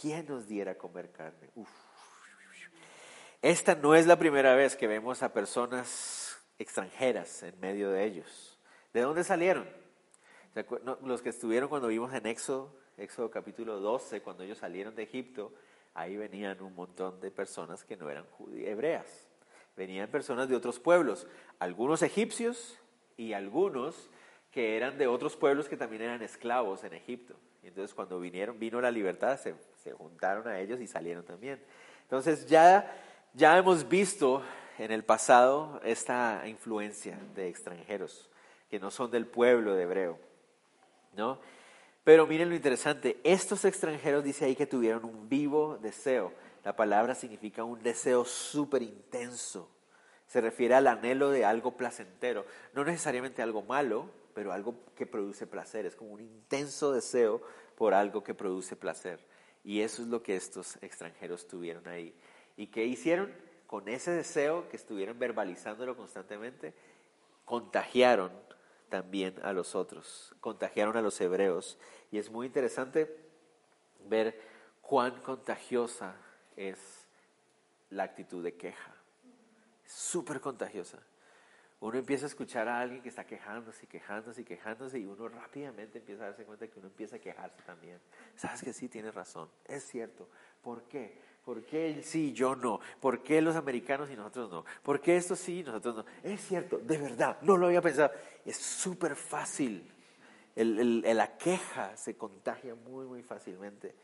¿quién 0.00 0.26
nos 0.26 0.46
diera 0.46 0.76
comer 0.76 1.10
carne? 1.12 1.50
Esta 3.40 3.76
no 3.76 3.94
es 3.94 4.06
la 4.06 4.18
primera 4.18 4.54
vez 4.56 4.76
que 4.76 4.88
vemos 4.88 5.22
a 5.22 5.32
personas 5.32 6.36
extranjeras 6.58 7.44
en 7.44 7.58
medio 7.60 7.90
de 7.90 8.04
ellos. 8.04 8.58
¿De 8.92 9.00
dónde 9.00 9.22
salieron? 9.22 9.68
Los 11.02 11.22
que 11.22 11.28
estuvieron 11.28 11.68
cuando 11.68 11.88
vimos 11.88 12.12
en 12.12 12.26
Éxodo, 12.26 12.74
Éxodo 12.96 13.30
capítulo 13.30 13.78
12, 13.78 14.22
cuando 14.22 14.42
ellos 14.42 14.58
salieron 14.58 14.96
de 14.96 15.04
Egipto, 15.04 15.52
ahí 15.94 16.16
venían 16.16 16.60
un 16.60 16.74
montón 16.74 17.20
de 17.20 17.30
personas 17.30 17.84
que 17.84 17.96
no 17.96 18.10
eran 18.10 18.26
hebreas 18.52 19.27
venían 19.78 20.10
personas 20.10 20.48
de 20.48 20.56
otros 20.56 20.78
pueblos, 20.78 21.26
algunos 21.58 22.02
egipcios 22.02 22.76
y 23.16 23.32
algunos 23.32 24.10
que 24.50 24.76
eran 24.76 24.98
de 24.98 25.06
otros 25.06 25.36
pueblos 25.36 25.68
que 25.68 25.76
también 25.76 26.02
eran 26.02 26.20
esclavos 26.20 26.84
en 26.84 26.92
Egipto. 26.92 27.34
Y 27.62 27.68
entonces 27.68 27.94
cuando 27.94 28.18
vinieron, 28.20 28.58
vino 28.58 28.80
la 28.80 28.90
libertad, 28.90 29.38
se, 29.38 29.54
juntaron 29.92 30.46
a 30.48 30.60
ellos 30.60 30.80
y 30.80 30.86
salieron 30.86 31.24
también. 31.24 31.62
Entonces 32.02 32.46
ya, 32.46 32.92
ya 33.34 33.56
hemos 33.56 33.88
visto 33.88 34.42
en 34.78 34.90
el 34.90 35.04
pasado 35.04 35.80
esta 35.84 36.42
influencia 36.46 37.18
de 37.34 37.48
extranjeros 37.48 38.28
que 38.68 38.78
no 38.78 38.90
son 38.90 39.10
del 39.10 39.26
pueblo 39.26 39.74
de 39.74 39.84
hebreo, 39.84 40.18
¿no? 41.16 41.38
Pero 42.04 42.26
miren 42.26 42.48
lo 42.48 42.54
interesante, 42.54 43.18
estos 43.22 43.64
extranjeros 43.64 44.24
dice 44.24 44.44
ahí 44.44 44.56
que 44.56 44.66
tuvieron 44.66 45.04
un 45.04 45.28
vivo 45.28 45.78
deseo 45.80 46.32
la 46.68 46.76
palabra 46.76 47.14
significa 47.14 47.64
un 47.64 47.82
deseo 47.82 48.26
súper 48.26 48.82
intenso. 48.82 49.70
Se 50.26 50.42
refiere 50.42 50.74
al 50.74 50.86
anhelo 50.86 51.30
de 51.30 51.46
algo 51.46 51.78
placentero. 51.78 52.44
No 52.74 52.84
necesariamente 52.84 53.40
algo 53.40 53.62
malo, 53.62 54.10
pero 54.34 54.52
algo 54.52 54.74
que 54.94 55.06
produce 55.06 55.46
placer. 55.46 55.86
Es 55.86 55.96
como 55.96 56.12
un 56.12 56.20
intenso 56.20 56.92
deseo 56.92 57.40
por 57.74 57.94
algo 57.94 58.22
que 58.22 58.34
produce 58.34 58.76
placer. 58.76 59.18
Y 59.64 59.80
eso 59.80 60.02
es 60.02 60.08
lo 60.08 60.22
que 60.22 60.36
estos 60.36 60.76
extranjeros 60.82 61.48
tuvieron 61.48 61.88
ahí. 61.88 62.14
¿Y 62.54 62.66
qué 62.66 62.84
hicieron? 62.84 63.32
Con 63.66 63.88
ese 63.88 64.10
deseo 64.10 64.68
que 64.68 64.76
estuvieron 64.76 65.18
verbalizándolo 65.18 65.96
constantemente, 65.96 66.74
contagiaron 67.46 68.30
también 68.90 69.36
a 69.42 69.54
los 69.54 69.74
otros, 69.74 70.34
contagiaron 70.40 70.98
a 70.98 71.00
los 71.00 71.18
hebreos. 71.22 71.78
Y 72.10 72.18
es 72.18 72.30
muy 72.30 72.46
interesante 72.46 73.10
ver 74.06 74.38
cuán 74.82 75.18
contagiosa 75.22 76.14
es 76.58 77.06
la 77.90 78.02
actitud 78.02 78.42
de 78.42 78.54
queja. 78.54 78.94
Súper 79.86 80.40
contagiosa. 80.40 80.98
Uno 81.80 81.96
empieza 81.96 82.26
a 82.26 82.28
escuchar 82.28 82.68
a 82.68 82.80
alguien 82.80 83.00
que 83.00 83.08
está 83.08 83.24
quejándose 83.24 83.84
y 83.84 83.86
quejándose 83.86 84.40
y 84.40 84.44
quejándose 84.44 84.98
y 84.98 85.06
uno 85.06 85.28
rápidamente 85.28 85.98
empieza 85.98 86.24
a 86.24 86.26
darse 86.26 86.44
cuenta 86.44 86.66
que 86.66 86.78
uno 86.80 86.88
empieza 86.88 87.16
a 87.16 87.18
quejarse 87.20 87.62
también. 87.62 88.00
Sabes 88.34 88.62
que 88.62 88.72
sí, 88.72 88.88
tienes 88.88 89.14
razón, 89.14 89.48
es 89.64 89.84
cierto. 89.84 90.28
¿Por 90.60 90.82
qué? 90.88 91.16
¿Por 91.44 91.64
qué 91.64 91.90
él 91.90 92.04
sí, 92.04 92.32
yo 92.32 92.56
no? 92.56 92.80
¿Por 93.00 93.22
qué 93.22 93.40
los 93.40 93.54
americanos 93.54 94.10
y 94.10 94.16
nosotros 94.16 94.50
no? 94.50 94.64
¿Por 94.82 95.00
qué 95.00 95.16
esto 95.16 95.36
sí 95.36 95.60
y 95.60 95.62
nosotros 95.62 95.96
no? 95.96 96.04
Es 96.24 96.40
cierto, 96.40 96.78
de 96.78 96.98
verdad, 96.98 97.38
no 97.42 97.56
lo 97.56 97.66
había 97.66 97.80
pensado. 97.80 98.10
Es 98.44 98.56
súper 98.56 99.14
fácil. 99.14 99.88
la 100.56 101.38
queja 101.38 101.96
se 101.96 102.16
contagia 102.16 102.74
muy, 102.74 103.06
muy 103.06 103.22
fácilmente. 103.22 103.94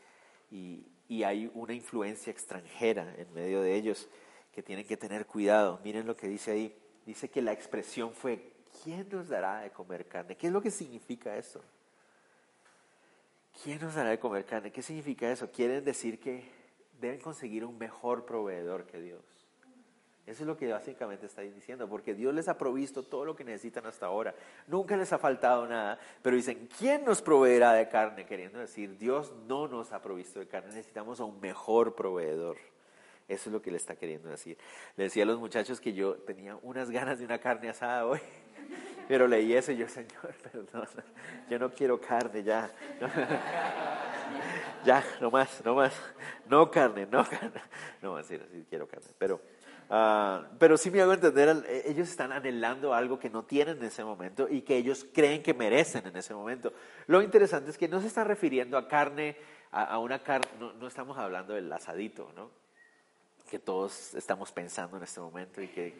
Y, 0.49 0.87
y 1.07 1.23
hay 1.23 1.51
una 1.53 1.73
influencia 1.73 2.31
extranjera 2.31 3.13
en 3.17 3.33
medio 3.33 3.61
de 3.61 3.75
ellos 3.75 4.07
que 4.53 4.63
tienen 4.63 4.85
que 4.85 4.97
tener 4.97 5.25
cuidado. 5.25 5.79
Miren 5.83 6.07
lo 6.07 6.15
que 6.15 6.27
dice 6.27 6.51
ahí. 6.51 6.75
Dice 7.05 7.29
que 7.29 7.41
la 7.41 7.51
expresión 7.51 8.13
fue, 8.13 8.53
¿quién 8.83 9.07
nos 9.11 9.27
dará 9.27 9.61
de 9.61 9.69
comer 9.69 10.07
carne? 10.07 10.35
¿Qué 10.35 10.47
es 10.47 10.53
lo 10.53 10.61
que 10.61 10.71
significa 10.71 11.37
eso? 11.37 11.61
¿quién 13.63 13.79
nos 13.81 13.95
dará 13.95 14.09
de 14.09 14.19
comer 14.19 14.45
carne? 14.45 14.71
¿Qué 14.71 14.81
significa 14.81 15.31
eso? 15.31 15.49
Quieren 15.51 15.83
decir 15.83 16.19
que 16.19 16.43
deben 16.99 17.19
conseguir 17.19 17.65
un 17.65 17.77
mejor 17.77 18.25
proveedor 18.25 18.85
que 18.85 18.99
Dios. 18.99 19.21
Eso 20.27 20.41
es 20.41 20.47
lo 20.47 20.57
que 20.57 20.71
básicamente 20.71 21.27
está 21.27 21.41
diciendo, 21.41 21.87
porque 21.87 22.15
Dios 22.15 22.33
les 22.33 22.47
ha 22.47 22.57
provisto 22.57 23.03
todo 23.03 23.25
lo 23.25 23.35
que 23.35 23.43
necesitan 23.43 23.85
hasta 23.85 24.07
ahora. 24.07 24.33
Nunca 24.67 24.97
les 24.97 25.13
ha 25.13 25.19
faltado 25.19 25.67
nada, 25.67 25.99
pero 26.23 26.35
dicen, 26.35 26.67
¿quién 26.79 27.05
nos 27.05 27.21
proveerá 27.21 27.73
de 27.73 27.87
carne? 27.89 28.25
Queriendo 28.25 28.57
decir, 28.57 28.97
Dios 28.97 29.31
no 29.47 29.67
nos 29.67 29.91
ha 29.91 30.01
provisto 30.01 30.39
de 30.39 30.47
carne, 30.47 30.69
necesitamos 30.69 31.19
a 31.19 31.25
un 31.25 31.39
mejor 31.39 31.93
proveedor. 31.93 32.57
Eso 33.27 33.49
es 33.49 33.53
lo 33.53 33.61
que 33.61 33.71
le 33.71 33.77
está 33.77 33.95
queriendo 33.95 34.29
decir. 34.29 34.57
Le 34.97 35.05
decía 35.05 35.23
a 35.23 35.25
los 35.25 35.39
muchachos 35.39 35.79
que 35.79 35.93
yo 35.93 36.15
tenía 36.15 36.57
unas 36.61 36.89
ganas 36.89 37.19
de 37.19 37.25
una 37.25 37.39
carne 37.39 37.69
asada 37.69 38.05
hoy, 38.05 38.19
pero 39.07 39.27
leí 39.27 39.53
eso 39.53 39.71
y 39.71 39.77
yo, 39.77 39.87
Señor, 39.87 40.33
perdón, 40.51 40.87
yo 41.49 41.59
no 41.59 41.71
quiero 41.71 41.99
carne 41.99 42.43
ya. 42.43 42.71
ya, 44.85 45.03
no 45.21 45.29
más, 45.29 45.63
no 45.63 45.75
más. 45.75 45.93
No 46.47 46.69
carne, 46.69 47.07
no 47.07 47.23
carne. 47.27 47.61
No, 48.01 48.13
más, 48.13 48.27
sí, 48.27 48.39
quiero 48.69 48.87
carne. 48.87 49.07
Pero, 49.17 49.41
ah, 49.89 50.47
pero 50.59 50.77
sí 50.77 50.91
me 50.91 51.01
hago 51.01 51.13
entender, 51.13 51.63
eh, 51.67 51.83
ellos 51.87 52.09
están 52.09 52.31
anhelando 52.31 52.93
algo 52.93 53.19
que 53.19 53.29
no 53.29 53.43
tienen 53.43 53.77
en 53.77 53.85
ese 53.85 54.03
momento 54.03 54.47
y 54.49 54.61
que 54.61 54.77
ellos 54.77 55.05
creen 55.13 55.43
que 55.43 55.53
merecen 55.53 56.05
en 56.07 56.15
ese 56.15 56.33
momento. 56.33 56.73
Lo 57.07 57.21
interesante 57.21 57.71
es 57.71 57.77
que 57.77 57.87
no 57.87 58.01
se 58.01 58.07
están 58.07 58.27
refiriendo 58.27 58.77
a 58.77 58.87
carne, 58.87 59.37
a, 59.71 59.97
una 59.99 60.19
carne, 60.19 60.47
no, 60.59 60.73
no 60.73 60.87
estamos 60.87 61.17
hablando 61.17 61.53
del 61.53 61.71
asadito, 61.71 62.31
¿no? 62.35 62.49
que 63.49 63.59
todos 63.59 64.15
estamos 64.15 64.51
pensando 64.51 64.97
en 64.97 65.03
este 65.03 65.19
momento 65.19 65.61
y 65.61 65.67
que 65.67 65.93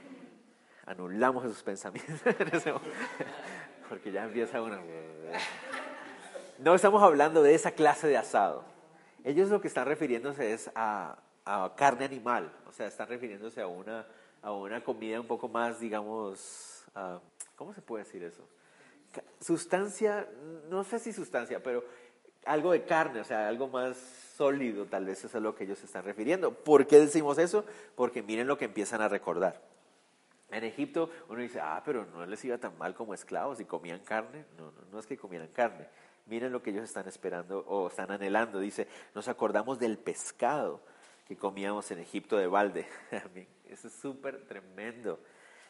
anulamos 0.86 1.46
esos 1.46 1.64
pensamientos 1.64 2.20
en 2.40 2.56
ese 2.56 2.74
momento, 2.74 2.98
porque 3.90 4.12
ya 4.12 4.24
empieza 4.24 4.62
uno. 4.62 4.80
No 6.60 6.74
estamos 6.74 7.04
hablando 7.04 7.44
de 7.44 7.54
esa 7.54 7.72
clase 7.72 8.08
de 8.08 8.18
asado. 8.18 8.64
Ellos 9.24 9.50
lo 9.50 9.62
que 9.62 9.68
están 9.68 9.88
refiriéndose 9.88 10.54
es 10.54 10.72
a, 10.76 11.18
carne 11.76 12.06
animal, 12.06 12.52
o 12.68 12.72
sea, 12.72 12.88
están 12.88 13.08
refiriéndose 13.08 13.62
a 13.62 13.68
una, 13.68 14.06
a 14.42 14.52
una 14.52 14.84
comida 14.84 15.20
un 15.20 15.28
poco 15.28 15.48
más, 15.48 15.80
digamos, 15.80 16.84
¿cómo 17.56 17.74
se 17.74 17.82
puede 17.82 18.04
decir 18.04 18.24
eso? 18.24 18.48
Sustancia, 19.40 20.28
no 20.70 20.84
sé 20.84 21.00
si 21.00 21.14
sustancia, 21.14 21.62
pero 21.62 21.84
algo 22.46 22.72
de 22.72 22.84
carne, 22.84 23.22
o 23.22 23.24
sea, 23.24 23.48
algo 23.48 23.68
más 23.68 23.98
sólido, 24.36 24.86
tal 24.86 25.06
vez 25.06 25.20
eso 25.20 25.28
es 25.28 25.36
a 25.36 25.40
lo 25.40 25.56
que 25.56 25.64
ellos 25.64 25.80
se 25.80 25.86
están 25.86 26.04
refiriendo. 26.04 26.52
¿Por 26.52 26.88
qué 26.88 27.00
decimos 27.00 27.38
eso? 27.38 27.66
Porque 27.96 28.22
miren 28.22 28.48
lo 28.48 28.58
que 28.58 28.66
empiezan 28.66 29.02
a 29.02 29.08
recordar. 29.08 29.62
En 30.52 30.64
Egipto 30.64 31.10
uno 31.30 31.42
dice, 31.42 31.60
ah, 31.60 31.82
pero 31.86 32.06
no 32.06 32.26
les 32.26 32.44
iba 32.46 32.58
tan 32.58 32.78
mal 32.78 32.94
como 32.94 33.14
esclavos 33.14 33.60
y 33.60 33.66
comían 33.66 34.00
carne. 34.00 34.46
No, 34.58 34.66
no, 34.66 34.82
no 34.92 35.00
es 35.00 35.08
que 35.08 35.18
comieran 35.18 35.48
carne. 35.50 35.88
Miren 36.28 36.52
lo 36.52 36.62
que 36.62 36.72
ellos 36.72 36.84
están 36.84 37.08
esperando 37.08 37.60
o 37.68 37.88
están 37.88 38.12
anhelando. 38.12 38.60
Dice, 38.60 38.88
nos 39.14 39.28
acordamos 39.28 39.80
del 39.80 39.98
pescado 39.98 40.82
que 41.26 41.36
comíamos 41.36 41.90
en 41.92 42.00
Egipto 42.00 42.38
de 42.38 42.48
balde. 42.48 42.88
Eso 43.70 43.88
es 43.88 43.94
súper 43.94 44.46
tremendo. 44.46 45.20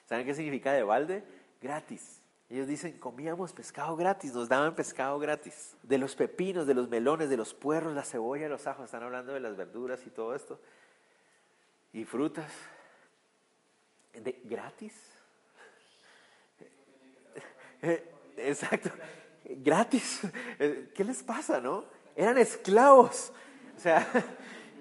¿Saben 0.05 0.25
qué 0.25 0.33
significa 0.33 0.73
de 0.73 0.83
balde? 0.83 1.23
Gratis. 1.61 2.21
Ellos 2.49 2.67
dicen, 2.67 2.99
comíamos 2.99 3.53
pescado 3.53 3.95
gratis, 3.95 4.31
nos 4.33 4.47
daban 4.47 4.75
pescado 4.75 5.17
gratis. 5.17 5.75
De 5.81 5.97
los 5.97 6.15
pepinos, 6.15 6.67
de 6.67 6.75
los 6.75 6.89
melones, 6.89 7.29
de 7.29 7.37
los 7.37 7.55
puerros, 7.55 7.95
la 7.95 8.03
cebolla, 8.03 8.47
los 8.47 8.67
ajos, 8.67 8.85
están 8.85 9.01
hablando 9.01 9.33
de 9.33 9.39
las 9.39 9.57
verduras 9.57 10.05
y 10.05 10.11
todo 10.11 10.35
esto. 10.35 10.59
Y 11.91 12.05
frutas. 12.05 12.51
De, 14.13 14.39
¿Gratis? 14.43 14.93
Exacto, 18.37 18.89
gratis. 19.43 20.21
¿Qué 20.93 21.03
les 21.03 21.23
pasa, 21.23 21.59
no? 21.59 21.85
Eran 22.15 22.37
esclavos. 22.37 23.31
O 23.75 23.79
sea, 23.79 24.07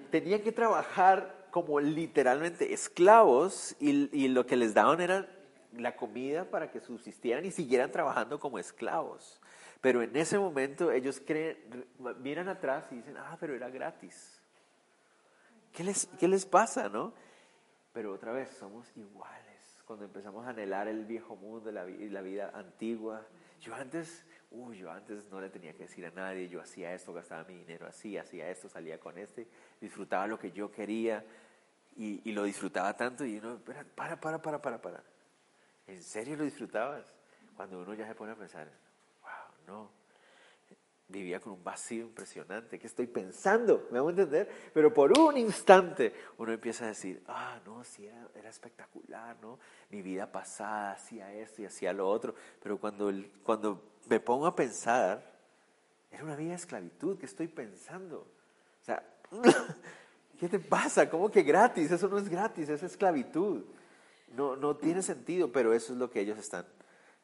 tenían 0.09 0.41
que 0.41 0.51
trabajar 0.51 1.47
como 1.51 1.79
literalmente 1.79 2.73
esclavos 2.73 3.75
y, 3.79 4.09
y 4.17 4.27
lo 4.27 4.45
que 4.45 4.55
les 4.55 4.73
daban 4.73 5.01
era 5.01 5.27
la 5.73 5.95
comida 5.95 6.49
para 6.49 6.71
que 6.71 6.79
subsistieran 6.79 7.45
y 7.45 7.51
siguieran 7.51 7.91
trabajando 7.91 8.39
como 8.39 8.59
esclavos. 8.59 9.39
Pero 9.81 10.01
en 10.01 10.15
ese 10.15 10.39
momento 10.39 10.91
ellos 10.91 11.21
creen, 11.25 11.85
miran 12.19 12.49
atrás 12.49 12.85
y 12.91 12.95
dicen, 12.95 13.17
ah, 13.17 13.37
pero 13.39 13.53
era 13.53 13.69
gratis. 13.69 14.41
¿Qué 15.71 15.83
les, 15.83 16.07
qué 16.19 16.27
les 16.27 16.45
pasa, 16.45 16.89
no? 16.89 17.13
Pero 17.93 18.13
otra 18.13 18.31
vez, 18.31 18.49
somos 18.57 18.91
iguales. 18.97 19.43
Cuando 19.85 20.05
empezamos 20.05 20.45
a 20.47 20.49
anhelar 20.49 20.87
el 20.87 21.05
viejo 21.05 21.35
mundo, 21.35 21.71
la, 21.71 21.85
la 21.85 22.21
vida 22.21 22.51
antigua. 22.55 23.25
Yo 23.61 23.75
antes, 23.75 24.25
uy, 24.55 24.77
yo 24.77 24.91
antes 24.91 25.29
no 25.29 25.41
le 25.41 25.49
tenía 25.49 25.73
que 25.73 25.83
decir 25.83 26.05
a 26.05 26.11
nadie, 26.11 26.47
yo 26.47 26.61
hacía 26.61 26.93
esto, 26.93 27.13
gastaba 27.13 27.43
mi 27.43 27.55
dinero 27.55 27.85
así, 27.87 28.17
hacía 28.17 28.49
esto, 28.49 28.69
salía 28.69 28.99
con 28.99 29.17
este, 29.17 29.47
disfrutaba 29.81 30.27
lo 30.27 30.39
que 30.39 30.51
yo 30.51 30.71
quería 30.71 31.23
y, 31.97 32.21
y 32.29 32.33
lo 32.33 32.43
disfrutaba 32.43 32.95
tanto 32.95 33.25
y 33.25 33.37
uno, 33.37 33.59
para, 33.59 33.83
para, 34.17 34.41
para, 34.41 34.61
para, 34.61 34.81
para. 34.81 35.03
¿En 35.87 36.01
serio 36.01 36.35
lo 36.35 36.43
disfrutabas? 36.43 37.05
Cuando 37.55 37.79
uno 37.79 37.93
ya 37.93 38.07
se 38.07 38.15
pone 38.15 38.31
a 38.31 38.35
pensar, 38.35 38.67
wow, 39.21 39.65
no. 39.67 39.91
Vivía 41.07 41.39
con 41.39 41.53
un 41.53 41.63
vacío 41.63 42.03
impresionante. 42.03 42.79
¿Qué 42.79 42.87
estoy 42.87 43.05
pensando? 43.05 43.87
¿Me 43.91 43.99
hago 43.99 44.09
entender? 44.09 44.49
Pero 44.73 44.91
por 44.91 45.17
un 45.17 45.37
instante 45.37 46.13
uno 46.37 46.51
empieza 46.51 46.85
a 46.85 46.87
decir, 46.89 47.23
ah, 47.27 47.59
no, 47.63 47.83
sí, 47.83 48.07
era, 48.07 48.49
espectacular, 48.49 49.37
¿no? 49.39 49.59
Mi 49.91 50.01
vida 50.01 50.31
pasada 50.31 50.93
hacía 50.93 51.31
esto 51.31 51.61
y 51.61 51.65
hacía 51.65 51.93
lo 51.93 52.09
otro. 52.09 52.33
Pero 52.61 52.79
cuando, 52.79 53.13
cuando 53.43 53.94
me 54.07 54.19
pongo 54.19 54.45
a 54.47 54.55
pensar, 54.55 55.35
era 56.11 56.23
una 56.23 56.35
vida 56.35 56.49
de 56.49 56.55
esclavitud. 56.55 57.17
¿Qué 57.17 57.25
estoy 57.25 57.47
pensando? 57.47 58.19
O 58.81 58.85
sea, 58.85 59.03
¿qué 60.39 60.47
te 60.47 60.59
pasa? 60.59 61.09
¿Cómo 61.09 61.29
que 61.29 61.43
gratis? 61.43 61.91
Eso 61.91 62.07
no 62.07 62.17
es 62.17 62.29
gratis, 62.29 62.69
es 62.69 62.83
esclavitud. 62.83 63.63
No, 64.35 64.55
no 64.55 64.75
tiene 64.75 65.01
sentido, 65.01 65.51
pero 65.51 65.73
eso 65.73 65.93
es 65.93 65.99
lo 65.99 66.09
que 66.09 66.21
ellos 66.21 66.37
están 66.37 66.65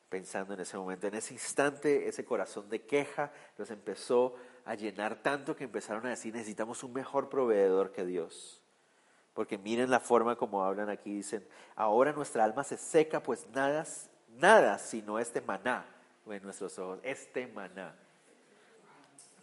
pensando 0.10 0.54
en 0.54 0.60
ese 0.60 0.78
momento. 0.78 1.08
En 1.08 1.16
ese 1.16 1.34
instante, 1.34 2.08
ese 2.08 2.26
corazón 2.26 2.70
de 2.70 2.82
queja 2.86 3.32
los 3.58 3.72
empezó 3.72 4.36
a 4.66 4.76
llenar 4.76 5.22
tanto 5.22 5.56
que 5.56 5.64
empezaron 5.64 6.06
a 6.06 6.10
decir, 6.10 6.34
necesitamos 6.34 6.84
un 6.84 6.94
mejor 6.94 7.30
proveedor 7.30 7.92
que 7.92 8.06
Dios. 8.06 8.62
Porque 9.34 9.58
miren 9.58 9.90
la 9.90 10.02
forma 10.02 10.36
como 10.36 10.64
hablan 10.64 10.90
aquí, 10.90 11.14
dicen, 11.14 11.48
ahora 11.76 12.12
nuestra 12.12 12.44
alma 12.44 12.64
se 12.64 12.78
seca, 12.78 13.24
pues 13.24 13.48
nada, 13.54 13.86
nada 14.28 14.78
sino 14.78 15.18
este 15.18 15.42
maná 15.42 15.86
en 16.28 16.44
nuestros 16.44 16.78
ojos, 16.80 17.00
este 17.04 17.48
maná. 17.48 17.96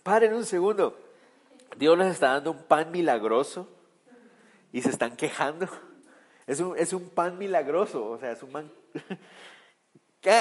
Paren 0.02 0.34
un 0.34 0.44
segundo, 0.44 0.98
Dios 1.76 1.98
les 1.98 2.08
está 2.08 2.34
dando 2.34 2.52
un 2.52 2.62
pan 2.62 2.90
milagroso 2.90 3.68
y 4.72 4.82
se 4.82 4.90
están 4.90 5.16
quejando. 5.16 5.68
Es 6.46 6.60
un, 6.60 6.76
es 6.78 6.92
un 6.92 7.10
pan 7.10 7.36
milagroso, 7.36 8.10
o 8.10 8.18
sea, 8.18 8.32
es 8.32 8.42
un 8.42 8.52
pan... 8.52 8.72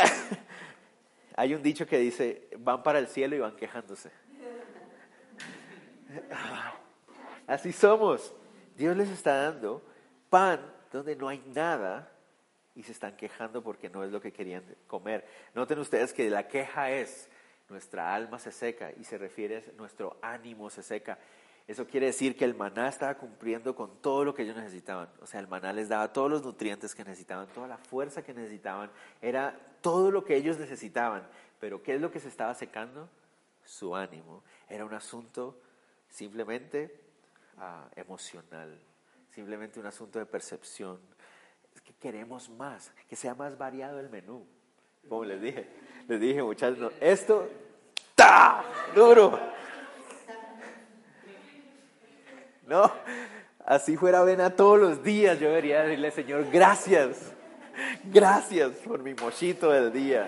Hay 1.36 1.54
un 1.54 1.62
dicho 1.62 1.86
que 1.86 2.00
dice, 2.00 2.50
van 2.58 2.82
para 2.82 2.98
el 2.98 3.08
cielo 3.08 3.36
y 3.36 3.40
van 3.40 3.56
quejándose. 3.56 4.12
Así 7.48 7.72
somos. 7.72 8.34
Dios 8.76 8.96
les 8.98 9.10
está 9.10 9.36
dando 9.44 9.84
pan 10.30 10.60
donde 10.92 11.16
no 11.16 11.28
hay 11.28 11.44
nada 11.54 12.12
y 12.78 12.84
se 12.84 12.92
están 12.92 13.18
quejando 13.18 13.64
porque 13.64 13.90
no 13.90 14.04
es 14.04 14.12
lo 14.12 14.22
que 14.22 14.32
querían 14.32 14.64
comer. 14.86 15.26
Noten 15.56 15.80
ustedes 15.80 16.14
que 16.14 16.30
la 16.30 16.48
queja 16.48 16.92
es 16.92 17.28
nuestra 17.70 18.14
alma 18.14 18.38
se 18.38 18.52
seca 18.52 18.92
y 18.98 19.04
se 19.04 19.18
refiere 19.18 19.58
a 19.58 19.78
nuestro 19.78 20.18
ánimo 20.22 20.70
se 20.70 20.84
seca. 20.84 21.18
Eso 21.68 21.88
quiere 21.88 22.06
decir 22.06 22.38
que 22.38 22.46
el 22.46 22.54
maná 22.54 22.88
estaba 22.88 23.16
cumpliendo 23.16 23.76
con 23.76 24.00
todo 24.00 24.24
lo 24.24 24.34
que 24.34 24.44
ellos 24.44 24.56
necesitaban. 24.56 25.10
O 25.22 25.26
sea, 25.26 25.40
el 25.40 25.48
maná 25.48 25.74
les 25.74 25.90
daba 25.90 26.14
todos 26.14 26.30
los 26.30 26.44
nutrientes 26.44 26.94
que 26.94 27.04
necesitaban, 27.04 27.48
toda 27.48 27.68
la 27.68 27.78
fuerza 27.78 28.22
que 28.22 28.34
necesitaban. 28.34 28.92
Era 29.22 29.60
todo 29.82 30.12
lo 30.12 30.24
que 30.24 30.36
ellos 30.36 30.60
necesitaban. 30.60 31.28
Pero 31.60 31.82
¿qué 31.82 31.96
es 31.96 32.02
lo 32.02 32.12
que 32.12 32.20
se 32.20 32.30
estaba 32.30 32.54
secando? 32.54 33.10
Su 33.66 33.96
ánimo. 33.96 34.44
Era 34.70 34.86
un 34.86 34.94
asunto 34.94 35.60
simplemente 36.08 37.02
ah, 37.58 37.90
emocional, 37.96 38.80
simplemente 39.32 39.80
un 39.80 39.88
asunto 39.88 40.20
de 40.20 40.28
percepción. 40.28 41.00
Queremos 42.00 42.50
más, 42.50 42.93
que 43.10 43.16
sea 43.16 43.34
más 43.36 43.58
variado 43.58 44.00
el 44.00 44.10
menú. 44.10 44.45
Como 45.08 45.26
les 45.26 45.41
dije, 45.41 45.68
les 46.08 46.20
dije 46.20 46.43
muchachos, 46.43 46.93
esto, 47.00 47.50
¡ta! 48.16 48.64
Duro 48.93 49.39
No, 52.68 52.91
así 53.66 53.95
fuera 53.95 54.20
avena 54.20 54.50
todos 54.50 54.78
los 54.78 55.02
días, 55.02 55.39
yo 55.39 55.48
debería 55.48 55.84
decirle, 55.84 56.12
Señor, 56.12 56.45
gracias, 56.52 57.34
gracias 58.04 58.72
por 58.86 59.02
mi 59.02 59.14
mochito 59.14 59.72
del 59.72 59.91
día. 59.93 60.28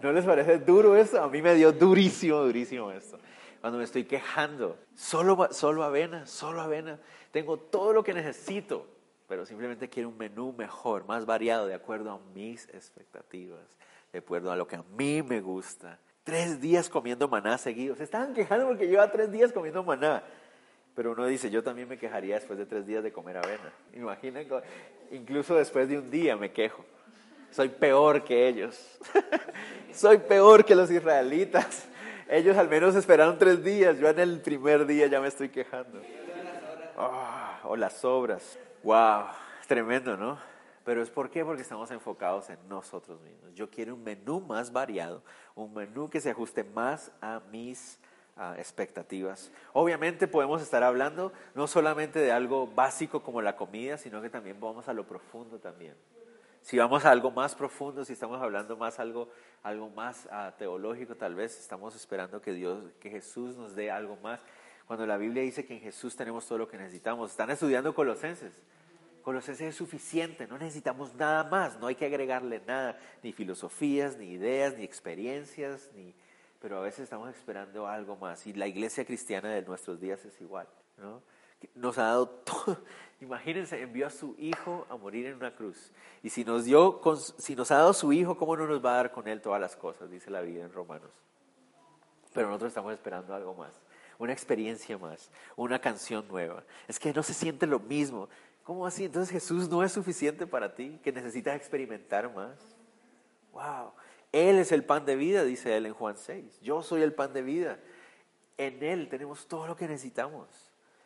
¿No 0.00 0.12
les 0.12 0.24
parece 0.24 0.58
duro 0.58 0.94
eso? 0.96 1.20
A 1.20 1.28
mí 1.28 1.42
me 1.42 1.54
dio 1.56 1.72
durísimo, 1.72 2.38
durísimo 2.38 2.92
esto. 2.92 3.18
Cuando 3.60 3.78
me 3.78 3.84
estoy 3.84 4.04
quejando, 4.04 4.78
solo, 4.94 5.48
solo 5.50 5.82
avena, 5.82 6.24
solo 6.26 6.60
avena. 6.60 7.00
Tengo 7.32 7.56
todo 7.56 7.92
lo 7.92 8.04
que 8.04 8.14
necesito, 8.14 8.86
pero 9.28 9.44
simplemente 9.44 9.88
quiero 9.88 10.08
un 10.08 10.16
menú 10.16 10.52
mejor, 10.52 11.06
más 11.06 11.26
variado, 11.26 11.66
de 11.66 11.74
acuerdo 11.74 12.10
a 12.10 12.20
mis 12.34 12.68
expectativas, 12.68 13.76
de 14.12 14.20
acuerdo 14.20 14.52
a 14.52 14.56
lo 14.56 14.66
que 14.66 14.76
a 14.76 14.84
mí 14.96 15.22
me 15.22 15.40
gusta. 15.40 15.98
Tres 16.24 16.60
días 16.60 16.88
comiendo 16.88 17.28
maná 17.28 17.58
seguidos. 17.58 17.98
Se 17.98 18.04
estaban 18.04 18.34
quejando 18.34 18.66
porque 18.66 18.88
lleva 18.88 19.10
tres 19.10 19.30
días 19.30 19.52
comiendo 19.52 19.82
maná. 19.84 20.22
Pero 20.94 21.12
uno 21.12 21.26
dice, 21.26 21.50
yo 21.50 21.62
también 21.62 21.88
me 21.88 21.98
quejaría 21.98 22.36
después 22.36 22.58
de 22.58 22.66
tres 22.66 22.86
días 22.86 23.02
de 23.02 23.12
comer 23.12 23.36
avena. 23.36 23.72
Imaginen, 23.92 24.48
incluso 25.10 25.54
después 25.54 25.88
de 25.88 25.98
un 25.98 26.10
día 26.10 26.36
me 26.36 26.52
quejo. 26.52 26.84
Soy 27.50 27.68
peor 27.68 28.24
que 28.24 28.48
ellos. 28.48 28.98
Soy 29.92 30.18
peor 30.18 30.64
que 30.64 30.74
los 30.74 30.90
israelitas. 30.90 31.86
Ellos 32.28 32.56
al 32.56 32.68
menos 32.68 32.94
esperaron 32.96 33.38
tres 33.38 33.62
días. 33.62 33.98
Yo 33.98 34.08
en 34.08 34.18
el 34.18 34.40
primer 34.40 34.86
día 34.86 35.06
ya 35.06 35.20
me 35.20 35.28
estoy 35.28 35.48
quejando. 35.48 36.00
Ah, 36.96 37.60
o 37.64 37.76
las 37.76 38.04
obras. 38.04 38.58
Wow, 38.86 39.24
tremendo, 39.66 40.16
¿no? 40.16 40.38
Pero 40.84 41.02
es 41.02 41.10
por 41.10 41.28
qué? 41.28 41.44
Porque 41.44 41.62
estamos 41.62 41.90
enfocados 41.90 42.48
en 42.50 42.68
nosotros 42.68 43.20
mismos. 43.20 43.52
Yo 43.52 43.68
quiero 43.68 43.96
un 43.96 44.04
menú 44.04 44.38
más 44.38 44.72
variado, 44.72 45.24
un 45.56 45.74
menú 45.74 46.08
que 46.08 46.20
se 46.20 46.30
ajuste 46.30 46.62
más 46.62 47.10
a 47.20 47.40
mis 47.50 47.98
expectativas. 48.56 49.50
Obviamente 49.72 50.28
podemos 50.28 50.62
estar 50.62 50.84
hablando 50.84 51.32
no 51.56 51.66
solamente 51.66 52.20
de 52.20 52.30
algo 52.30 52.68
básico 52.68 53.24
como 53.24 53.42
la 53.42 53.56
comida, 53.56 53.98
sino 53.98 54.22
que 54.22 54.30
también 54.30 54.60
vamos 54.60 54.86
a 54.86 54.92
lo 54.92 55.04
profundo 55.04 55.58
también. 55.58 55.96
Si 56.62 56.78
vamos 56.78 57.04
a 57.04 57.10
algo 57.10 57.32
más 57.32 57.56
profundo, 57.56 58.04
si 58.04 58.12
estamos 58.12 58.40
hablando 58.40 58.76
más 58.76 59.00
algo, 59.00 59.30
algo 59.64 59.90
más 59.90 60.28
ah, 60.30 60.54
teológico, 60.56 61.16
tal 61.16 61.34
vez 61.34 61.58
estamos 61.58 61.96
esperando 61.96 62.40
que 62.40 62.52
Dios, 62.52 62.84
que 63.00 63.10
Jesús 63.10 63.56
nos 63.56 63.74
dé 63.74 63.90
algo 63.90 64.16
más. 64.22 64.38
Cuando 64.86 65.04
la 65.06 65.16
Biblia 65.16 65.42
dice 65.42 65.66
que 65.66 65.74
en 65.74 65.80
Jesús 65.80 66.14
tenemos 66.14 66.46
todo 66.46 66.58
lo 66.58 66.68
que 66.68 66.76
necesitamos. 66.76 67.32
Están 67.32 67.50
estudiando 67.50 67.92
Colosenses. 67.92 68.62
Colosenses 69.26 69.70
es 69.70 69.74
suficiente, 69.74 70.46
no 70.46 70.56
necesitamos 70.56 71.12
nada 71.16 71.42
más, 71.42 71.80
no 71.80 71.88
hay 71.88 71.96
que 71.96 72.06
agregarle 72.06 72.62
nada, 72.64 72.96
ni 73.24 73.32
filosofías, 73.32 74.16
ni 74.16 74.26
ideas, 74.26 74.76
ni 74.78 74.84
experiencias, 74.84 75.90
ni, 75.96 76.14
pero 76.60 76.78
a 76.78 76.82
veces 76.82 77.00
estamos 77.00 77.34
esperando 77.34 77.88
algo 77.88 78.14
más. 78.14 78.46
Y 78.46 78.52
la 78.52 78.68
iglesia 78.68 79.04
cristiana 79.04 79.48
de 79.48 79.62
nuestros 79.62 80.00
días 80.00 80.24
es 80.24 80.40
igual. 80.40 80.68
¿no? 80.98 81.22
Nos 81.74 81.98
ha 81.98 82.04
dado 82.04 82.28
todo. 82.44 82.78
Imagínense, 83.20 83.82
envió 83.82 84.06
a 84.06 84.10
su 84.10 84.36
hijo 84.38 84.86
a 84.88 84.96
morir 84.96 85.26
en 85.26 85.34
una 85.34 85.52
cruz. 85.52 85.90
Y 86.22 86.30
si 86.30 86.44
nos, 86.44 86.64
dio, 86.64 87.00
si 87.36 87.56
nos 87.56 87.72
ha 87.72 87.78
dado 87.78 87.94
su 87.94 88.12
hijo, 88.12 88.36
¿cómo 88.36 88.56
no 88.56 88.68
nos 88.68 88.84
va 88.84 88.92
a 88.92 88.96
dar 88.98 89.10
con 89.10 89.26
él 89.26 89.40
todas 89.40 89.60
las 89.60 89.74
cosas? 89.74 90.08
Dice 90.08 90.30
la 90.30 90.40
Biblia 90.40 90.66
en 90.66 90.72
Romanos. 90.72 91.10
Pero 92.32 92.46
nosotros 92.46 92.68
estamos 92.68 92.92
esperando 92.92 93.34
algo 93.34 93.54
más 93.54 93.72
una 94.18 94.32
experiencia 94.32 94.96
más, 94.98 95.30
una 95.56 95.78
canción 95.78 96.26
nueva. 96.28 96.64
Es 96.88 96.98
que 96.98 97.12
no 97.12 97.22
se 97.22 97.34
siente 97.34 97.66
lo 97.66 97.78
mismo. 97.80 98.28
¿Cómo 98.66 98.84
así? 98.84 99.04
Entonces 99.04 99.30
Jesús 99.30 99.68
no 99.68 99.84
es 99.84 99.92
suficiente 99.92 100.44
para 100.44 100.74
ti, 100.74 100.98
que 101.04 101.12
necesitas 101.12 101.54
experimentar 101.54 102.34
más. 102.34 102.58
Wow. 103.52 103.92
Él 104.32 104.58
es 104.58 104.72
el 104.72 104.82
pan 104.82 105.06
de 105.06 105.14
vida, 105.14 105.44
dice 105.44 105.76
él 105.76 105.86
en 105.86 105.94
Juan 105.94 106.16
6. 106.16 106.60
Yo 106.62 106.82
soy 106.82 107.02
el 107.02 107.14
pan 107.14 107.32
de 107.32 107.42
vida. 107.42 107.78
En 108.58 108.82
Él 108.82 109.08
tenemos 109.08 109.46
todo 109.46 109.68
lo 109.68 109.76
que 109.76 109.86
necesitamos, 109.86 110.48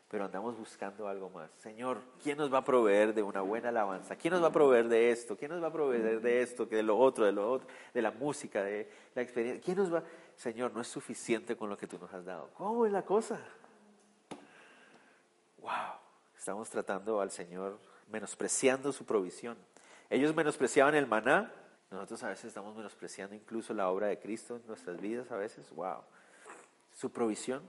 pero 0.09 0.25
andamos 0.25 0.57
buscando 0.57 1.07
algo 1.07 1.29
más. 1.29 1.51
Señor, 1.59 2.01
¿quién 2.23 2.39
nos 2.39 2.51
va 2.51 2.59
a 2.59 2.65
proveer 2.65 3.13
de 3.13 3.23
una 3.23 3.43
buena 3.43 3.69
alabanza? 3.69 4.17
¿Quién 4.17 4.33
nos 4.33 4.43
va 4.43 4.47
a 4.47 4.53
proveer 4.53 4.89
de 4.89 5.11
esto? 5.11 5.37
¿Quién 5.37 5.51
nos 5.51 5.63
va 5.63 5.67
a 5.67 5.73
proveer 5.73 6.23
de 6.23 6.41
esto, 6.41 6.65
de 6.65 6.83
lo 6.83 6.97
otro, 6.97 7.27
de 7.27 7.33
lo 7.33 7.51
otro, 7.51 7.69
de 7.93 8.01
la 8.01 8.11
música, 8.11 8.63
de 8.63 8.89
la 9.15 9.21
experiencia? 9.21 9.63
¿Quién 9.63 9.77
nos 9.77 9.93
va? 9.93 10.03
Señor, 10.35 10.73
no 10.73 10.81
es 10.81 10.89
suficiente 10.89 11.57
con 11.57 11.69
lo 11.69 11.77
que 11.77 11.87
tú 11.87 11.99
nos 11.99 12.11
has 12.15 12.25
dado. 12.25 12.49
¿Cómo 12.55 12.87
es 12.87 12.93
la 12.93 13.03
cosa? 13.03 13.39
Estamos 16.51 16.69
tratando 16.69 17.21
al 17.21 17.31
Señor 17.31 17.79
menospreciando 18.11 18.91
su 18.91 19.07
provisión. 19.07 19.57
Ellos 20.09 20.35
menospreciaban 20.35 20.97
el 20.97 21.07
maná, 21.07 21.55
nosotros 21.93 22.25
a 22.25 22.31
veces 22.31 22.47
estamos 22.47 22.75
menospreciando 22.75 23.37
incluso 23.37 23.73
la 23.73 23.89
obra 23.89 24.09
de 24.09 24.19
Cristo 24.19 24.57
en 24.57 24.67
nuestras 24.67 25.01
vidas, 25.01 25.31
a 25.31 25.37
veces, 25.37 25.71
wow, 25.71 25.99
su 26.93 27.13
provisión. 27.13 27.63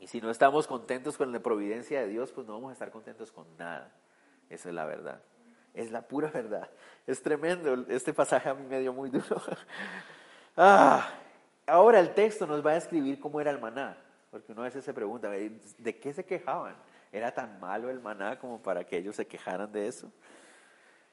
Y 0.00 0.06
si 0.06 0.22
no 0.22 0.30
estamos 0.30 0.66
contentos 0.66 1.18
con 1.18 1.30
la 1.30 1.40
providencia 1.40 2.00
de 2.00 2.08
Dios, 2.08 2.32
pues 2.32 2.46
no 2.46 2.54
vamos 2.54 2.70
a 2.70 2.72
estar 2.72 2.90
contentos 2.90 3.30
con 3.30 3.54
nada. 3.58 3.92
Esa 4.48 4.70
es 4.70 4.74
la 4.74 4.86
verdad. 4.86 5.20
Es 5.74 5.90
la 5.90 6.08
pura 6.08 6.30
verdad. 6.30 6.70
Es 7.06 7.22
tremendo. 7.22 7.84
Este 7.90 8.14
pasaje 8.14 8.48
a 8.48 8.54
mí 8.54 8.64
me 8.66 8.80
dio 8.80 8.94
muy 8.94 9.10
duro. 9.10 9.42
Ah, 10.56 11.12
Ahora 11.66 12.00
el 12.00 12.14
texto 12.14 12.46
nos 12.46 12.64
va 12.64 12.70
a 12.70 12.74
describir 12.74 13.18
cómo 13.18 13.40
era 13.40 13.50
el 13.50 13.58
maná, 13.58 13.96
porque 14.30 14.52
uno 14.52 14.62
a 14.62 14.64
veces 14.64 14.84
se 14.84 14.92
pregunta, 14.94 15.28
¿de 15.30 15.98
qué 15.98 16.12
se 16.12 16.24
quejaban? 16.24 16.76
¿Era 17.14 17.32
tan 17.32 17.60
malo 17.60 17.90
el 17.90 18.00
maná 18.00 18.40
como 18.40 18.60
para 18.60 18.82
que 18.82 18.96
ellos 18.96 19.14
se 19.14 19.24
quejaran 19.24 19.70
de 19.70 19.86
eso? 19.86 20.10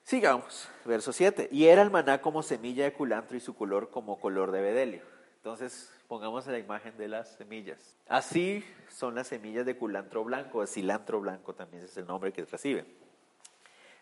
Sigamos, 0.03 0.67
verso 0.83 1.13
7. 1.13 1.49
Y 1.51 1.67
era 1.67 1.83
el 1.83 1.91
maná 1.91 2.21
como 2.21 2.41
semilla 2.41 2.85
de 2.85 2.93
culantro 2.93 3.37
y 3.37 3.39
su 3.39 3.53
color 3.53 3.91
como 3.91 4.19
color 4.19 4.51
de 4.51 4.61
bedelio. 4.61 5.03
Entonces, 5.35 5.93
pongamos 6.07 6.47
la 6.47 6.57
imagen 6.57 6.97
de 6.97 7.07
las 7.07 7.29
semillas. 7.35 7.95
Así 8.07 8.65
son 8.89 9.13
las 9.13 9.27
semillas 9.27 9.63
de 9.63 9.77
culantro 9.77 10.23
blanco, 10.23 10.61
de 10.61 10.67
cilantro 10.67 11.21
blanco 11.21 11.53
también 11.53 11.83
es 11.83 11.95
el 11.95 12.07
nombre 12.07 12.33
que 12.33 12.45
recibe. 12.45 12.83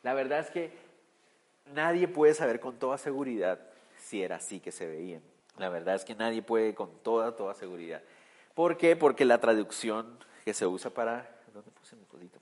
La 0.02 0.14
verdad 0.14 0.40
es 0.40 0.50
que 0.52 0.72
nadie 1.74 2.08
puede 2.08 2.34
saber 2.34 2.62
con 2.62 2.80
toda 2.80 2.98
seguridad 2.98 3.60
si 3.98 4.24
era 4.24 4.38
así 4.38 4.62
que 4.62 4.72
se 4.72 4.88
veían. 4.88 5.22
La 5.58 5.68
verdad 5.68 5.96
es 5.96 6.06
que 6.06 6.16
nadie 6.16 6.42
puede 6.42 6.74
con 6.74 6.98
toda, 7.04 7.36
toda 7.36 7.54
seguridad. 7.56 8.02
¿Por 8.56 8.78
qué? 8.78 8.96
Porque 8.96 9.26
la 9.26 9.42
traducción 9.42 10.18
que 10.46 10.54
se 10.54 10.66
usa 10.66 10.92
para... 10.92 11.39
¿Dónde 11.60 11.72
puse 11.78 11.98
mi 11.98 12.06
cosito? 12.06 12.40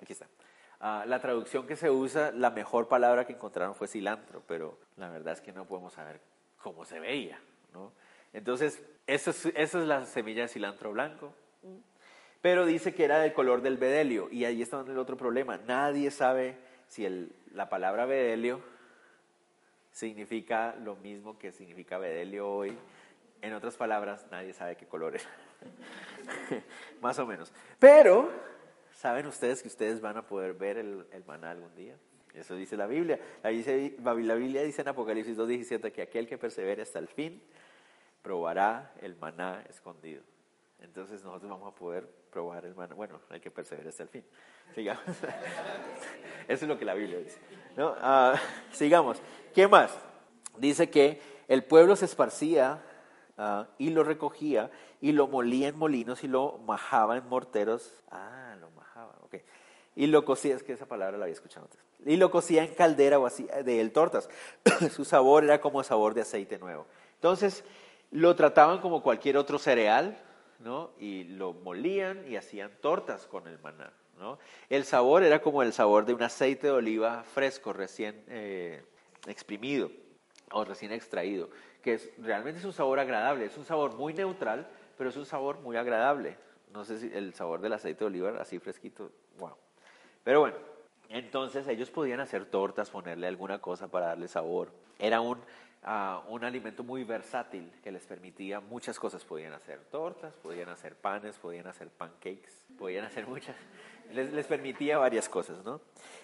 Aquí 0.00 0.12
está. 0.12 0.26
Ah, 0.78 1.04
la 1.06 1.20
traducción 1.20 1.66
que 1.66 1.74
se 1.74 1.90
usa, 1.90 2.30
la 2.30 2.50
mejor 2.50 2.86
palabra 2.86 3.26
que 3.26 3.32
encontraron 3.32 3.74
fue 3.74 3.88
cilantro, 3.88 4.42
pero 4.46 4.78
la 4.96 5.10
verdad 5.10 5.32
es 5.32 5.40
que 5.40 5.52
no 5.52 5.64
podemos 5.64 5.94
saber 5.94 6.20
cómo 6.62 6.84
se 6.84 7.00
veía. 7.00 7.40
¿no? 7.72 7.90
Entonces, 8.32 8.80
eso 9.08 9.30
es, 9.30 9.74
la 9.74 10.04
semilla 10.06 10.42
de 10.42 10.48
cilantro 10.48 10.92
blanco. 10.92 11.32
Pero 12.42 12.64
dice 12.64 12.94
que 12.94 13.04
era 13.04 13.18
del 13.18 13.32
color 13.32 13.60
del 13.60 13.76
bedelio. 13.76 14.28
Y 14.30 14.44
ahí 14.44 14.62
está 14.62 14.80
el 14.80 14.98
otro 14.98 15.16
problema. 15.16 15.56
Nadie 15.56 16.12
sabe 16.12 16.56
si 16.86 17.08
la 17.52 17.68
palabra 17.68 18.06
bedelio 18.06 18.60
significa 19.90 20.76
lo 20.76 20.94
mismo 20.94 21.38
que 21.38 21.50
significa 21.50 21.98
bedelio 21.98 22.48
hoy. 22.48 22.78
En 23.42 23.52
otras 23.54 23.76
palabras, 23.76 24.26
nadie 24.30 24.52
sabe 24.52 24.76
qué 24.76 24.86
color 24.86 25.16
es. 25.16 25.26
Más 27.00 27.18
o 27.18 27.26
menos. 27.26 27.52
Pero, 27.78 28.30
¿saben 28.92 29.26
ustedes 29.26 29.62
que 29.62 29.68
ustedes 29.68 30.00
van 30.00 30.16
a 30.16 30.26
poder 30.26 30.54
ver 30.54 30.78
el, 30.78 31.06
maná 31.26 31.50
algún 31.50 31.74
día? 31.74 31.96
Eso 32.34 32.54
dice 32.54 32.76
la 32.76 32.86
Biblia. 32.86 33.18
La, 33.42 33.50
dice, 33.50 33.96
la 34.02 34.12
Biblia 34.14 34.62
dice 34.62 34.82
en 34.82 34.88
Apocalipsis 34.88 35.36
2.17 35.36 35.92
que 35.92 36.02
aquel 36.02 36.26
que 36.26 36.36
persevere 36.36 36.82
hasta 36.82 36.98
el 36.98 37.08
fin 37.08 37.42
probará 38.22 38.92
el 39.00 39.16
maná 39.16 39.64
escondido. 39.68 40.22
Entonces 40.80 41.24
nosotros 41.24 41.50
vamos 41.50 41.72
a 41.72 41.74
poder 41.74 42.06
probar 42.30 42.66
el 42.66 42.74
maná. 42.74 42.94
Bueno, 42.94 43.20
hay 43.30 43.40
que 43.40 43.50
perseverar 43.50 43.88
hasta 43.88 44.02
el 44.02 44.08
fin. 44.10 44.24
Sigamos. 44.74 45.04
Eso 46.48 46.64
es 46.64 46.68
lo 46.68 46.78
que 46.78 46.84
la 46.84 46.94
Biblia 46.94 47.18
dice. 47.18 47.38
¿no? 47.76 47.94
Ah, 47.98 48.34
sigamos. 48.72 49.22
¿Qué 49.54 49.66
más? 49.66 49.96
Dice 50.58 50.90
que 50.90 51.20
el 51.48 51.64
pueblo 51.64 51.96
se 51.96 52.04
esparcía 52.04 52.82
ah, 53.38 53.66
y 53.78 53.90
lo 53.90 54.04
recogía 54.04 54.70
y 55.00 55.12
lo 55.12 55.26
molía 55.28 55.68
en 55.68 55.78
molinos 55.78 56.24
y 56.24 56.28
lo 56.28 56.58
majaba 56.58 57.16
en 57.16 57.28
morteros. 57.28 58.02
Ah, 58.10 58.56
lo 58.60 58.70
majaba, 58.70 59.16
ok. 59.22 59.36
Y 59.94 60.06
lo 60.08 60.24
cocía, 60.24 60.54
es 60.54 60.62
que 60.62 60.72
esa 60.72 60.86
palabra 60.86 61.16
la 61.16 61.24
había 61.24 61.34
escuchado 61.34 61.66
antes. 61.66 61.80
Y 62.04 62.16
lo 62.16 62.30
cocía 62.30 62.62
en 62.62 62.74
caldera 62.74 63.18
o 63.18 63.26
así, 63.26 63.48
de 63.64 63.80
él 63.80 63.92
tortas. 63.92 64.28
Su 64.92 65.04
sabor 65.04 65.44
era 65.44 65.60
como 65.60 65.82
sabor 65.82 66.14
de 66.14 66.20
aceite 66.20 66.58
nuevo. 66.58 66.86
Entonces, 67.14 67.64
lo 68.10 68.36
trataban 68.36 68.80
como 68.80 69.02
cualquier 69.02 69.36
otro 69.36 69.58
cereal, 69.58 70.18
¿no? 70.60 70.90
Y 70.98 71.24
lo 71.24 71.52
molían 71.52 72.30
y 72.30 72.36
hacían 72.36 72.70
tortas 72.80 73.26
con 73.26 73.46
el 73.48 73.58
maná, 73.58 73.92
¿no? 74.18 74.38
El 74.68 74.84
sabor 74.84 75.22
era 75.22 75.40
como 75.40 75.62
el 75.62 75.72
sabor 75.72 76.04
de 76.04 76.14
un 76.14 76.22
aceite 76.22 76.68
de 76.68 76.72
oliva 76.72 77.24
fresco, 77.24 77.72
recién 77.72 78.22
eh, 78.28 78.84
exprimido 79.26 79.90
o 80.52 80.64
recién 80.64 80.92
extraído, 80.92 81.50
que 81.86 82.00
realmente 82.18 82.58
es 82.58 82.64
un 82.64 82.72
sabor 82.72 82.98
agradable, 82.98 83.44
es 83.44 83.56
un 83.56 83.64
sabor 83.64 83.94
muy 83.94 84.12
neutral, 84.12 84.66
pero 84.98 85.08
es 85.08 85.16
un 85.16 85.24
sabor 85.24 85.60
muy 85.60 85.76
agradable. 85.76 86.36
No 86.72 86.84
sé 86.84 86.98
si 86.98 87.16
el 87.16 87.32
sabor 87.32 87.60
del 87.60 87.74
aceite 87.74 88.00
de 88.00 88.06
oliva 88.06 88.30
así 88.40 88.58
fresquito, 88.58 89.12
wow. 89.38 89.52
Pero 90.24 90.40
bueno, 90.40 90.56
entonces 91.08 91.68
ellos 91.68 91.88
podían 91.92 92.18
hacer 92.18 92.46
tortas, 92.46 92.90
ponerle 92.90 93.28
alguna 93.28 93.60
cosa 93.60 93.86
para 93.86 94.06
darle 94.06 94.26
sabor. 94.26 94.72
Era 94.98 95.20
un, 95.20 95.38
ah, 95.84 96.24
un 96.28 96.42
alimento 96.42 96.82
muy 96.82 97.04
versátil 97.04 97.70
que 97.84 97.92
les 97.92 98.04
permitía 98.04 98.58
muchas 98.58 98.98
cosas. 98.98 99.24
Podían 99.24 99.52
hacer 99.52 99.78
tortas, 99.84 100.34
podían 100.34 100.68
hacer 100.70 100.96
panes, 100.96 101.36
podían 101.36 101.68
hacer 101.68 101.88
pancakes, 101.90 102.64
podían 102.76 103.04
hacer 103.04 103.28
muchas. 103.28 103.54
Les, 104.12 104.32
les 104.32 104.46
permitía 104.46 104.98
varias 104.98 105.28
cosas, 105.28 105.64
¿no? 105.64 105.80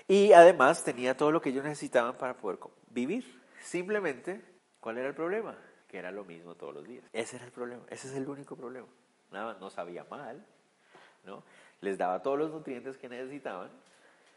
Y 0.09 0.33
además 0.33 0.83
tenía 0.83 1.17
todo 1.17 1.31
lo 1.31 1.41
que 1.41 1.51
ellos 1.51 1.63
necesitaban 1.63 2.17
para 2.17 2.37
poder 2.37 2.59
vivir. 2.91 3.41
Simplemente, 3.61 4.52
¿cuál 4.83 4.99
era 4.99 5.09
el 5.09 5.15
problema? 5.15 5.57
Que 5.89 5.99
era 5.99 6.11
lo 6.11 6.25
mismo 6.25 6.57
todos 6.57 6.75
los 6.75 6.85
días. 6.85 7.05
Ese 7.13 7.37
era 7.37 7.47
el 7.47 7.53
problema, 7.53 7.85
ese 7.89 8.09
es 8.09 8.15
el 8.15 8.29
único 8.29 8.57
problema. 8.57 8.89
Nada, 9.31 9.57
no 9.61 9.71
sabía 9.71 10.05
mal, 10.11 10.45
¿no? 11.25 11.43
Les 11.81 11.97
daba 11.97 12.21
todos 12.21 12.39
los 12.39 12.51
nutrientes 12.51 12.99
que 12.99 13.09
necesitaban, 13.09 13.71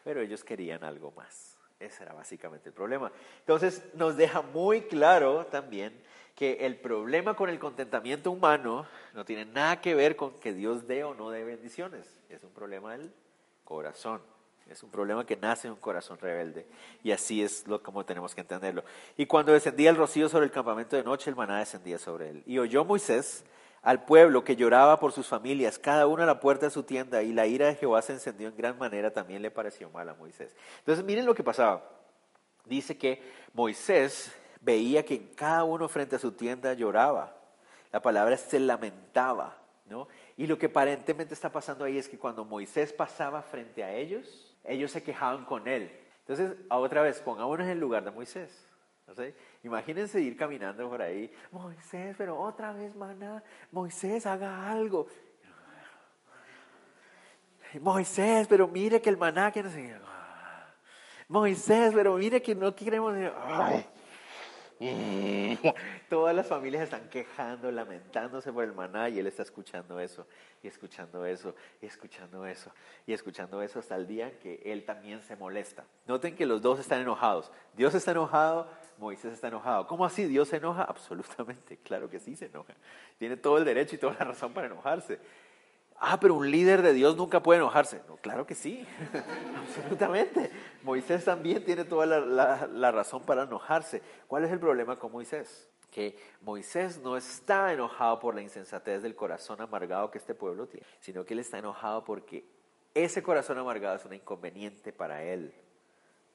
pero 0.04 0.22
ellos 0.22 0.44
querían 0.44 0.84
algo 0.84 1.12
más. 1.12 1.58
Ese 1.80 2.04
era 2.04 2.14
básicamente 2.14 2.70
el 2.70 2.76
problema. 2.76 3.12
Entonces 3.40 3.84
nos 3.96 4.16
deja 4.16 4.42
muy 4.42 4.84
claro 4.84 5.48
también 5.48 6.00
que 6.36 6.66
el 6.66 6.78
problema 6.80 7.36
con 7.36 7.50
el 7.50 7.60
contentamiento 7.60 8.30
humano 8.30 8.86
no 9.14 9.26
tiene 9.26 9.46
nada 9.46 9.82
que 9.82 9.96
ver 9.96 10.16
con 10.16 10.40
que 10.40 10.54
Dios 10.54 10.86
dé 10.86 11.04
o 11.04 11.16
no 11.16 11.32
dé 11.32 11.44
bendiciones, 11.44 12.22
es 12.30 12.44
un 12.44 12.52
problema 12.52 12.92
del 12.96 13.12
corazón. 13.64 14.22
Es 14.70 14.82
un 14.82 14.90
problema 14.90 15.26
que 15.26 15.38
nace 15.38 15.68
en 15.68 15.74
un 15.74 15.80
corazón 15.80 16.18
rebelde. 16.18 16.66
Y 17.04 17.12
así 17.12 17.44
es 17.44 17.68
lo 17.68 17.82
como 17.84 18.04
tenemos 18.04 18.34
que 18.34 18.42
entenderlo. 18.42 18.84
Y 19.16 19.26
cuando 19.28 19.54
descendía 19.54 19.92
el 19.92 19.96
rocío 19.96 20.28
sobre 20.28 20.46
el 20.46 20.52
campamento 20.52 20.96
de 20.96 21.04
noche, 21.04 21.30
el 21.30 21.36
maná 21.36 21.60
descendía 21.60 22.00
sobre 22.00 22.30
él. 22.30 22.44
Y 22.46 22.58
oyó 22.58 22.84
Moisés 22.84 23.46
al 23.84 24.04
pueblo 24.04 24.44
que 24.44 24.56
lloraba 24.56 25.00
por 25.00 25.12
sus 25.12 25.28
familias, 25.28 25.78
cada 25.78 26.08
uno 26.08 26.24
a 26.24 26.26
la 26.26 26.40
puerta 26.40 26.66
de 26.66 26.72
su 26.72 26.82
tienda, 26.82 27.22
y 27.22 27.32
la 27.32 27.46
ira 27.46 27.68
de 27.68 27.76
Jehová 27.76 28.02
se 28.02 28.14
encendió 28.14 28.48
en 28.48 28.58
gran 28.58 28.80
manera, 28.80 29.14
también 29.14 29.44
le 29.44 29.52
pareció 29.52 29.92
mal 29.92 30.10
a 30.10 30.16
Moisés. 30.16 30.56
Entonces 30.80 31.06
miren 31.06 31.28
lo 31.28 31.36
que 31.36 31.44
pasaba. 31.44 31.88
Dice 32.66 32.98
que 32.98 33.22
Moisés 33.54 34.32
veía 34.62 35.06
que 35.06 35.30
cada 35.34 35.64
uno 35.64 35.88
frente 35.88 36.16
a 36.16 36.20
su 36.20 36.32
tienda 36.32 36.74
lloraba. 36.74 37.38
La 37.92 38.02
palabra 38.02 38.36
se 38.38 38.60
lamentaba, 38.60 39.56
¿no? 39.86 40.08
Y 40.36 40.48
lo 40.48 40.58
que 40.58 40.66
aparentemente 40.66 41.36
está 41.36 41.52
pasando 41.52 41.86
ahí 41.86 42.00
es 42.00 42.10
que 42.10 42.18
cuando 42.18 42.44
Moisés 42.44 42.92
pasaba 42.92 43.44
frente 43.44 43.84
a 43.84 43.94
ellos, 43.94 44.55
ellos 44.68 44.92
se 44.92 45.04
quejaban 45.04 45.46
con 45.46 45.68
él. 45.68 45.92
Entonces, 46.20 46.58
otra 46.70 47.02
vez, 47.02 47.22
pongámonos 47.22 47.66
en 47.66 47.72
el 47.72 47.80
lugar 47.80 48.04
de 48.04 48.12
Moisés. 48.12 48.68
Imagínense 49.64 50.20
ir 50.20 50.36
caminando 50.36 50.90
por 50.90 51.02
ahí, 51.02 51.32
Moisés, 51.52 52.16
pero 52.18 52.40
otra 52.40 52.74
vez, 52.74 52.96
maná, 52.96 53.44
Moisés, 53.72 54.26
haga 54.26 54.70
algo. 54.70 55.08
Moisés, 57.80 58.48
pero 58.48 58.68
mire 58.68 59.02
que 59.02 59.10
el 59.10 59.18
maná 59.18 59.52
que 59.52 59.62
no 59.62 59.70
sé. 59.70 59.96
Moisés, 61.28 61.94
pero 61.94 62.18
mire 62.18 62.42
que 62.42 62.56
no 62.56 62.76
queremos. 62.76 63.14
Ay. 63.46 63.86
Todas 66.10 66.36
las 66.36 66.48
familias 66.48 66.84
están 66.84 67.10
quejando, 67.10 67.72
lamentándose 67.72 68.52
por 68.52 68.64
el 68.64 68.74
maná 68.74 69.10
y 69.10 69.20
él 69.20 69.28
está 69.28 69.44
escuchando 69.44 70.00
eso, 70.00 70.28
y 70.62 70.68
escuchando 70.68 71.26
eso, 71.26 71.56
y 71.82 71.86
escuchando 71.86 72.46
eso, 72.46 72.72
y 73.08 73.14
escuchando 73.14 73.62
eso 73.62 73.80
hasta 73.80 73.96
el 73.96 74.06
día 74.06 74.38
que 74.40 74.62
él 74.66 74.84
también 74.84 75.22
se 75.22 75.36
molesta. 75.36 75.86
Noten 76.08 76.36
que 76.36 76.46
los 76.46 76.62
dos 76.62 76.80
están 76.80 77.02
enojados. 77.02 77.52
Dios 77.76 77.96
está 77.96 78.12
enojado, 78.12 78.68
Moisés 78.98 79.34
está 79.34 79.48
enojado. 79.48 79.88
¿Cómo 79.88 80.06
así? 80.06 80.26
¿Dios 80.26 80.50
se 80.50 80.58
enoja? 80.58 80.84
Absolutamente, 80.88 81.78
claro 81.78 82.10
que 82.10 82.20
sí 82.20 82.36
se 82.36 82.46
enoja. 82.46 82.74
Tiene 83.18 83.38
todo 83.38 83.58
el 83.58 83.66
derecho 83.66 83.96
y 83.96 84.00
toda 84.00 84.14
la 84.14 84.26
razón 84.26 84.54
para 84.54 84.68
enojarse. 84.68 85.20
Ah, 85.98 86.20
pero 86.20 86.34
un 86.34 86.52
líder 86.52 86.82
de 86.82 86.94
Dios 86.94 87.16
nunca 87.16 87.42
puede 87.42 87.60
enojarse. 87.60 88.02
No, 88.08 88.18
claro 88.18 88.46
que 88.46 88.54
sí, 88.54 88.86
absolutamente. 89.58 90.52
Moisés 90.84 91.24
también 91.24 91.64
tiene 91.64 91.86
toda 91.86 92.06
la, 92.06 92.92
razón 92.92 93.24
para 93.24 93.44
enojarse. 93.44 94.02
¿Cuál 94.28 94.44
es 94.44 94.52
el 94.52 94.60
problema 94.60 95.00
con 95.00 95.12
Moisés? 95.12 95.70
Que 95.90 96.18
Moisés 96.42 97.00
no 97.00 97.16
está 97.16 97.72
enojado 97.72 98.20
por 98.20 98.36
la 98.36 98.42
insensatez 98.42 99.02
del 99.04 99.16
corazón 99.16 99.62
amargado 99.62 100.12
que 100.12 100.18
este 100.18 100.36
pueblo 100.36 100.68
tiene, 100.68 100.86
sino 101.00 101.24
que 101.24 101.34
él 101.34 101.40
está 101.40 101.60
enojado 101.60 102.04
porque 102.04 102.46
ese 102.94 103.24
corazón 103.24 103.58
amargado 103.58 103.96
es 103.96 104.06
un 104.06 104.14
inconveniente 104.14 104.92
para 104.92 105.24
él. 105.24 105.54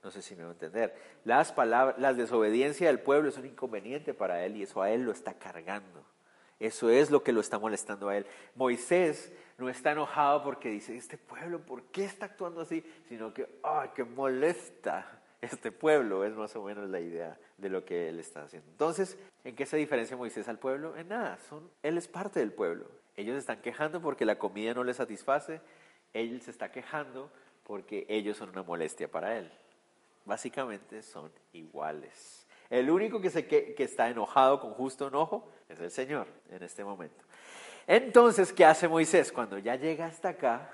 No 0.02 0.10
sé 0.10 0.22
si 0.22 0.34
me 0.34 0.44
va 0.44 0.48
a 0.48 0.52
entender. 0.52 0.94
Las 1.24 1.52
palabras, 1.52 1.98
la 1.98 2.14
desobediencia 2.14 2.86
del 2.86 3.00
pueblo 3.00 3.28
es 3.28 3.36
un 3.36 3.44
inconveniente 3.44 4.14
para 4.14 4.42
él 4.46 4.56
y 4.56 4.62
eso 4.62 4.80
a 4.80 4.90
él 4.90 5.02
lo 5.02 5.12
está 5.12 5.34
cargando. 5.34 6.02
Eso 6.60 6.90
es 6.90 7.10
lo 7.10 7.22
que 7.22 7.32
lo 7.32 7.40
está 7.40 7.58
molestando 7.58 8.10
a 8.10 8.16
él. 8.18 8.26
Moisés 8.54 9.32
no 9.60 9.68
está 9.68 9.92
enojado 9.92 10.42
porque 10.42 10.70
dice, 10.70 10.96
este 10.96 11.18
pueblo, 11.18 11.60
¿por 11.60 11.84
qué 11.84 12.04
está 12.04 12.26
actuando 12.26 12.62
así? 12.62 12.82
Sino 13.08 13.32
que, 13.32 13.46
¡ay, 13.62 13.90
qué 13.94 14.04
molesta 14.04 15.20
este 15.40 15.70
pueblo! 15.70 16.24
Es 16.24 16.34
más 16.34 16.56
o 16.56 16.64
menos 16.64 16.88
la 16.88 16.98
idea 16.98 17.38
de 17.58 17.68
lo 17.68 17.84
que 17.84 18.08
él 18.08 18.18
está 18.18 18.42
haciendo. 18.42 18.68
Entonces, 18.70 19.18
¿en 19.44 19.54
qué 19.54 19.66
se 19.66 19.76
diferencia 19.76 20.16
Moisés 20.16 20.48
al 20.48 20.58
pueblo? 20.58 20.96
En 20.96 21.08
nada, 21.08 21.38
son, 21.48 21.70
él 21.82 21.98
es 21.98 22.08
parte 22.08 22.40
del 22.40 22.52
pueblo. 22.52 22.86
Ellos 23.16 23.36
están 23.36 23.60
quejando 23.60 24.00
porque 24.00 24.24
la 24.24 24.38
comida 24.38 24.72
no 24.72 24.82
les 24.82 24.96
satisface, 24.96 25.60
él 26.14 26.40
se 26.40 26.50
está 26.50 26.72
quejando 26.72 27.30
porque 27.64 28.06
ellos 28.08 28.38
son 28.38 28.48
una 28.48 28.62
molestia 28.62 29.10
para 29.10 29.36
él. 29.36 29.52
Básicamente 30.24 31.02
son 31.02 31.30
iguales. 31.52 32.46
El 32.70 32.88
único 32.88 33.20
que, 33.20 33.30
se, 33.30 33.46
que 33.46 33.74
está 33.78 34.08
enojado 34.08 34.60
con 34.60 34.72
justo 34.72 35.08
enojo 35.08 35.52
es 35.68 35.78
el 35.80 35.90
Señor 35.90 36.28
en 36.48 36.62
este 36.62 36.82
momento. 36.82 37.24
Entonces, 37.86 38.52
¿qué 38.52 38.64
hace 38.64 38.88
Moisés? 38.88 39.32
Cuando 39.32 39.58
ya 39.58 39.76
llega 39.76 40.06
hasta 40.06 40.30
acá, 40.30 40.70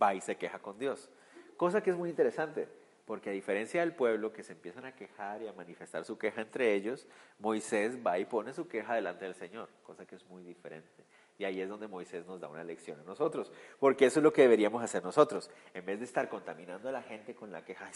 va 0.00 0.14
y 0.14 0.20
se 0.20 0.36
queja 0.36 0.58
con 0.58 0.78
Dios. 0.78 1.10
Cosa 1.56 1.82
que 1.82 1.90
es 1.90 1.96
muy 1.96 2.10
interesante, 2.10 2.68
porque 3.04 3.30
a 3.30 3.32
diferencia 3.32 3.80
del 3.80 3.94
pueblo 3.94 4.32
que 4.32 4.42
se 4.42 4.52
empiezan 4.52 4.84
a 4.84 4.94
quejar 4.94 5.42
y 5.42 5.48
a 5.48 5.52
manifestar 5.52 6.04
su 6.04 6.18
queja 6.18 6.42
entre 6.42 6.74
ellos, 6.74 7.06
Moisés 7.38 7.98
va 8.06 8.18
y 8.18 8.24
pone 8.24 8.52
su 8.52 8.68
queja 8.68 8.94
delante 8.94 9.24
del 9.24 9.34
Señor, 9.34 9.68
cosa 9.82 10.06
que 10.06 10.14
es 10.14 10.24
muy 10.26 10.42
diferente. 10.42 11.04
Y 11.38 11.44
ahí 11.44 11.60
es 11.60 11.68
donde 11.68 11.86
Moisés 11.86 12.26
nos 12.26 12.40
da 12.40 12.48
una 12.48 12.64
lección 12.64 12.98
a 12.98 13.04
nosotros, 13.04 13.52
porque 13.78 14.06
eso 14.06 14.18
es 14.18 14.24
lo 14.24 14.32
que 14.32 14.42
deberíamos 14.42 14.82
hacer 14.82 15.04
nosotros. 15.04 15.50
En 15.72 15.86
vez 15.86 16.00
de 16.00 16.04
estar 16.04 16.28
contaminando 16.28 16.88
a 16.88 16.92
la 16.92 17.02
gente 17.02 17.34
con 17.34 17.52
la 17.52 17.64
queja, 17.64 17.88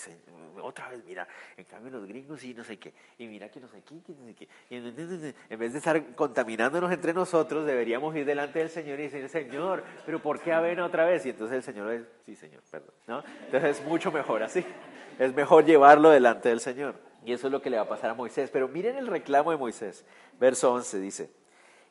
otra 0.62 0.88
vez, 0.90 1.04
mira, 1.04 1.26
en 1.56 1.64
cambio 1.64 1.90
los 1.90 2.06
gringos 2.06 2.44
y 2.44 2.54
no 2.54 2.62
sé 2.62 2.78
qué, 2.78 2.94
y 3.18 3.26
mira 3.26 3.48
que 3.50 3.58
no 3.58 3.66
sé 3.66 3.82
qué, 3.82 4.00
que 4.00 4.12
no 4.12 4.24
sé 4.26 4.34
qué. 4.34 4.48
en 4.70 5.58
vez 5.58 5.72
de 5.72 5.78
estar 5.78 6.14
contaminándonos 6.14 6.92
entre 6.92 7.12
nosotros, 7.12 7.66
deberíamos 7.66 8.14
ir 8.14 8.24
delante 8.24 8.60
del 8.60 8.70
Señor 8.70 9.00
y 9.00 9.04
decir, 9.04 9.28
Señor, 9.28 9.82
pero 10.06 10.22
¿por 10.22 10.40
qué 10.40 10.52
avena 10.52 10.86
otra 10.86 11.04
vez? 11.04 11.26
Y 11.26 11.30
entonces 11.30 11.56
el 11.56 11.62
Señor 11.64 11.92
es, 11.92 12.06
sí, 12.24 12.36
Señor, 12.36 12.62
perdón. 12.70 13.24
Entonces 13.46 13.80
es 13.80 13.84
mucho 13.84 14.12
mejor 14.12 14.44
así. 14.44 14.64
Es 15.18 15.34
mejor 15.34 15.64
llevarlo 15.64 16.10
delante 16.10 16.48
del 16.48 16.60
Señor. 16.60 16.94
Y 17.24 17.32
eso 17.32 17.48
es 17.48 17.52
lo 17.52 17.60
que 17.60 17.70
le 17.70 17.76
va 17.76 17.82
a 17.82 17.88
pasar 17.88 18.10
a 18.10 18.14
Moisés. 18.14 18.50
Pero 18.50 18.68
miren 18.68 18.96
el 18.96 19.06
reclamo 19.06 19.50
de 19.50 19.56
Moisés. 19.56 20.04
Verso 20.38 20.72
11 20.72 21.00
dice, 21.00 21.30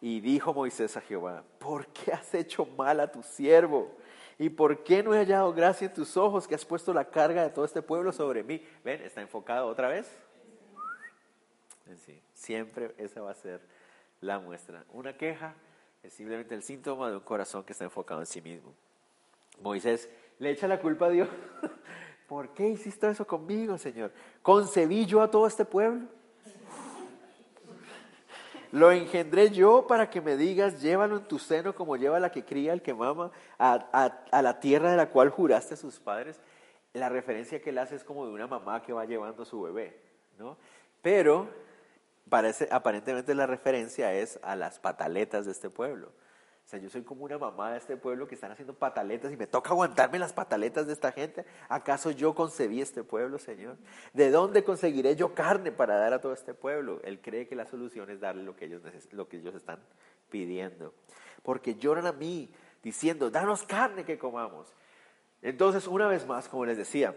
y 0.02 0.20
dijo 0.20 0.54
Moisés 0.54 0.98
a 0.98 1.02
Jehová, 1.02 1.44
¿por 1.60 1.86
qué 1.88 2.12
has 2.12 2.34
hecho 2.34 2.66
mal 2.66 3.00
a 3.00 3.12
tu 3.12 3.22
siervo? 3.22 3.96
¿Y 4.40 4.50
por 4.50 4.84
qué 4.84 5.04
no 5.04 5.14
he 5.14 5.20
hallado 5.20 5.54
gracia 5.54 5.86
en 5.86 5.94
tus 5.94 6.18
ojos 6.18 6.48
que 6.48 6.56
has 6.56 6.66
puesto 6.66 6.92
la 6.92 7.06
carga 7.06 7.44
de 7.44 7.52
todo 7.52 7.64
este 7.64 7.84
pueblo 7.84 8.12
sobre 8.12 8.44
mí? 8.44 8.66
¿Ven? 8.84 9.00
¿Está 9.04 9.22
enfocado 9.22 9.68
otra 9.68 9.88
vez? 9.88 10.12
Sí, 12.06 12.20
siempre 12.34 12.96
esa 12.98 13.22
va 13.22 13.32
a 13.32 13.36
ser 13.36 13.62
la 14.20 14.40
muestra. 14.40 14.84
Una 14.92 15.16
queja 15.16 15.54
es 16.02 16.14
simplemente 16.14 16.56
el 16.56 16.64
síntoma 16.64 17.10
de 17.10 17.18
un 17.18 17.24
corazón 17.24 17.64
que 17.64 17.74
está 17.74 17.84
enfocado 17.84 18.22
en 18.22 18.26
sí 18.26 18.42
mismo. 18.42 18.74
Moisés 19.62 20.10
le 20.40 20.50
echa 20.50 20.68
la 20.68 20.80
culpa 20.80 21.06
a 21.06 21.10
Dios. 21.10 21.30
¿Por 22.28 22.54
qué 22.54 22.70
hiciste 22.70 23.10
eso 23.10 23.28
conmigo, 23.28 23.78
Señor? 23.78 24.12
¿Concebí 24.42 25.06
yo 25.06 25.22
a 25.22 25.30
todo 25.30 25.46
este 25.46 25.66
pueblo? 25.66 26.08
Lo 28.72 28.92
engendré 28.92 29.50
yo 29.50 29.86
para 29.86 30.10
que 30.10 30.22
me 30.22 30.38
digas, 30.38 30.82
llévalo 30.82 31.18
en 31.18 31.28
tu 31.28 31.40
seno 31.40 31.76
como 31.76 31.98
lleva 31.98 32.20
la 32.20 32.32
que 32.32 32.46
cría 32.46 32.72
el 32.72 32.82
que 32.82 32.94
mama 32.94 33.32
a, 33.60 34.42
la 34.42 34.60
tierra 34.60 34.92
de 34.92 34.98
la 34.98 35.10
cual 35.10 35.30
juraste 35.30 35.74
a 35.74 35.78
sus 35.78 36.00
padres. 36.00 36.40
La 36.94 37.10
referencia 37.10 37.62
que 37.62 37.72
él 37.72 37.78
hace 37.78 37.96
es 37.96 38.04
como 38.04 38.26
de 38.26 38.32
una 38.32 38.48
mamá 38.48 38.82
que 38.82 38.94
va 38.94 39.06
llevando 39.06 39.44
a 39.44 39.46
su 39.46 39.62
bebé, 39.62 40.00
¿no? 40.38 40.58
Pero 41.02 41.50
parece, 42.30 42.70
aparentemente 42.72 43.36
la 43.36 43.46
referencia 43.46 44.14
es 44.14 44.40
a 44.42 44.56
las 44.56 44.80
pataletas 44.80 45.46
de 45.46 45.52
este 45.52 45.70
pueblo. 45.70 46.12
Yo 46.78 46.90
soy 46.90 47.04
como 47.04 47.26
una 47.26 47.38
mamá 47.38 47.72
de 47.72 47.78
este 47.78 47.98
pueblo 47.98 48.28
que 48.28 48.36
están 48.36 48.52
haciendo 48.52 48.74
pataletas 48.74 49.32
y 49.32 49.38
me 49.38 49.48
toca 49.48 49.72
aguantarme 49.72 50.20
las 50.20 50.34
pataletas 50.34 50.88
de 50.88 50.94
esta 50.94 51.12
gente. 51.12 51.46
¿Acaso 51.70 52.12
yo 52.12 52.34
concebí 52.34 52.82
este 52.82 53.04
pueblo, 53.04 53.40
Señor? 53.40 53.78
¿De 54.14 54.32
dónde 54.32 54.64
conseguiré 54.64 55.16
yo 55.16 55.34
carne 55.34 55.72
para 55.72 55.98
dar 55.98 56.14
a 56.14 56.22
todo 56.22 56.34
este 56.34 56.54
pueblo? 56.54 57.00
Él 57.04 57.20
cree 57.22 57.48
que 57.48 57.56
la 57.56 57.66
solución 57.66 58.10
es 58.10 58.20
darle 58.20 58.44
lo 58.44 58.56
que 58.56 58.66
ellos, 58.66 58.82
lo 59.12 59.28
que 59.28 59.38
ellos 59.38 59.56
están 59.56 59.80
pidiendo. 60.30 60.94
Porque 61.44 61.76
lloran 61.76 62.06
a 62.06 62.12
mí 62.12 62.50
diciendo, 62.82 63.30
danos 63.30 63.64
carne 63.64 64.06
que 64.06 64.18
comamos. 64.18 64.74
Entonces, 65.42 65.88
una 65.88 66.08
vez 66.08 66.26
más, 66.28 66.48
como 66.48 66.66
les 66.66 66.78
decía, 66.78 67.16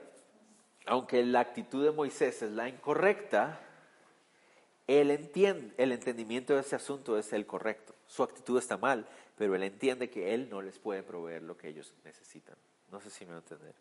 aunque 0.87 1.25
la 1.25 1.41
actitud 1.41 1.85
de 1.85 1.91
Moisés 1.91 2.43
es 2.43 2.51
la 2.53 2.69
incorrecta, 2.69 3.61
él 4.87 5.11
entiende, 5.11 5.75
el 5.79 5.93
entendimiento 5.93 6.55
de 6.55 6.61
ese 6.61 6.77
asunto 6.77 7.19
es 7.19 7.33
el 7.33 7.47
correcto. 7.47 7.95
Su 8.07 8.23
actitud 8.23 8.59
está 8.59 8.77
mal, 8.77 9.07
pero 9.37 9.55
él 9.55 9.63
entiende 9.63 10.11
que 10.11 10.35
él 10.35 10.49
no 10.51 10.61
les 10.61 10.79
puede 10.79 11.03
proveer 11.03 11.43
lo 11.43 11.57
que 11.57 11.69
ellos 11.69 11.95
necesitan. 12.05 12.57
No 12.91 13.01
sé 13.01 13.11
si 13.11 13.25
me 13.25 13.31
va 13.31 13.39
a 13.39 13.41
entender. 13.41 13.75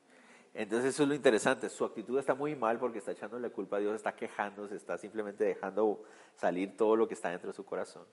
Entonces 0.53 0.93
eso 0.93 1.03
es 1.03 1.09
lo 1.09 1.15
interesante, 1.15 1.67
su 1.69 1.83
actitud 1.83 2.19
está 2.19 2.35
muy 2.35 2.55
mal 2.55 2.77
porque 2.77 2.99
está 2.99 3.11
echando 3.11 3.39
la 3.39 3.49
culpa 3.49 3.77
a 3.77 3.79
Dios, 3.79 3.95
está 3.95 4.15
quejándose, 4.15 4.75
está 4.75 4.99
simplemente 4.99 5.43
dejando 5.43 6.03
salir 6.35 6.77
todo 6.77 6.95
lo 6.95 7.07
que 7.07 7.15
está 7.15 7.29
dentro 7.29 7.49
de 7.49 7.55
su 7.55 7.65
corazón, 7.65 8.05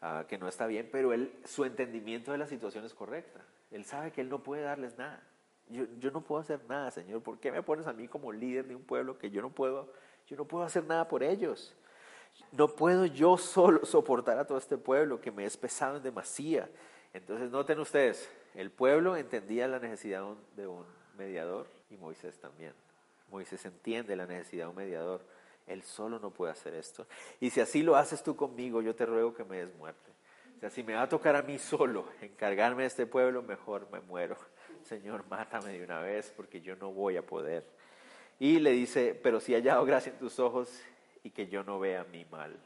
ah, 0.00 0.24
que 0.26 0.38
no 0.38 0.48
está 0.48 0.66
bien, 0.66 0.88
pero 0.90 1.12
él, 1.12 1.30
su 1.44 1.66
entendimiento 1.66 2.32
de 2.32 2.38
la 2.38 2.46
situación 2.46 2.86
es 2.86 2.94
correcta. 2.94 3.44
Él 3.70 3.84
sabe 3.84 4.10
que 4.10 4.22
él 4.22 4.30
no 4.30 4.42
puede 4.42 4.62
darles 4.62 4.96
nada. 4.96 5.22
Yo, 5.68 5.84
yo 5.98 6.10
no 6.12 6.22
puedo 6.22 6.40
hacer 6.40 6.60
nada, 6.66 6.90
Señor. 6.90 7.22
¿Por 7.22 7.40
qué 7.40 7.52
me 7.52 7.62
pones 7.62 7.86
a 7.86 7.92
mí 7.92 8.08
como 8.08 8.32
líder 8.32 8.68
de 8.68 8.74
un 8.74 8.84
pueblo 8.84 9.18
que 9.18 9.30
yo 9.30 9.42
no 9.42 9.50
puedo, 9.50 9.92
yo 10.28 10.36
no 10.36 10.46
puedo 10.46 10.64
hacer 10.64 10.84
nada 10.84 11.08
por 11.08 11.22
ellos? 11.22 11.76
No 12.52 12.68
puedo 12.68 13.06
yo 13.06 13.36
solo 13.38 13.84
soportar 13.84 14.38
a 14.38 14.46
todo 14.46 14.58
este 14.58 14.76
pueblo 14.76 15.20
que 15.20 15.30
me 15.30 15.44
es 15.44 15.56
pesado 15.56 15.96
en 15.96 16.02
demasía. 16.02 16.68
Entonces 17.12 17.50
noten 17.50 17.78
ustedes, 17.80 18.28
el 18.54 18.70
pueblo 18.70 19.16
entendía 19.16 19.68
la 19.68 19.78
necesidad 19.78 20.24
de 20.56 20.66
un 20.66 20.84
mediador 21.16 21.66
y 21.90 21.96
Moisés 21.96 22.38
también. 22.38 22.72
Moisés 23.30 23.64
entiende 23.64 24.14
la 24.16 24.26
necesidad 24.26 24.66
de 24.66 24.70
un 24.70 24.76
mediador 24.76 25.20
Él 25.66 25.82
solo 25.82 26.18
no 26.18 26.30
puede 26.30 26.52
hacer 26.52 26.74
esto. 26.74 27.06
Y 27.40 27.50
si 27.50 27.60
así 27.60 27.82
lo 27.82 27.96
haces 27.96 28.22
tú 28.22 28.36
conmigo, 28.36 28.82
yo 28.82 28.94
te 28.94 29.04
ruego 29.04 29.34
que 29.34 29.44
me 29.44 29.58
des 29.58 29.74
muerte. 29.76 30.12
O 30.56 30.60
sea, 30.60 30.70
si 30.70 30.82
me 30.82 30.94
va 30.94 31.02
a 31.02 31.08
tocar 31.08 31.36
a 31.36 31.42
mí 31.42 31.58
solo 31.58 32.06
encargarme 32.22 32.82
de 32.82 32.88
este 32.88 33.06
pueblo, 33.06 33.42
mejor 33.42 33.88
me 33.90 34.00
muero. 34.00 34.36
Señor, 34.84 35.24
mátame 35.28 35.72
de 35.72 35.84
una 35.84 36.00
vez 36.00 36.32
porque 36.36 36.60
yo 36.60 36.76
no 36.76 36.92
voy 36.92 37.16
a 37.16 37.26
poder. 37.26 37.64
Y 38.38 38.60
le 38.60 38.70
dice, 38.72 39.18
pero 39.22 39.40
si 39.40 39.54
hallado 39.54 39.84
gracia 39.84 40.12
en 40.12 40.18
tus 40.18 40.38
ojos 40.38 40.80
y 41.26 41.30
que 41.30 41.48
yo 41.48 41.64
no 41.64 41.80
vea 41.80 42.04
mi 42.04 42.24
mal, 42.26 42.56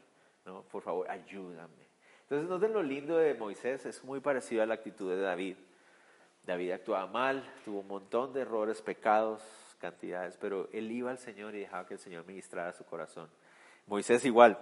¿no? 0.45 0.61
Por 0.61 0.83
favor, 0.83 1.09
ayúdame. 1.09 1.89
Entonces, 2.21 2.47
noten 2.47 2.73
lo 2.73 2.83
lindo 2.83 3.17
de 3.17 3.33
Moisés, 3.33 3.87
es 3.87 4.03
muy 4.03 4.19
parecido 4.19 4.61
a 4.61 4.67
la 4.67 4.75
actitud 4.75 5.09
de 5.09 5.19
David. 5.19 5.57
David 6.45 6.71
actuaba 6.73 7.07
mal, 7.07 7.43
tuvo 7.65 7.79
un 7.79 7.87
montón 7.87 8.33
de 8.33 8.41
errores, 8.41 8.79
pecados, 8.83 9.41
cantidades, 9.79 10.37
pero 10.37 10.69
él 10.73 10.91
iba 10.91 11.09
al 11.09 11.17
Señor 11.17 11.55
y 11.55 11.61
dejaba 11.61 11.87
que 11.87 11.95
el 11.95 11.99
Señor 11.99 12.23
ministrara 12.27 12.71
su 12.71 12.85
corazón. 12.85 13.31
Moisés 13.87 14.23
igual, 14.25 14.59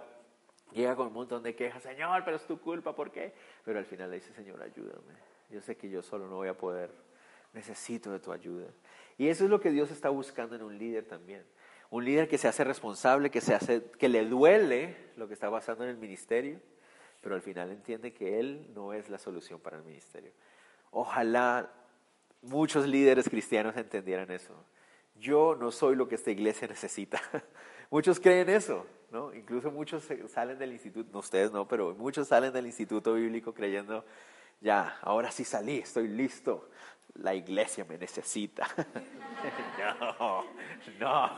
llega 0.72 0.96
con 0.96 1.08
un 1.08 1.12
montón 1.12 1.42
de 1.42 1.54
quejas, 1.54 1.82
Señor, 1.82 2.24
pero 2.24 2.38
es 2.38 2.46
tu 2.46 2.58
culpa, 2.58 2.94
¿por 2.94 3.10
qué? 3.10 3.34
Pero 3.66 3.78
al 3.78 3.84
final 3.84 4.08
le 4.08 4.16
dice, 4.16 4.32
Señor, 4.32 4.62
ayúdame. 4.62 5.12
Yo 5.50 5.60
sé 5.60 5.76
que 5.76 5.90
yo 5.90 6.00
solo 6.00 6.26
no 6.26 6.36
voy 6.36 6.48
a 6.48 6.56
poder, 6.56 6.90
necesito 7.52 8.10
de 8.10 8.18
tu 8.18 8.32
ayuda. 8.32 8.68
Y 9.18 9.28
eso 9.28 9.44
es 9.44 9.50
lo 9.50 9.60
que 9.60 9.70
Dios 9.70 9.90
está 9.90 10.08
buscando 10.08 10.56
en 10.56 10.62
un 10.62 10.78
líder 10.78 11.04
también. 11.04 11.44
Un 11.90 12.04
líder 12.04 12.28
que 12.28 12.38
se 12.38 12.48
hace 12.48 12.64
responsable, 12.64 13.30
que, 13.30 13.40
se 13.40 13.54
hace, 13.54 13.82
que 13.98 14.08
le 14.08 14.24
duele 14.24 14.96
lo 15.16 15.26
que 15.28 15.34
está 15.34 15.50
pasando 15.50 15.84
en 15.84 15.90
el 15.90 15.96
ministerio, 15.96 16.60
pero 17.20 17.34
al 17.34 17.42
final 17.42 17.70
entiende 17.70 18.12
que 18.12 18.38
Él 18.38 18.70
no 18.74 18.92
es 18.92 19.10
la 19.10 19.18
solución 19.18 19.60
para 19.60 19.76
el 19.76 19.82
ministerio. 19.82 20.32
Ojalá 20.90 21.70
muchos 22.42 22.86
líderes 22.86 23.28
cristianos 23.28 23.76
entendieran 23.76 24.30
eso. 24.30 24.54
Yo 25.16 25.56
no 25.58 25.70
soy 25.70 25.96
lo 25.96 26.08
que 26.08 26.14
esta 26.14 26.30
iglesia 26.30 26.68
necesita. 26.68 27.20
muchos 27.90 28.20
creen 28.20 28.48
eso, 28.48 28.86
¿no? 29.10 29.34
Incluso 29.34 29.70
muchos 29.70 30.06
salen 30.28 30.58
del 30.58 30.72
instituto, 30.72 31.10
no 31.12 31.18
ustedes 31.18 31.52
no, 31.52 31.66
pero 31.68 31.94
muchos 31.94 32.28
salen 32.28 32.52
del 32.52 32.66
instituto 32.66 33.14
bíblico 33.14 33.52
creyendo, 33.52 34.04
ya, 34.60 34.98
ahora 35.02 35.30
sí 35.30 35.44
salí, 35.44 35.78
estoy 35.78 36.08
listo, 36.08 36.68
la 37.14 37.34
iglesia 37.34 37.84
me 37.84 37.98
necesita. 37.98 38.66
no, 40.00 40.44
no, 40.98 41.30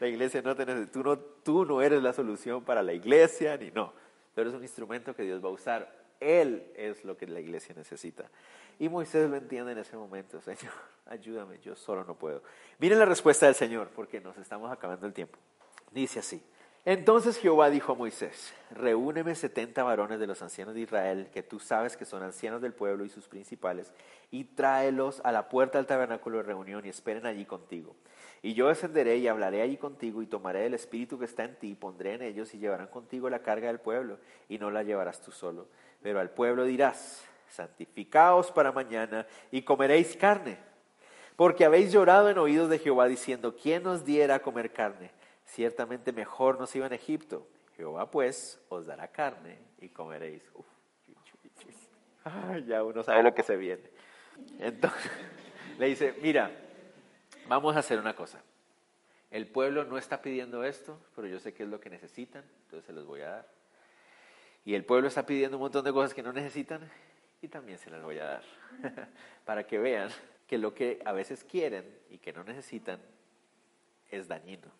la 0.00 0.06
iglesia 0.06 0.42
no 0.42 0.54
te 0.54 0.66
necesita, 0.66 0.92
tú 0.92 1.02
no, 1.02 1.18
tú 1.18 1.64
no 1.64 1.82
eres 1.82 2.02
la 2.02 2.12
solución 2.12 2.64
para 2.64 2.82
la 2.82 2.92
iglesia, 2.92 3.56
ni 3.56 3.70
no, 3.70 3.92
tú 4.34 4.40
eres 4.40 4.54
un 4.54 4.62
instrumento 4.62 5.14
que 5.14 5.22
Dios 5.22 5.42
va 5.44 5.48
a 5.48 5.52
usar, 5.52 6.04
Él 6.20 6.70
es 6.74 7.04
lo 7.04 7.16
que 7.16 7.26
la 7.26 7.40
iglesia 7.40 7.74
necesita. 7.76 8.30
Y 8.78 8.88
Moisés 8.88 9.28
lo 9.28 9.36
entiende 9.36 9.72
en 9.72 9.78
ese 9.78 9.96
momento, 9.96 10.40
Señor, 10.42 10.72
ayúdame, 11.06 11.58
yo 11.60 11.74
solo 11.74 12.04
no 12.04 12.14
puedo. 12.14 12.42
Miren 12.78 12.98
la 12.98 13.04
respuesta 13.04 13.46
del 13.46 13.54
Señor, 13.54 13.90
porque 13.94 14.20
nos 14.20 14.36
estamos 14.38 14.70
acabando 14.70 15.06
el 15.06 15.12
tiempo. 15.12 15.38
Dice 15.90 16.20
así, 16.20 16.42
entonces 16.88 17.36
Jehová 17.36 17.68
dijo 17.68 17.92
a 17.92 17.96
Moisés, 17.96 18.54
reúneme 18.70 19.34
setenta 19.34 19.82
varones 19.82 20.18
de 20.18 20.26
los 20.26 20.40
ancianos 20.40 20.74
de 20.74 20.80
Israel, 20.80 21.28
que 21.34 21.42
tú 21.42 21.60
sabes 21.60 21.98
que 21.98 22.06
son 22.06 22.22
ancianos 22.22 22.62
del 22.62 22.72
pueblo 22.72 23.04
y 23.04 23.10
sus 23.10 23.28
principales, 23.28 23.92
y 24.30 24.44
tráelos 24.44 25.20
a 25.22 25.30
la 25.30 25.50
puerta 25.50 25.76
del 25.76 25.86
tabernáculo 25.86 26.38
de 26.38 26.44
reunión 26.44 26.86
y 26.86 26.88
esperen 26.88 27.26
allí 27.26 27.44
contigo. 27.44 27.94
Y 28.40 28.54
yo 28.54 28.68
descenderé 28.68 29.18
y 29.18 29.28
hablaré 29.28 29.60
allí 29.60 29.76
contigo 29.76 30.22
y 30.22 30.26
tomaré 30.26 30.64
el 30.64 30.72
espíritu 30.72 31.18
que 31.18 31.26
está 31.26 31.44
en 31.44 31.56
ti 31.56 31.72
y 31.72 31.74
pondré 31.74 32.14
en 32.14 32.22
ellos 32.22 32.54
y 32.54 32.58
llevarán 32.58 32.86
contigo 32.86 33.28
la 33.28 33.42
carga 33.42 33.66
del 33.66 33.80
pueblo 33.80 34.18
y 34.48 34.56
no 34.56 34.70
la 34.70 34.82
llevarás 34.82 35.20
tú 35.20 35.30
solo. 35.30 35.68
Pero 36.00 36.20
al 36.20 36.30
pueblo 36.30 36.64
dirás, 36.64 37.22
santificaos 37.50 38.50
para 38.50 38.72
mañana 38.72 39.26
y 39.50 39.60
comeréis 39.60 40.16
carne. 40.16 40.56
Porque 41.36 41.66
habéis 41.66 41.92
llorado 41.92 42.30
en 42.30 42.38
oídos 42.38 42.70
de 42.70 42.78
Jehová 42.78 43.08
diciendo, 43.08 43.54
¿quién 43.62 43.82
nos 43.82 44.06
diera 44.06 44.36
a 44.36 44.42
comer 44.42 44.72
carne? 44.72 45.17
Ciertamente 45.48 46.12
mejor 46.12 46.60
nos 46.60 46.74
iba 46.76 46.86
en 46.86 46.92
Egipto. 46.92 47.48
Jehová 47.74 48.10
pues 48.10 48.60
os 48.68 48.86
dará 48.86 49.08
carne 49.08 49.58
y 49.80 49.88
comeréis. 49.88 50.42
ya 52.66 52.84
uno 52.84 53.02
sabe 53.02 53.22
lo 53.22 53.34
que 53.34 53.42
se 53.42 53.56
viene. 53.56 53.90
Entonces 54.58 55.10
le 55.78 55.86
dice, 55.86 56.14
mira, 56.20 56.50
vamos 57.48 57.74
a 57.76 57.78
hacer 57.78 57.98
una 57.98 58.14
cosa. 58.14 58.42
El 59.30 59.46
pueblo 59.46 59.84
no 59.84 59.96
está 59.96 60.20
pidiendo 60.20 60.64
esto, 60.64 61.00
pero 61.16 61.26
yo 61.26 61.40
sé 61.40 61.54
que 61.54 61.62
es 61.62 61.68
lo 61.68 61.80
que 61.80 61.88
necesitan, 61.88 62.44
entonces 62.64 62.86
se 62.86 62.92
los 62.92 63.06
voy 63.06 63.22
a 63.22 63.30
dar. 63.30 63.48
Y 64.66 64.74
el 64.74 64.84
pueblo 64.84 65.08
está 65.08 65.24
pidiendo 65.24 65.56
un 65.56 65.62
montón 65.62 65.84
de 65.84 65.92
cosas 65.92 66.12
que 66.12 66.22
no 66.22 66.32
necesitan 66.32 66.90
y 67.40 67.48
también 67.48 67.78
se 67.78 67.90
las 67.90 68.02
voy 68.02 68.18
a 68.18 68.24
dar. 68.24 68.42
Para 69.46 69.66
que 69.66 69.78
vean 69.78 70.10
que 70.46 70.58
lo 70.58 70.74
que 70.74 71.00
a 71.06 71.12
veces 71.12 71.42
quieren 71.42 71.84
y 72.10 72.18
que 72.18 72.34
no 72.34 72.44
necesitan 72.44 73.00
es 74.10 74.28
dañino. 74.28 74.70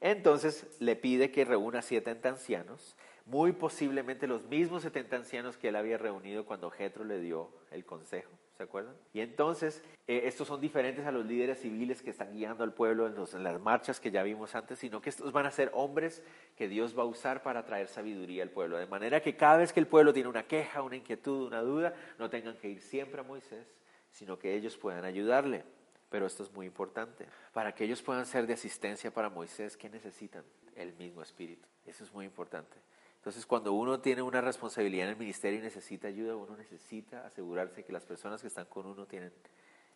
Entonces 0.00 0.66
le 0.80 0.96
pide 0.96 1.30
que 1.30 1.44
reúna 1.44 1.80
70 1.80 2.28
ancianos, 2.28 2.96
muy 3.24 3.52
posiblemente 3.52 4.26
los 4.26 4.44
mismos 4.44 4.82
70 4.82 5.16
ancianos 5.16 5.56
que 5.56 5.68
él 5.68 5.76
había 5.76 5.96
reunido 5.96 6.44
cuando 6.44 6.70
Jetro 6.70 7.04
le 7.04 7.20
dio 7.20 7.50
el 7.70 7.84
consejo. 7.84 8.32
¿Se 8.56 8.64
acuerdan? 8.64 8.94
Y 9.14 9.20
entonces, 9.20 9.82
eh, 10.06 10.22
estos 10.24 10.46
son 10.46 10.60
diferentes 10.60 11.06
a 11.06 11.12
los 11.12 11.24
líderes 11.24 11.60
civiles 11.60 12.02
que 12.02 12.10
están 12.10 12.32
guiando 12.32 12.64
al 12.64 12.74
pueblo 12.74 13.06
en, 13.06 13.42
las 13.42 13.60
marchas 13.60 13.98
que 13.98 14.10
ya 14.10 14.22
vimos 14.22 14.54
antes, 14.54 14.78
sino 14.78 15.00
que 15.00 15.08
estos 15.08 15.32
van 15.32 15.46
a 15.46 15.50
ser 15.50 15.70
hombres 15.72 16.22
que 16.56 16.68
Dios 16.68 16.96
va 16.96 17.02
a 17.02 17.06
usar 17.06 17.42
para 17.42 17.64
traer 17.64 17.88
sabiduría 17.88 18.42
al 18.42 18.50
pueblo. 18.50 18.76
De 18.76 18.86
manera 18.86 19.22
que 19.22 19.36
cada 19.36 19.56
vez 19.56 19.72
que 19.72 19.80
el 19.80 19.86
pueblo 19.86 20.12
tiene 20.12 20.28
una 20.28 20.46
queja, 20.46 20.82
una 20.82 20.96
inquietud, 20.96 21.46
una 21.46 21.62
duda, 21.62 21.94
no 22.18 22.28
tengan 22.28 22.56
que 22.58 22.68
ir 22.68 22.80
siempre 22.80 23.20
a 23.20 23.24
Moisés, 23.24 23.66
sino 24.10 24.38
que 24.38 24.54
ellos 24.54 24.76
puedan 24.76 25.04
ayudarle. 25.04 25.64
Pero 26.12 26.26
esto 26.26 26.42
es 26.42 26.52
muy 26.52 26.66
importante. 26.66 27.26
Para 27.54 27.74
que 27.74 27.84
ellos 27.84 28.02
puedan 28.02 28.26
ser 28.26 28.46
de 28.46 28.52
asistencia 28.52 29.10
para 29.10 29.30
Moisés, 29.30 29.78
¿qué 29.78 29.88
necesitan? 29.88 30.44
El 30.76 30.92
mismo 30.92 31.22
espíritu. 31.22 31.66
Eso 31.86 32.04
es 32.04 32.12
muy 32.12 32.26
importante. 32.26 32.76
Entonces, 33.16 33.46
cuando 33.46 33.72
uno 33.72 33.98
tiene 33.98 34.20
una 34.20 34.42
responsabilidad 34.42 35.06
en 35.06 35.12
el 35.12 35.18
ministerio 35.18 35.58
y 35.58 35.62
necesita 35.62 36.08
ayuda, 36.08 36.36
uno 36.36 36.54
necesita 36.54 37.26
asegurarse 37.26 37.82
que 37.82 37.92
las 37.92 38.04
personas 38.04 38.42
que 38.42 38.48
están 38.48 38.66
con 38.66 38.84
uno 38.84 39.06
tienen 39.06 39.32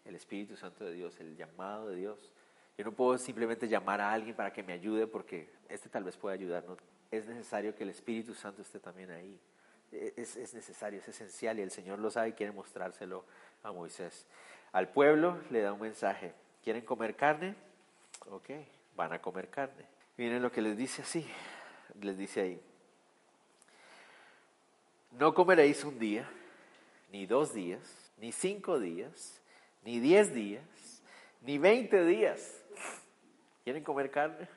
el 0.06 0.14
Espíritu 0.14 0.56
Santo 0.56 0.84
de 0.86 0.94
Dios, 0.94 1.20
el 1.20 1.36
llamado 1.36 1.88
de 1.88 1.96
Dios. 1.96 2.32
Yo 2.78 2.84
no 2.84 2.92
puedo 2.92 3.18
simplemente 3.18 3.68
llamar 3.68 4.00
a 4.00 4.10
alguien 4.10 4.34
para 4.34 4.54
que 4.54 4.62
me 4.62 4.72
ayude 4.72 5.06
porque 5.06 5.50
este 5.68 5.90
tal 5.90 6.04
vez 6.04 6.16
pueda 6.16 6.34
ayudar. 6.34 6.64
No, 6.64 6.78
es 7.10 7.26
necesario 7.26 7.74
que 7.74 7.82
el 7.82 7.90
Espíritu 7.90 8.32
Santo 8.32 8.62
esté 8.62 8.80
también 8.80 9.10
ahí. 9.10 9.38
E, 9.92 10.14
es, 10.16 10.36
es 10.36 10.54
necesario, 10.54 10.98
es 11.00 11.08
esencial 11.08 11.58
y 11.58 11.62
el 11.62 11.70
Señor 11.70 11.98
lo 11.98 12.10
sabe 12.10 12.30
y 12.30 12.32
quiere 12.32 12.52
mostrárselo 12.52 13.24
a 13.62 13.70
Moisés. 13.70 14.26
Al 14.72 14.88
pueblo 14.88 15.38
le 15.50 15.60
da 15.62 15.72
un 15.72 15.80
mensaje. 15.80 16.32
¿Quieren 16.62 16.84
comer 16.84 17.16
carne? 17.16 17.54
Ok, 18.30 18.50
van 18.96 19.12
a 19.12 19.20
comer 19.20 19.48
carne. 19.48 19.84
Miren 20.16 20.42
lo 20.42 20.50
que 20.50 20.62
les 20.62 20.76
dice 20.76 21.02
así. 21.02 21.26
Les 22.00 22.18
dice 22.18 22.40
ahí. 22.40 22.60
No 25.12 25.32
comeréis 25.32 25.82
un 25.84 25.98
día, 25.98 26.28
ni 27.10 27.26
dos 27.26 27.54
días, 27.54 27.80
ni 28.18 28.32
cinco 28.32 28.78
días, 28.78 29.40
ni 29.82 29.98
diez 30.00 30.34
días, 30.34 30.64
ni 31.40 31.56
veinte 31.58 32.04
días. 32.04 32.60
¿Quieren 33.64 33.82
comer 33.82 34.10
carne? 34.10 34.48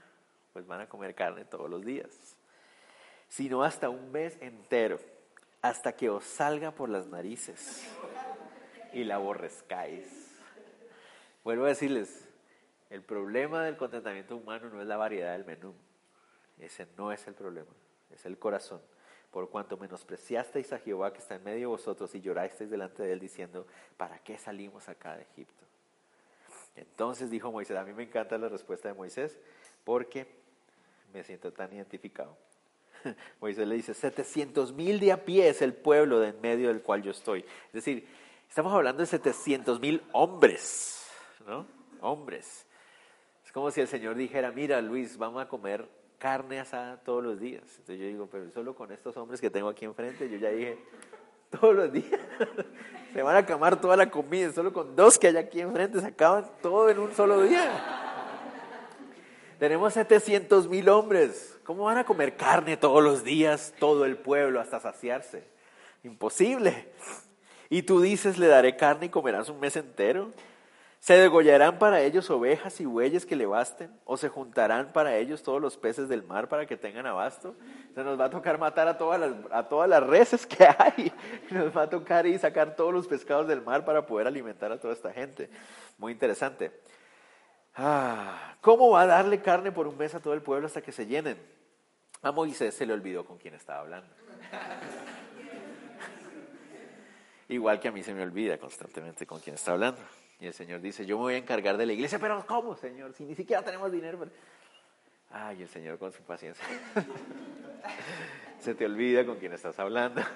Pues 0.52 0.68
van 0.68 0.82
a 0.82 0.90
comer 0.90 1.16
carne 1.16 1.46
todos 1.46 1.70
los 1.70 1.86
días. 1.86 2.10
Sino 3.30 3.64
hasta 3.64 3.90
un 3.90 4.12
mes 4.12 4.38
entero, 4.42 5.00
hasta 5.62 5.96
que 5.96 6.10
os 6.10 6.26
salga 6.26 6.72
por 6.72 6.90
las 6.90 7.08
narices 7.08 7.88
y 8.94 9.04
la 9.04 9.16
aborrezcáis. 9.16 10.06
Vuelvo 11.44 11.66
a 11.66 11.70
decirles, 11.70 12.28
el 12.90 13.02
problema 13.02 13.64
del 13.64 13.78
contentamiento 13.78 14.36
humano 14.36 14.70
no 14.70 14.82
es 14.82 14.88
la 14.88 14.98
variedad 14.98 15.34
del 15.34 15.46
menú. 15.46 15.74
Ese 16.60 16.88
no 16.98 17.12
es 17.12 17.26
el 17.28 17.34
problema, 17.34 17.72
es 18.12 18.26
el 18.26 18.38
corazón 18.38 18.82
por 19.32 19.50
cuanto 19.50 19.78
menospreciasteis 19.78 20.74
a 20.74 20.80
Jehová 20.80 21.14
que 21.14 21.20
está 21.20 21.36
en 21.36 21.44
medio 21.44 21.60
de 21.60 21.66
vosotros 21.68 22.14
y 22.16 22.22
llorasteis 22.22 22.70
delante 22.70 23.04
de 23.04 23.14
él 23.14 23.20
diciendo, 23.20 23.68
¿para 23.98 24.18
qué 24.20 24.38
salimos 24.38 24.90
acá 24.90 25.16
de 25.16 25.24
Egipto? 25.24 25.66
Entonces 26.76 27.30
dijo 27.30 27.52
Moisés, 27.52 27.78
a 27.78 27.84
mí 27.84 27.94
me 27.94 28.04
encanta 28.04 28.38
la 28.38 28.50
respuesta 28.50 28.88
de 28.88 28.94
Moisés 28.96 29.38
porque 29.84 30.28
me 31.14 31.24
siento 31.24 31.52
tan 31.54 31.72
identificado. 31.74 32.36
Moisés 33.42 33.68
le 33.68 33.76
dice, 33.76 33.94
700 33.94 34.74
mil 34.74 35.00
de 35.00 35.12
a 35.12 35.26
pie 35.26 35.50
es 35.50 35.62
el 35.62 35.74
pueblo 35.74 36.20
de 36.20 36.30
en 36.30 36.42
medio 36.42 36.70
del 36.70 36.82
cual 36.82 37.04
yo 37.04 37.12
estoy. 37.12 37.46
Es 37.68 37.74
decir, 37.74 38.08
estamos 38.50 38.74
hablando 38.74 39.02
de 39.02 39.06
700 39.06 39.80
mil 39.80 40.04
hombres, 40.12 41.08
¿no? 41.48 41.66
Hombres. 42.02 42.66
Es 43.46 43.52
como 43.52 43.72
si 43.72 43.82
el 43.82 43.88
Señor 43.88 44.16
dijera, 44.16 44.52
mira 44.52 44.82
Luis, 44.82 45.18
vamos 45.18 45.42
a 45.42 45.48
comer 45.48 45.88
carne 46.18 46.60
asada 46.60 46.98
todos 46.98 47.24
los 47.24 47.40
días. 47.40 47.64
Entonces 47.64 48.00
yo 48.00 48.06
digo, 48.08 48.28
pero 48.30 48.50
solo 48.52 48.76
con 48.76 48.92
estos 48.92 49.16
hombres 49.18 49.40
que 49.40 49.50
tengo 49.50 49.70
aquí 49.70 49.86
enfrente, 49.86 50.30
yo 50.30 50.38
ya 50.38 50.50
dije, 50.50 50.78
todos 51.50 51.76
los 51.76 51.92
días 51.92 52.20
se 53.14 53.22
van 53.22 53.36
a 53.36 53.40
acabar 53.40 53.80
toda 53.80 53.96
la 53.96 54.10
comida, 54.10 54.52
solo 54.52 54.74
con 54.74 54.96
dos 54.96 55.18
que 55.18 55.28
hay 55.28 55.38
aquí 55.38 55.62
enfrente 55.62 56.00
se 56.00 56.08
acaban 56.08 56.46
todo 56.62 56.90
en 56.90 57.00
un 57.00 57.14
solo 57.14 57.42
día. 57.42 57.72
Tenemos 59.60 59.94
700 59.94 60.70
mil 60.70 60.88
hombres. 60.90 61.60
¿Cómo 61.66 61.84
van 61.84 61.98
a 61.98 62.06
comer 62.06 62.36
carne 62.36 62.78
todos 62.78 63.04
los 63.04 63.24
días, 63.24 63.74
todo 63.78 64.06
el 64.06 64.18
pueblo, 64.18 64.60
hasta 64.62 64.80
saciarse? 64.80 65.44
Imposible. 66.04 66.88
Y 67.70 67.84
tú 67.84 68.02
dices, 68.02 68.38
le 68.38 68.48
daré 68.48 68.76
carne 68.76 69.08
y 69.08 69.10
comerás 69.10 69.50
un 69.50 69.60
mes 69.60 69.76
entero. 69.76 70.32
¿Se 71.00 71.14
degollarán 71.14 71.80
para 71.80 72.02
ellos 72.02 72.30
ovejas 72.30 72.82
y 72.82 72.86
bueyes 72.86 73.26
que 73.26 73.38
le 73.38 73.46
basten? 73.46 73.90
¿O 74.04 74.18
se 74.18 74.28
juntarán 74.28 74.92
para 74.92 75.16
ellos 75.16 75.44
todos 75.44 75.62
los 75.62 75.78
peces 75.78 76.10
del 76.10 76.24
mar 76.24 76.50
para 76.50 76.66
que 76.66 76.76
tengan 76.76 77.06
abasto? 77.06 77.56
Se 77.96 78.04
nos 78.04 78.20
va 78.20 78.26
a 78.26 78.30
tocar 78.30 78.58
matar 78.58 78.88
a 78.90 78.98
todas 78.98 79.20
las, 79.20 79.32
a 79.52 79.70
todas 79.70 79.90
las 79.90 80.04
reses 80.04 80.46
que 80.46 80.66
hay. 80.66 81.14
Nos 81.52 81.76
va 81.76 81.84
a 81.84 81.90
tocar 81.90 82.28
y 82.28 82.38
sacar 82.38 82.76
todos 82.76 82.94
los 82.94 83.08
pescados 83.08 83.48
del 83.48 83.62
mar 83.62 83.86
para 83.86 84.06
poder 84.06 84.28
alimentar 84.28 84.74
a 84.74 84.80
toda 84.80 84.94
esta 84.94 85.14
gente. 85.14 85.50
Muy 85.98 86.12
interesante. 86.12 86.72
Ah, 87.76 88.56
¿Cómo 88.60 88.90
va 88.90 89.04
a 89.04 89.08
darle 89.08 89.42
carne 89.42 89.72
por 89.72 89.88
un 89.88 89.98
mes 89.98 90.14
a 90.16 90.20
todo 90.20 90.34
el 90.34 90.42
pueblo 90.42 90.68
hasta 90.68 90.82
que 90.82 90.92
se 90.92 91.06
llenen? 91.06 91.38
A 92.22 92.34
Moisés 92.34 92.76
se 92.76 92.86
le 92.86 92.92
olvidó 92.92 93.24
con 93.24 93.38
quién 93.38 93.54
estaba 93.54 93.80
hablando. 93.80 94.14
Igual 97.50 97.80
que 97.80 97.88
a 97.88 97.92
mí 97.92 98.04
se 98.04 98.14
me 98.14 98.22
olvida 98.22 98.58
constantemente 98.58 99.26
con 99.26 99.40
quién 99.40 99.56
está 99.56 99.72
hablando. 99.72 100.00
Y 100.40 100.46
el 100.48 100.54
Señor 100.54 100.82
dice, 100.82 101.06
yo 101.06 101.18
me 101.18 101.24
voy 101.24 101.34
a 101.34 101.38
encargar 101.38 101.78
de 101.78 101.86
la 101.86 101.94
iglesia, 101.94 102.20
pero 102.20 102.46
¿cómo, 102.46 102.76
Señor? 102.76 103.14
Si 103.14 103.26
ni 103.26 103.36
siquiera 103.36 103.64
tenemos 103.64 103.92
dinero. 103.92 104.20
Ay, 105.32 105.64
el 105.64 105.68
Señor 105.68 105.98
con 105.98 106.12
su 106.12 106.22
paciencia. 106.22 106.64
Se 108.60 108.76
te 108.76 108.86
olvida 108.86 109.26
con 109.26 109.38
quién 109.38 109.54
estás 109.54 109.78
hablando. 109.80 110.22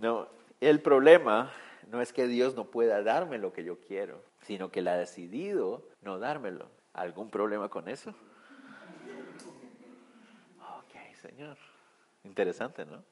No, 0.00 0.28
el 0.60 0.80
problema 0.80 1.52
no 1.90 2.00
es 2.00 2.12
que 2.12 2.28
Dios 2.28 2.54
no 2.54 2.66
pueda 2.66 3.02
darme 3.02 3.36
lo 3.36 3.52
que 3.52 3.64
yo 3.64 3.80
quiero, 3.80 4.22
sino 4.42 4.70
que 4.70 4.78
Él 4.78 4.86
ha 4.86 4.96
decidido 4.96 5.82
no 6.02 6.20
dármelo. 6.20 6.70
¿Algún 6.92 7.30
problema 7.30 7.68
con 7.68 7.88
eso? 7.88 8.10
Ok, 10.60 11.16
Señor. 11.20 11.56
Interesante, 12.22 12.86
¿no? 12.86 13.02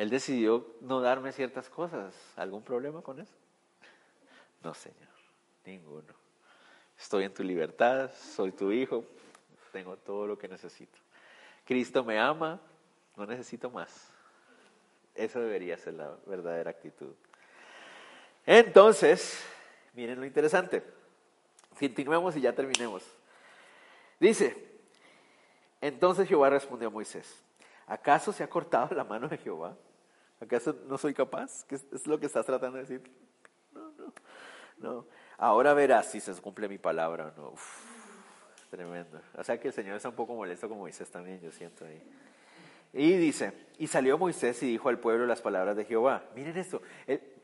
Él 0.00 0.08
decidió 0.08 0.66
no 0.80 1.02
darme 1.02 1.30
ciertas 1.30 1.68
cosas. 1.68 2.14
¿Algún 2.34 2.62
problema 2.62 3.02
con 3.02 3.20
eso? 3.20 3.34
No, 4.64 4.72
Señor, 4.72 5.10
ninguno. 5.66 6.14
Estoy 6.98 7.24
en 7.24 7.34
tu 7.34 7.42
libertad, 7.42 8.10
soy 8.34 8.50
tu 8.50 8.72
hijo, 8.72 9.04
tengo 9.70 9.98
todo 9.98 10.26
lo 10.26 10.38
que 10.38 10.48
necesito. 10.48 10.98
Cristo 11.66 12.02
me 12.02 12.18
ama, 12.18 12.58
no 13.14 13.26
necesito 13.26 13.68
más. 13.68 14.10
Eso 15.14 15.38
debería 15.38 15.76
ser 15.76 15.92
la 15.92 16.16
verdadera 16.24 16.70
actitud. 16.70 17.12
Entonces, 18.46 19.44
miren 19.92 20.18
lo 20.18 20.24
interesante. 20.24 20.82
Continuemos 21.78 22.34
y 22.38 22.40
ya 22.40 22.54
terminemos. 22.54 23.02
Dice, 24.18 24.80
entonces 25.82 26.26
Jehová 26.26 26.48
respondió 26.48 26.88
a 26.88 26.90
Moisés, 26.90 27.44
¿acaso 27.86 28.32
se 28.32 28.42
ha 28.42 28.48
cortado 28.48 28.94
la 28.94 29.04
mano 29.04 29.28
de 29.28 29.36
Jehová? 29.36 29.76
¿Acaso 30.40 30.74
no 30.88 30.96
soy 30.96 31.12
capaz? 31.12 31.64
¿Qué 31.64 31.74
es 31.74 32.06
lo 32.06 32.18
que 32.18 32.26
estás 32.26 32.46
tratando 32.46 32.76
de 32.76 32.82
decir? 32.84 33.02
No, 33.72 33.92
no. 33.92 34.12
No. 34.78 35.06
Ahora 35.36 35.74
verás 35.74 36.10
si 36.10 36.20
se 36.20 36.32
cumple 36.34 36.68
mi 36.68 36.78
palabra 36.78 37.32
o 37.36 37.40
no. 37.40 37.54
tremendo. 38.70 39.20
O 39.36 39.44
sea 39.44 39.60
que 39.60 39.68
el 39.68 39.74
Señor 39.74 39.96
está 39.96 40.08
un 40.08 40.14
poco 40.14 40.34
molesto 40.34 40.68
con 40.68 40.78
Moisés 40.78 41.10
también, 41.10 41.40
yo 41.40 41.52
siento 41.52 41.84
ahí. 41.84 42.02
Y 42.92 43.16
dice, 43.16 43.52
y 43.78 43.86
salió 43.86 44.18
Moisés 44.18 44.62
y 44.62 44.66
dijo 44.66 44.88
al 44.88 44.98
pueblo 44.98 45.26
las 45.26 45.42
palabras 45.42 45.76
de 45.76 45.84
Jehová. 45.84 46.24
Miren 46.34 46.56
esto, 46.56 46.82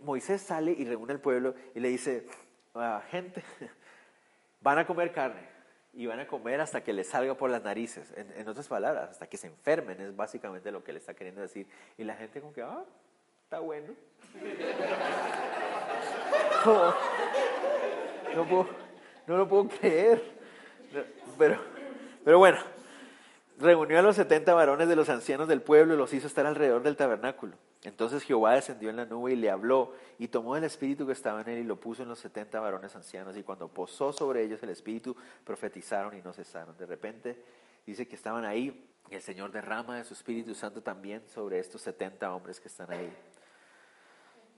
Moisés 0.00 0.40
sale 0.42 0.72
y 0.72 0.84
reúne 0.84 1.12
al 1.12 1.20
pueblo 1.20 1.54
y 1.74 1.80
le 1.80 1.88
dice, 1.88 2.26
ah, 2.74 3.02
gente, 3.10 3.44
van 4.60 4.78
a 4.78 4.86
comer 4.86 5.12
carne 5.12 5.55
y 5.96 6.06
van 6.06 6.20
a 6.20 6.26
comer 6.26 6.60
hasta 6.60 6.84
que 6.84 6.92
les 6.92 7.08
salga 7.08 7.34
por 7.34 7.48
las 7.48 7.64
narices. 7.64 8.12
En, 8.14 8.46
otras 8.46 8.68
palabras, 8.68 9.12
hasta 9.12 9.26
que 9.26 9.38
se 9.38 9.46
enfermen, 9.46 9.98
es 10.00 10.14
básicamente 10.14 10.70
lo 10.70 10.84
que 10.84 10.92
le 10.92 10.98
está 10.98 11.14
queriendo 11.14 11.40
decir. 11.40 11.66
Y 11.96 12.04
la 12.04 12.14
gente 12.14 12.42
como 12.42 12.52
que, 12.52 12.60
ah, 12.60 12.84
está 13.44 13.60
bueno. 13.60 13.94
no, 18.36 18.66
no 19.26 19.36
lo 19.38 19.48
puedo 19.48 19.68
creer. 19.68 20.22
Pero, 21.38 21.58
pero 22.22 22.38
bueno, 22.38 22.58
reunió 23.58 23.98
a 23.98 24.02
los 24.02 24.16
setenta 24.16 24.52
varones 24.52 24.88
de 24.88 24.96
los 24.96 25.08
ancianos 25.08 25.48
del 25.48 25.62
pueblo 25.62 25.94
y 25.94 25.96
los 25.96 26.12
hizo 26.12 26.26
estar 26.26 26.44
alrededor 26.44 26.82
del 26.82 26.96
tabernáculo. 26.96 27.56
Entonces 27.86 28.24
Jehová 28.24 28.54
descendió 28.54 28.90
en 28.90 28.96
la 28.96 29.04
nube 29.04 29.34
y 29.34 29.36
le 29.36 29.48
habló 29.48 29.92
y 30.18 30.26
tomó 30.26 30.56
el 30.56 30.64
espíritu 30.64 31.06
que 31.06 31.12
estaba 31.12 31.40
en 31.42 31.48
él 31.50 31.58
y 31.60 31.62
lo 31.62 31.78
puso 31.78 32.02
en 32.02 32.08
los 32.08 32.18
setenta 32.18 32.58
varones 32.58 32.96
ancianos 32.96 33.36
y 33.36 33.44
cuando 33.44 33.68
posó 33.68 34.12
sobre 34.12 34.42
ellos 34.42 34.60
el 34.64 34.70
espíritu 34.70 35.14
profetizaron 35.44 36.16
y 36.18 36.20
no 36.20 36.32
cesaron. 36.32 36.76
De 36.76 36.84
repente 36.84 37.40
dice 37.86 38.08
que 38.08 38.16
estaban 38.16 38.44
ahí 38.44 38.90
y 39.08 39.14
el 39.14 39.22
Señor 39.22 39.52
derrama 39.52 39.98
de 39.98 40.02
su 40.02 40.14
Espíritu 40.14 40.52
Santo 40.52 40.82
también 40.82 41.22
sobre 41.28 41.60
estos 41.60 41.80
setenta 41.80 42.34
hombres 42.34 42.58
que 42.58 42.66
están 42.66 42.90
ahí. 42.90 43.08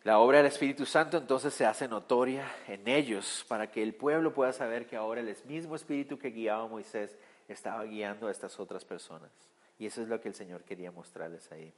La 0.04 0.20
obra 0.20 0.38
del 0.38 0.46
Espíritu 0.46 0.86
Santo 0.86 1.18
entonces 1.18 1.52
se 1.52 1.66
hace 1.66 1.86
notoria 1.86 2.50
en 2.66 2.88
ellos 2.88 3.44
para 3.46 3.70
que 3.70 3.82
el 3.82 3.94
pueblo 3.94 4.32
pueda 4.32 4.54
saber 4.54 4.86
que 4.86 4.96
ahora 4.96 5.20
el 5.20 5.36
mismo 5.44 5.76
Espíritu 5.76 6.18
que 6.18 6.30
guiaba 6.30 6.64
a 6.64 6.68
Moisés 6.68 7.18
estaba 7.46 7.84
guiando 7.84 8.28
a 8.28 8.30
estas 8.30 8.58
otras 8.58 8.86
personas. 8.86 9.30
Y 9.78 9.84
eso 9.84 10.00
es 10.00 10.08
lo 10.08 10.18
que 10.18 10.28
el 10.28 10.34
Señor 10.34 10.62
quería 10.62 10.90
mostrarles 10.90 11.52
ahí. 11.52 11.74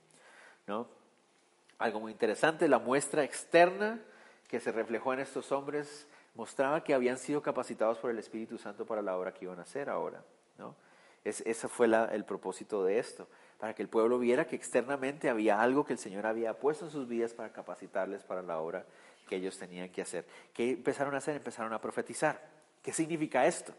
¿no? 0.68 0.99
Algo 1.80 1.98
muy 1.98 2.12
interesante, 2.12 2.68
la 2.68 2.78
muestra 2.78 3.24
externa 3.24 3.98
que 4.48 4.60
se 4.60 4.70
reflejó 4.70 5.14
en 5.14 5.20
estos 5.20 5.50
hombres 5.50 6.06
mostraba 6.34 6.84
que 6.84 6.92
habían 6.92 7.16
sido 7.16 7.40
capacitados 7.40 7.96
por 7.96 8.10
el 8.10 8.18
Espíritu 8.18 8.58
Santo 8.58 8.84
para 8.84 9.00
la 9.00 9.16
obra 9.16 9.32
que 9.32 9.46
iban 9.46 9.58
a 9.58 9.62
hacer 9.62 9.88
ahora. 9.88 10.22
¿no? 10.58 10.76
Es, 11.24 11.40
ese 11.46 11.68
fue 11.68 11.86
el 11.86 12.24
propósito 12.26 12.84
de 12.84 12.98
esto 12.98 13.26
para 13.58 13.74
que 13.74 13.80
el 13.80 13.88
pueblo 13.88 14.18
viera 14.18 14.46
que 14.46 14.56
externamente 14.56 15.30
había 15.30 15.62
algo 15.62 15.86
que 15.86 15.94
el 15.94 15.98
Señor 15.98 16.26
había 16.26 16.52
puesto 16.52 16.84
en 16.84 16.90
sus 16.90 17.08
vidas 17.08 17.32
para 17.32 17.50
capacitarles 17.50 18.24
para 18.24 18.42
la 18.42 18.58
obra 18.58 18.84
que 19.26 19.36
ellos 19.36 19.56
tenían 19.56 19.88
que 19.88 20.02
hacer. 20.02 20.26
¿Qué 20.52 20.72
empezaron 20.72 21.14
a 21.14 21.18
hacer? 21.18 21.36
Empezaron 21.36 21.72
a 21.72 21.80
profetizar. 21.80 22.46
¿Qué 22.82 22.92
significa 22.92 23.46
esto? 23.46 23.72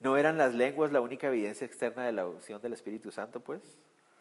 ¿No 0.00 0.16
eran 0.16 0.38
las 0.38 0.54
lenguas 0.54 0.92
la 0.92 1.02
única 1.02 1.26
evidencia 1.26 1.66
externa 1.66 2.06
de 2.06 2.12
la 2.12 2.26
unción 2.26 2.62
del 2.62 2.72
Espíritu 2.72 3.10
Santo, 3.10 3.40
pues? 3.40 3.60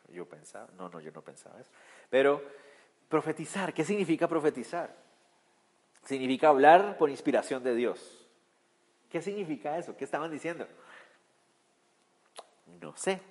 Yo 0.10 0.26
pensaba, 0.26 0.68
no, 0.78 0.90
no, 0.90 1.00
yo 1.00 1.12
no 1.12 1.22
pensaba 1.22 1.60
eso. 1.60 1.72
Pero 2.10 2.42
profetizar, 3.16 3.74
¿qué 3.74 3.86
significa 3.86 4.28
profetizar? 4.28 4.94
Significa 6.04 6.50
hablar 6.50 6.98
por 6.98 7.10
inspiración 7.10 7.64
de 7.64 7.74
Dios. 7.74 8.28
¿Qué 9.10 9.22
significa 9.22 9.78
eso? 9.78 9.96
¿Qué 9.96 10.04
estaban 10.04 10.30
diciendo? 10.30 10.68
No 12.82 12.94
sé. 12.98 13.22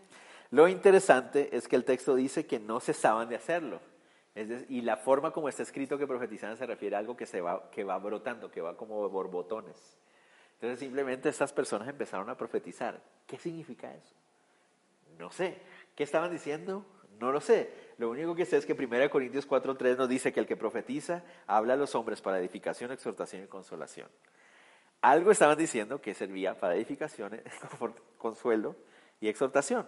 Lo 0.50 0.68
interesante 0.68 1.54
es 1.54 1.68
que 1.68 1.76
el 1.76 1.84
texto 1.84 2.14
dice 2.14 2.46
que 2.46 2.58
no 2.58 2.80
cesaban 2.80 3.28
de 3.28 3.36
hacerlo. 3.36 3.78
y 4.34 4.80
la 4.80 4.96
forma 4.96 5.32
como 5.32 5.50
está 5.50 5.62
escrito 5.62 5.98
que 5.98 6.06
profetizaban 6.06 6.56
se 6.56 6.64
refiere 6.64 6.96
a 6.96 7.00
algo 7.00 7.14
que, 7.14 7.26
se 7.26 7.42
va, 7.42 7.70
que 7.70 7.84
va 7.84 7.98
brotando, 7.98 8.50
que 8.50 8.62
va 8.62 8.78
como 8.78 9.06
borbotones. 9.10 9.98
Entonces 10.54 10.78
simplemente 10.78 11.28
estas 11.28 11.52
personas 11.52 11.88
empezaron 11.88 12.30
a 12.30 12.38
profetizar. 12.38 12.98
¿Qué 13.26 13.38
significa 13.38 13.94
eso? 13.94 14.14
No 15.18 15.30
sé. 15.30 15.58
¿Qué 15.94 16.04
estaban 16.04 16.30
diciendo? 16.30 16.86
No 17.18 17.32
lo 17.32 17.40
sé. 17.40 17.70
Lo 17.98 18.10
único 18.10 18.34
que 18.34 18.44
sé 18.44 18.56
es 18.56 18.66
que 18.66 18.72
1 18.72 19.10
Corintios 19.10 19.48
4.3 19.48 19.96
nos 19.96 20.08
dice 20.08 20.32
que 20.32 20.40
el 20.40 20.46
que 20.46 20.56
profetiza 20.56 21.22
habla 21.46 21.74
a 21.74 21.76
los 21.76 21.94
hombres 21.94 22.20
para 22.20 22.38
edificación, 22.38 22.90
exhortación 22.92 23.44
y 23.44 23.46
consolación. 23.46 24.08
Algo 25.00 25.30
estaban 25.30 25.58
diciendo 25.58 26.00
que 26.00 26.14
servía 26.14 26.58
para 26.58 26.74
edificación, 26.74 27.40
consuelo 28.18 28.74
y 29.20 29.28
exhortación 29.28 29.86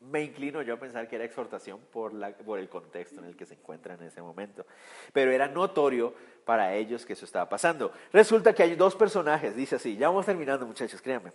me 0.00 0.22
inclino 0.22 0.62
yo 0.62 0.74
a 0.74 0.78
pensar 0.78 1.08
que 1.08 1.16
era 1.16 1.24
exhortación 1.24 1.80
por, 1.92 2.12
por 2.44 2.58
el 2.58 2.68
contexto 2.68 3.20
en 3.20 3.26
el 3.26 3.36
que 3.36 3.46
se 3.46 3.54
encuentran 3.54 4.00
en 4.00 4.06
ese 4.06 4.22
momento. 4.22 4.64
Pero 5.12 5.32
era 5.32 5.48
notorio 5.48 6.14
para 6.44 6.74
ellos 6.74 7.04
que 7.04 7.14
eso 7.14 7.24
estaba 7.24 7.48
pasando. 7.48 7.92
Resulta 8.12 8.54
que 8.54 8.62
hay 8.62 8.76
dos 8.76 8.94
personajes, 8.94 9.56
dice 9.56 9.76
así, 9.76 9.96
ya 9.96 10.08
vamos 10.08 10.26
terminando 10.26 10.66
muchachos, 10.66 11.02
créanme. 11.02 11.32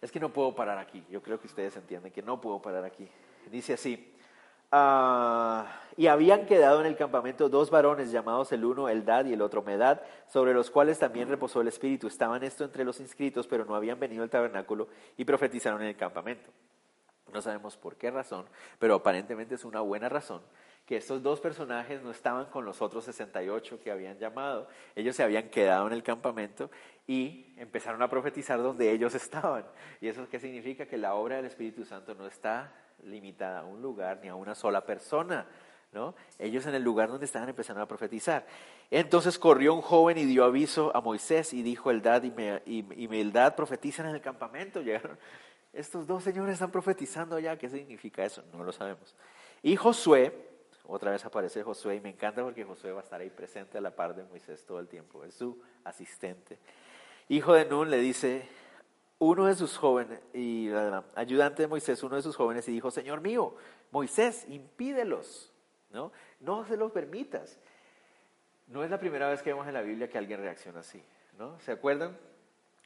Es 0.00 0.10
que 0.10 0.20
no 0.20 0.32
puedo 0.32 0.54
parar 0.54 0.78
aquí, 0.78 1.04
yo 1.10 1.22
creo 1.22 1.40
que 1.40 1.46
ustedes 1.46 1.76
entienden 1.76 2.12
que 2.12 2.22
no 2.22 2.40
puedo 2.40 2.60
parar 2.60 2.84
aquí. 2.84 3.08
Dice 3.50 3.74
así, 3.74 4.14
ah, 4.72 5.66
y 5.96 6.06
habían 6.06 6.46
quedado 6.46 6.80
en 6.80 6.86
el 6.86 6.96
campamento 6.96 7.48
dos 7.48 7.70
varones 7.70 8.10
llamados 8.10 8.52
el 8.52 8.64
uno 8.64 8.88
Eldad 8.88 9.26
y 9.26 9.32
el 9.32 9.42
otro 9.42 9.62
Medad, 9.62 10.00
sobre 10.28 10.54
los 10.54 10.70
cuales 10.70 10.98
también 10.98 11.28
reposó 11.28 11.60
el 11.60 11.68
Espíritu. 11.68 12.06
Estaban 12.06 12.42
esto 12.42 12.64
entre 12.64 12.84
los 12.84 13.00
inscritos, 13.00 13.46
pero 13.46 13.64
no 13.64 13.74
habían 13.74 14.00
venido 14.00 14.22
al 14.22 14.30
tabernáculo 14.30 14.88
y 15.16 15.24
profetizaron 15.24 15.82
en 15.82 15.88
el 15.88 15.96
campamento. 15.96 16.50
No 17.32 17.42
sabemos 17.42 17.76
por 17.76 17.96
qué 17.96 18.10
razón, 18.10 18.46
pero 18.78 18.94
aparentemente 18.94 19.54
es 19.56 19.64
una 19.64 19.80
buena 19.80 20.08
razón 20.08 20.42
que 20.86 20.96
estos 20.98 21.22
dos 21.22 21.40
personajes 21.40 22.02
no 22.02 22.10
estaban 22.10 22.46
con 22.46 22.64
los 22.64 22.82
otros 22.82 23.04
68 23.04 23.80
que 23.80 23.90
habían 23.90 24.18
llamado. 24.18 24.68
Ellos 24.94 25.16
se 25.16 25.22
habían 25.22 25.48
quedado 25.48 25.86
en 25.86 25.94
el 25.94 26.02
campamento 26.02 26.70
y 27.06 27.54
empezaron 27.56 28.02
a 28.02 28.08
profetizar 28.08 28.62
donde 28.62 28.90
ellos 28.90 29.14
estaban. 29.14 29.64
¿Y 30.00 30.08
eso 30.08 30.28
qué 30.28 30.38
significa? 30.38 30.86
Que 30.86 30.98
la 30.98 31.14
obra 31.14 31.36
del 31.36 31.46
Espíritu 31.46 31.84
Santo 31.84 32.14
no 32.14 32.26
está 32.26 32.72
limitada 33.04 33.60
a 33.60 33.64
un 33.64 33.82
lugar 33.82 34.20
ni 34.22 34.28
a 34.28 34.34
una 34.34 34.54
sola 34.54 34.84
persona. 34.84 35.46
¿No? 35.92 36.16
Ellos 36.40 36.66
en 36.66 36.74
el 36.74 36.82
lugar 36.82 37.08
donde 37.08 37.24
estaban 37.24 37.48
empezaron 37.48 37.80
a 37.80 37.86
profetizar. 37.86 38.44
Entonces 38.90 39.38
corrió 39.38 39.74
un 39.74 39.80
joven 39.80 40.18
y 40.18 40.24
dio 40.24 40.44
aviso 40.44 40.90
a 40.92 41.00
Moisés 41.00 41.52
y 41.52 41.62
dijo, 41.62 41.92
Eldad 41.92 42.24
y, 42.24 42.32
me, 42.32 43.52
profetizan 43.52 44.06
en 44.06 44.16
el 44.16 44.20
campamento. 44.20 44.82
Llegaron, 44.82 45.16
estos 45.72 46.04
dos 46.04 46.24
señores 46.24 46.54
están 46.54 46.72
profetizando 46.72 47.38
ya. 47.38 47.56
¿Qué 47.56 47.68
significa 47.68 48.24
eso? 48.24 48.42
No 48.52 48.64
lo 48.64 48.72
sabemos. 48.72 49.14
Y 49.62 49.76
Josué, 49.76 50.32
otra 50.86 51.12
vez 51.12 51.24
aparece 51.24 51.62
Josué 51.62 51.96
y 51.96 52.00
me 52.00 52.10
encanta 52.10 52.42
porque 52.42 52.64
Josué 52.64 52.92
va 52.92 53.00
a 53.00 53.04
estar 53.04 53.20
ahí 53.20 53.30
presente 53.30 53.78
a 53.78 53.80
la 53.80 53.94
par 53.94 54.14
de 54.14 54.24
Moisés 54.24 54.64
todo 54.66 54.80
el 54.80 54.88
tiempo, 54.88 55.24
es 55.24 55.34
su 55.34 55.62
asistente. 55.84 56.58
Hijo 57.28 57.54
de 57.54 57.64
Nun 57.64 57.90
le 57.90 57.98
dice, 57.98 58.46
uno 59.24 59.46
de 59.46 59.54
sus 59.54 59.76
jóvenes, 59.76 60.20
y 60.32 60.70
ayudante 61.14 61.62
de 61.62 61.68
Moisés, 61.68 62.02
uno 62.02 62.16
de 62.16 62.22
sus 62.22 62.36
jóvenes, 62.36 62.68
y 62.68 62.72
dijo, 62.72 62.90
Señor 62.90 63.20
mío, 63.20 63.54
Moisés, 63.90 64.46
impídelos, 64.48 65.52
¿no? 65.90 66.12
No 66.40 66.64
se 66.64 66.76
los 66.76 66.92
permitas. 66.92 67.58
No 68.66 68.82
es 68.82 68.90
la 68.90 68.98
primera 68.98 69.28
vez 69.28 69.42
que 69.42 69.50
vemos 69.50 69.66
en 69.66 69.74
la 69.74 69.82
Biblia 69.82 70.08
que 70.08 70.18
alguien 70.18 70.40
reacciona 70.40 70.80
así, 70.80 71.02
¿no? 71.38 71.58
¿Se 71.60 71.72
acuerdan? 71.72 72.16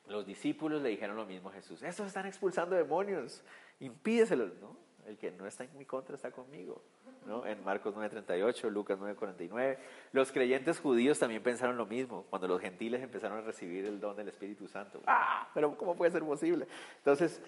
Los 0.06 0.26
discípulos 0.26 0.82
le 0.82 0.88
dijeron 0.88 1.16
lo 1.16 1.26
mismo 1.26 1.50
a 1.50 1.52
Jesús, 1.52 1.82
estos 1.82 2.06
están 2.06 2.26
expulsando 2.26 2.74
demonios, 2.74 3.42
impídeselos, 3.80 4.54
¿no? 4.60 4.76
El 5.08 5.16
que 5.16 5.30
no 5.30 5.46
está 5.46 5.64
en 5.64 5.70
mi 5.78 5.86
contra 5.86 6.16
está 6.16 6.30
conmigo. 6.30 6.82
¿no? 7.24 7.46
En 7.46 7.64
Marcos 7.64 7.94
9:38, 7.94 8.68
Lucas 8.68 8.98
9:49. 8.98 9.78
Los 10.12 10.30
creyentes 10.30 10.80
judíos 10.80 11.18
también 11.18 11.42
pensaron 11.42 11.78
lo 11.78 11.86
mismo 11.86 12.26
cuando 12.28 12.46
los 12.46 12.60
gentiles 12.60 13.02
empezaron 13.02 13.38
a 13.38 13.40
recibir 13.40 13.86
el 13.86 14.00
don 14.00 14.14
del 14.16 14.28
Espíritu 14.28 14.68
Santo. 14.68 15.00
¡Ah! 15.06 15.48
Pero 15.54 15.74
¿cómo 15.78 15.96
puede 15.96 16.12
ser 16.12 16.22
posible? 16.24 16.66
Entonces, 16.98 17.40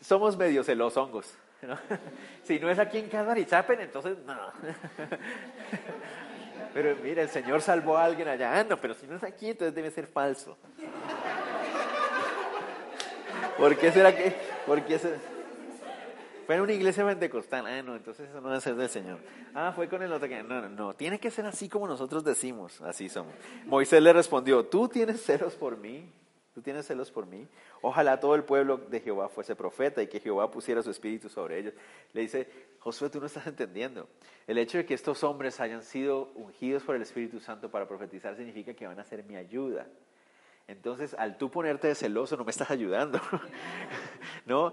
somos 0.00 0.36
medio 0.36 0.64
celos 0.64 0.96
hongos. 0.96 1.38
Si 2.42 2.58
no 2.58 2.68
es 2.70 2.78
aquí 2.78 2.98
en 2.98 3.08
Chapen, 3.46 3.80
entonces 3.80 4.18
no. 4.26 4.34
Pero 6.74 6.96
mira, 7.02 7.22
el 7.22 7.28
Señor 7.28 7.62
salvó 7.62 7.96
a 7.96 8.04
alguien 8.04 8.28
allá. 8.28 8.58
Ah, 8.58 8.64
no, 8.64 8.76
pero 8.76 8.94
si 8.94 9.06
no 9.06 9.16
es 9.16 9.24
aquí, 9.24 9.50
entonces 9.50 9.74
debe 9.74 9.90
ser 9.90 10.06
falso. 10.06 10.58
¿Por 13.56 13.76
qué 13.78 13.90
será 13.90 14.14
que.? 14.14 14.36
¿Por 14.66 14.84
qué 14.84 14.98
será? 14.98 15.16
Fue 16.46 16.54
en 16.54 16.60
una 16.60 16.72
iglesia 16.72 17.04
pentecostal. 17.04 17.66
Ah, 17.66 17.82
no, 17.82 17.96
entonces 17.96 18.28
eso 18.28 18.40
no 18.40 18.48
debe 18.48 18.60
ser 18.60 18.76
del 18.76 18.88
Señor. 18.88 19.18
Ah, 19.52 19.72
fue 19.74 19.88
con 19.88 20.02
el 20.02 20.12
otro 20.12 20.28
que. 20.28 20.42
No, 20.44 20.60
no, 20.60 20.68
no. 20.68 20.94
Tiene 20.94 21.18
que 21.18 21.30
ser 21.30 21.44
así 21.44 21.68
como 21.68 21.88
nosotros 21.88 22.22
decimos. 22.22 22.80
Así 22.82 23.08
somos. 23.08 23.34
Moisés 23.64 24.00
le 24.00 24.12
respondió: 24.12 24.64
Tú 24.64 24.88
tienes 24.88 25.20
celos 25.22 25.54
por 25.54 25.76
mí. 25.76 26.08
Tú 26.54 26.62
tienes 26.62 26.86
celos 26.86 27.10
por 27.10 27.26
mí. 27.26 27.46
Ojalá 27.82 28.18
todo 28.20 28.34
el 28.36 28.44
pueblo 28.44 28.78
de 28.78 29.00
Jehová 29.00 29.28
fuese 29.28 29.56
profeta 29.56 30.02
y 30.02 30.06
que 30.06 30.20
Jehová 30.20 30.50
pusiera 30.50 30.82
su 30.82 30.90
espíritu 30.90 31.28
sobre 31.28 31.58
ellos. 31.58 31.74
Le 32.12 32.20
dice: 32.20 32.48
Josué, 32.78 33.10
tú 33.10 33.18
no 33.18 33.26
estás 33.26 33.48
entendiendo. 33.48 34.08
El 34.46 34.58
hecho 34.58 34.78
de 34.78 34.86
que 34.86 34.94
estos 34.94 35.24
hombres 35.24 35.58
hayan 35.58 35.82
sido 35.82 36.30
ungidos 36.36 36.84
por 36.84 36.94
el 36.94 37.02
Espíritu 37.02 37.40
Santo 37.40 37.68
para 37.68 37.88
profetizar 37.88 38.36
significa 38.36 38.74
que 38.74 38.86
van 38.86 39.00
a 39.00 39.04
ser 39.04 39.24
mi 39.24 39.34
ayuda. 39.34 39.88
Entonces, 40.68 41.14
al 41.14 41.36
tú 41.36 41.50
ponerte 41.50 41.88
de 41.88 41.94
celoso, 41.96 42.36
no 42.36 42.44
me 42.44 42.50
estás 42.50 42.70
ayudando. 42.70 43.20
¿No? 44.46 44.72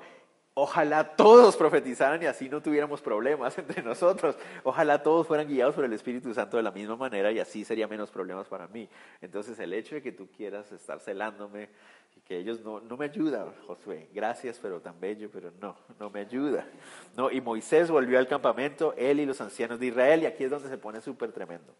Ojalá 0.55 1.15
todos 1.15 1.55
profetizaran 1.55 2.21
y 2.21 2.27
así 2.27 2.47
no 2.47 2.61
tuviéramos 2.61 3.01
problemas 3.01 3.57
entre 3.57 3.81
nosotros. 3.81 4.35
Ojalá 4.63 5.01
todos 5.01 5.25
fueran 5.25 5.47
guiados 5.47 5.73
por 5.73 5.83
el 5.83 5.93
Espíritu 5.93 6.31
Santo 6.33 6.57
de 6.57 6.63
la 6.63 6.71
misma 6.71 6.95
manera 6.95 7.31
y 7.31 7.39
así 7.39 7.65
sería 7.65 7.87
menos 7.87 8.11
problemas 8.11 8.47
para 8.47 8.67
mí. 8.67 8.87
Entonces 9.19 9.57
el 9.59 9.73
hecho 9.73 9.95
de 9.95 10.03
que 10.03 10.11
tú 10.11 10.27
quieras 10.27 10.71
estar 10.71 10.99
celándome 10.99 11.69
y 12.15 12.21
que 12.21 12.37
ellos 12.37 12.61
no, 12.61 12.79
no 12.81 12.97
me 12.97 13.05
ayudan, 13.05 13.51
Josué, 13.65 14.09
gracias, 14.13 14.59
pero 14.61 14.79
tan 14.79 14.99
bello, 14.99 15.27
pero 15.33 15.51
no, 15.59 15.75
no 15.99 16.11
me 16.11 16.19
ayuda. 16.19 16.67
No, 17.17 17.31
y 17.31 17.41
Moisés 17.41 17.89
volvió 17.89 18.19
al 18.19 18.27
campamento, 18.27 18.93
él 18.95 19.21
y 19.21 19.25
los 19.25 19.41
ancianos 19.41 19.79
de 19.79 19.87
Israel, 19.87 20.21
y 20.21 20.25
aquí 20.27 20.43
es 20.43 20.51
donde 20.51 20.69
se 20.69 20.77
pone 20.77 21.01
súper 21.01 21.31
tremendo. 21.31 21.73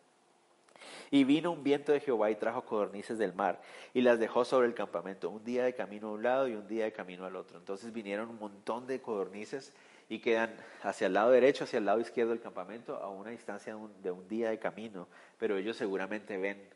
Y 1.14 1.26
vino 1.26 1.52
un 1.52 1.64
viento 1.64 1.92
de 1.92 2.00
Jehová 2.00 2.32
y 2.32 2.36
trajo 2.36 2.66
codornices 2.66 3.20
del 3.20 3.36
mar 3.36 3.62
y 3.94 4.02
las 4.02 4.18
dejó 4.18 4.44
sobre 4.46 4.66
el 4.66 4.74
campamento, 4.74 5.30
un 5.30 5.46
día 5.46 5.64
de 5.64 5.76
camino 5.76 6.08
a 6.08 6.12
un 6.14 6.24
lado 6.24 6.48
y 6.48 6.56
un 6.56 6.68
día 6.68 6.86
de 6.86 6.92
camino 6.92 7.24
al 7.24 7.36
otro. 7.36 7.60
Entonces 7.60 7.94
vinieron 7.94 8.30
un 8.30 8.40
montón 8.40 8.88
de 8.88 9.00
codornices 9.00 9.74
y 10.10 10.18
quedan 10.18 10.56
hacia 10.82 11.06
el 11.06 11.14
lado 11.14 11.30
derecho, 11.30 11.66
hacia 11.66 11.78
el 11.78 11.86
lado 11.86 12.00
izquierdo 12.00 12.32
del 12.32 12.42
campamento, 12.42 12.98
a 12.98 13.10
una 13.10 13.30
distancia 13.30 13.78
de 14.02 14.10
un, 14.10 14.28
día 14.28 14.50
de 14.50 14.58
camino. 14.58 15.08
Pero 15.38 15.56
ellos 15.56 15.78
seguramente 15.78 16.36
ven 16.40 16.68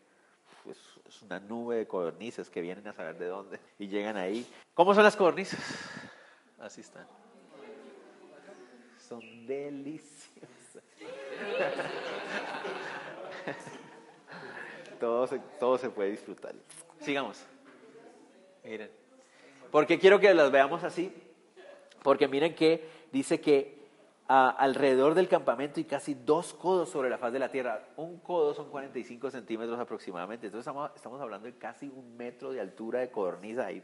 pues, 0.63 0.77
es 1.07 1.19
una 1.23 1.39
nube 1.39 1.77
de 1.77 1.87
codornices 1.87 2.47
que 2.51 2.61
vienen 2.61 2.87
a 2.87 2.93
saber 2.93 3.17
de 3.17 3.25
dónde 3.25 3.59
y 3.79 3.87
llegan 3.87 4.17
ahí. 4.17 4.45
¿Cómo 4.75 4.93
son 4.93 5.03
las 5.03 5.15
codornices? 5.15 5.59
Así 6.59 6.81
están. 6.81 7.07
Son 8.99 9.47
deliciosas. 9.47 10.83
Todo 15.59 15.77
se, 15.77 15.89
puede 15.89 16.11
disfrutar. 16.11 16.53
Sigamos. 16.99 17.43
Miren. 18.63 18.89
Porque 19.71 19.99
quiero 19.99 20.19
que 20.19 20.33
las 20.33 20.51
veamos 20.51 20.83
así. 20.83 21.13
Porque 22.03 22.27
miren 22.27 22.55
que 22.55 22.87
dice 23.11 23.41
que 23.41 23.77
alrededor 24.27 25.13
del 25.13 25.27
campamento 25.27 25.79
hay 25.79 25.85
casi 25.85 26.13
dos 26.13 26.53
codos 26.53 26.89
sobre 26.89 27.09
la 27.09 27.17
faz 27.17 27.33
de 27.33 27.39
la 27.39 27.49
tierra. 27.49 27.87
Un 27.95 28.19
codo 28.19 28.53
son 28.53 28.69
45 28.69 29.31
centímetros 29.31 29.79
aproximadamente. 29.79 30.47
Entonces 30.47 30.67
estamos, 30.67 30.91
estamos 30.95 31.21
hablando 31.21 31.47
de 31.47 31.57
casi 31.57 31.87
un 31.87 32.15
metro 32.17 32.51
de 32.51 32.61
altura 32.61 32.99
de 32.99 33.09
codorniz 33.09 33.57
ahí. 33.57 33.81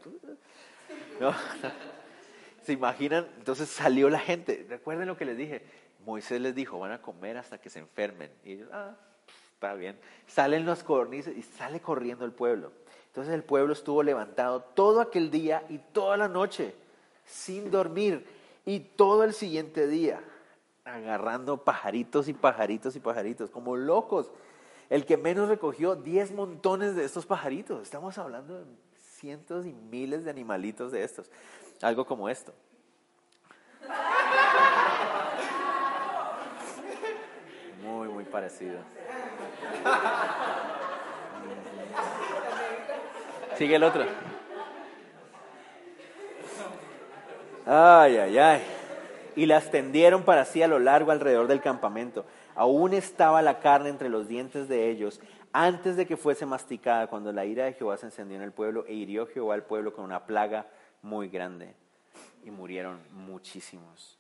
¿Se 2.62 2.74
imaginan? 2.74 3.28
Entonces 3.38 3.70
salió 3.70 4.10
la 4.10 4.20
gente. 4.20 4.66
Recuerden 4.70 5.08
lo 5.08 5.18
que 5.18 5.26
les 5.26 5.38
dije. 5.38 5.64
Moisés 6.06 6.42
les 6.42 6.54
dijo, 6.54 6.80
van 6.80 6.92
a 6.92 7.02
comer 7.02 7.38
hasta 7.38 7.58
que 7.58 7.70
se 7.70 7.80
enfermen. 7.80 8.32
Y 8.44 8.54
ellos, 8.54 8.70
ah, 8.74 8.96
está 9.64 9.76
bien. 9.76 9.98
Salen 10.28 10.66
los 10.66 10.84
cornices 10.84 11.38
y 11.38 11.42
sale 11.42 11.80
corriendo 11.80 12.26
el 12.26 12.34
pueblo. 12.34 12.72
Entonces 13.08 13.34
el 13.34 13.44
pueblo 13.44 13.74
estuvo 13.74 14.04
levantado 14.04 14.62
todo 14.62 15.00
aquel 15.00 15.32
día 15.32 15.64
y 15.70 15.78
toda 15.78 16.18
la 16.18 16.28
noche, 16.28 16.76
sin 17.26 17.72
dormir, 17.72 18.26
y 18.66 18.80
todo 18.82 19.24
el 19.24 19.34
siguiente 19.34 19.88
día, 19.88 20.22
agarrando 20.84 21.64
pajaritos 21.64 22.28
y 22.28 22.34
pajaritos 22.34 22.96
y 22.96 23.00
pajaritos, 23.00 23.50
como 23.50 23.78
locos. 23.78 24.32
El 24.90 25.06
que 25.06 25.16
menos 25.16 25.48
recogió 25.48 25.96
10 25.96 26.34
montones 26.34 26.96
de 26.96 27.06
estos 27.06 27.26
pajaritos. 27.26 27.82
Estamos 27.82 28.18
hablando 28.18 28.60
de 28.60 28.66
cientos 29.00 29.66
y 29.66 29.72
miles 29.72 30.26
de 30.26 30.32
animalitos 30.32 30.92
de 30.92 31.04
estos. 31.04 31.30
Algo 31.82 32.06
como 32.06 32.28
esto. 32.28 32.54
Muy, 37.84 38.08
muy 38.08 38.24
parecido. 38.24 38.80
Sigue 43.58 43.76
el 43.76 43.84
otro. 43.84 44.04
Ay, 47.66 48.18
ay, 48.18 48.38
ay. 48.38 48.62
Y 49.36 49.46
las 49.46 49.72
tendieron 49.72 50.24
para 50.24 50.46
sí 50.46 50.62
a 50.62 50.68
lo 50.68 50.80
largo 50.80 51.12
alrededor 51.12 51.48
del 51.48 51.62
campamento. 51.62 52.26
Aún 52.56 52.94
estaba 52.94 53.42
la 53.42 53.60
carne 53.60 53.90
entre 53.90 54.10
los 54.10 54.28
dientes 54.28 54.68
de 54.68 54.90
ellos 54.90 55.22
antes 55.54 55.96
de 55.96 56.08
que 56.08 56.18
fuese 56.18 56.48
masticada, 56.48 57.08
cuando 57.08 57.32
la 57.32 57.46
ira 57.46 57.66
de 57.66 57.74
Jehová 57.74 57.98
se 57.98 58.08
encendió 58.08 58.38
en 58.38 58.44
el 58.44 58.52
pueblo 58.52 58.86
e 58.88 58.94
hirió 58.94 59.28
Jehová 59.28 59.54
al 59.54 59.64
pueblo 59.64 59.94
con 59.94 60.04
una 60.04 60.26
plaga 60.26 60.66
muy 61.02 61.30
grande. 61.30 61.76
Y 62.44 62.52
murieron 62.52 63.00
muchísimos 63.12 64.18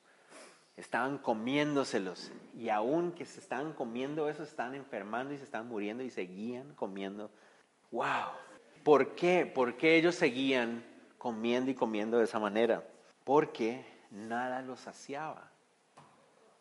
estaban 0.77 1.17
comiéndoselos 1.17 2.31
y 2.57 2.69
aún 2.69 3.11
que 3.11 3.25
se 3.25 3.39
estaban 3.39 3.73
comiendo 3.73 4.29
eso, 4.29 4.43
estaban 4.43 4.75
enfermando 4.75 5.33
y 5.33 5.37
se 5.37 5.43
estaban 5.43 5.67
muriendo 5.67 6.03
y 6.03 6.09
seguían 6.09 6.73
comiendo. 6.75 7.29
¡Wow! 7.91 8.31
¿Por 8.83 9.15
qué? 9.15 9.45
¿Por 9.45 9.77
qué 9.77 9.95
ellos 9.95 10.15
seguían 10.15 10.83
comiendo 11.17 11.71
y 11.71 11.75
comiendo 11.75 12.17
de 12.17 12.25
esa 12.25 12.39
manera? 12.39 12.83
Porque 13.23 13.85
nada 14.11 14.61
los 14.61 14.79
saciaba. 14.79 15.51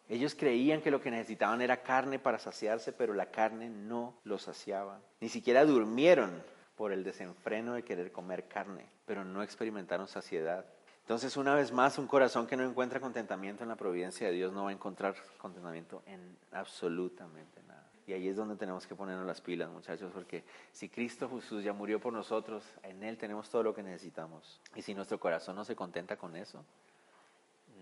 Ellos 0.08 0.34
creían 0.34 0.82
que 0.82 0.90
lo 0.90 1.00
que 1.00 1.10
necesitaban 1.10 1.62
era 1.62 1.82
carne 1.82 2.18
para 2.18 2.38
saciarse, 2.38 2.92
pero 2.92 3.14
la 3.14 3.30
carne 3.30 3.70
no 3.70 4.14
los 4.24 4.42
saciaba. 4.42 5.00
Ni 5.20 5.28
siquiera 5.28 5.64
durmieron 5.64 6.42
por 6.76 6.92
el 6.92 7.02
desenfreno 7.02 7.74
de 7.74 7.82
querer 7.82 8.12
comer 8.12 8.46
carne, 8.46 8.86
pero 9.06 9.24
no 9.24 9.42
experimentaron 9.42 10.08
saciedad. 10.08 10.66
Entonces, 11.02 11.36
una 11.36 11.54
vez 11.54 11.72
más, 11.72 11.98
un 11.98 12.06
corazón 12.06 12.46
que 12.46 12.56
no 12.56 12.64
encuentra 12.64 13.00
contentamiento 13.00 13.64
en 13.64 13.68
la 13.68 13.76
providencia 13.76 14.28
de 14.28 14.32
Dios 14.32 14.52
no 14.52 14.64
va 14.64 14.70
a 14.70 14.72
encontrar 14.72 15.16
contentamiento 15.36 16.02
en 16.06 16.36
absolutamente 16.52 17.60
nada. 17.66 17.84
Y 18.06 18.12
ahí 18.12 18.28
es 18.28 18.36
donde 18.36 18.56
tenemos 18.56 18.86
que 18.86 18.94
ponernos 18.94 19.26
las 19.26 19.40
pilas, 19.40 19.68
muchachos, 19.68 20.10
porque 20.14 20.44
si 20.72 20.88
Cristo 20.88 21.28
Jesús 21.28 21.64
ya 21.64 21.72
murió 21.72 22.00
por 22.00 22.12
nosotros, 22.12 22.64
en 22.84 23.02
Él 23.02 23.18
tenemos 23.18 23.50
todo 23.50 23.64
lo 23.64 23.74
que 23.74 23.82
necesitamos. 23.82 24.60
Y 24.76 24.82
si 24.82 24.94
nuestro 24.94 25.18
corazón 25.18 25.56
no 25.56 25.64
se 25.64 25.74
contenta 25.74 26.16
con 26.16 26.36
eso, 26.36 26.64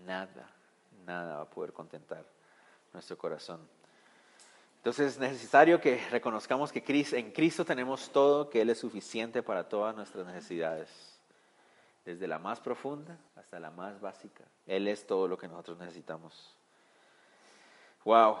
nada, 0.05 0.49
nada 1.05 1.37
va 1.37 1.41
a 1.43 1.49
poder 1.49 1.73
contentar 1.73 2.25
nuestro 2.91 3.17
corazón. 3.17 3.61
Entonces 4.77 5.13
es 5.13 5.19
necesario 5.19 5.79
que 5.79 6.03
reconozcamos 6.09 6.71
que 6.71 6.83
en 6.87 7.31
Cristo 7.31 7.63
tenemos 7.65 8.11
todo, 8.11 8.49
que 8.49 8.61
Él 8.61 8.71
es 8.71 8.79
suficiente 8.79 9.43
para 9.43 9.69
todas 9.69 9.95
nuestras 9.95 10.25
necesidades 10.25 11.10
desde 12.05 12.27
la 12.27 12.39
más 12.39 12.59
profunda 12.59 13.17
hasta 13.35 13.59
la 13.59 13.71
más 13.71 13.99
básica. 14.01 14.43
Él 14.65 14.87
es 14.87 15.05
todo 15.05 15.27
lo 15.27 15.37
que 15.37 15.47
nosotros 15.47 15.77
necesitamos. 15.77 16.55
Wow, 18.03 18.37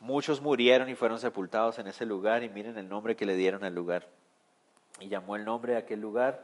muchos 0.00 0.40
murieron 0.40 0.88
y 0.88 0.94
fueron 0.94 1.18
sepultados 1.18 1.78
en 1.78 1.86
ese 1.86 2.06
lugar 2.06 2.42
y 2.42 2.48
miren 2.48 2.78
el 2.78 2.88
nombre 2.88 3.14
que 3.14 3.26
le 3.26 3.36
dieron 3.36 3.64
al 3.64 3.74
lugar. 3.74 4.08
Y 5.00 5.08
llamó 5.08 5.36
el 5.36 5.44
nombre 5.44 5.72
de 5.72 5.78
aquel 5.78 6.00
lugar 6.00 6.42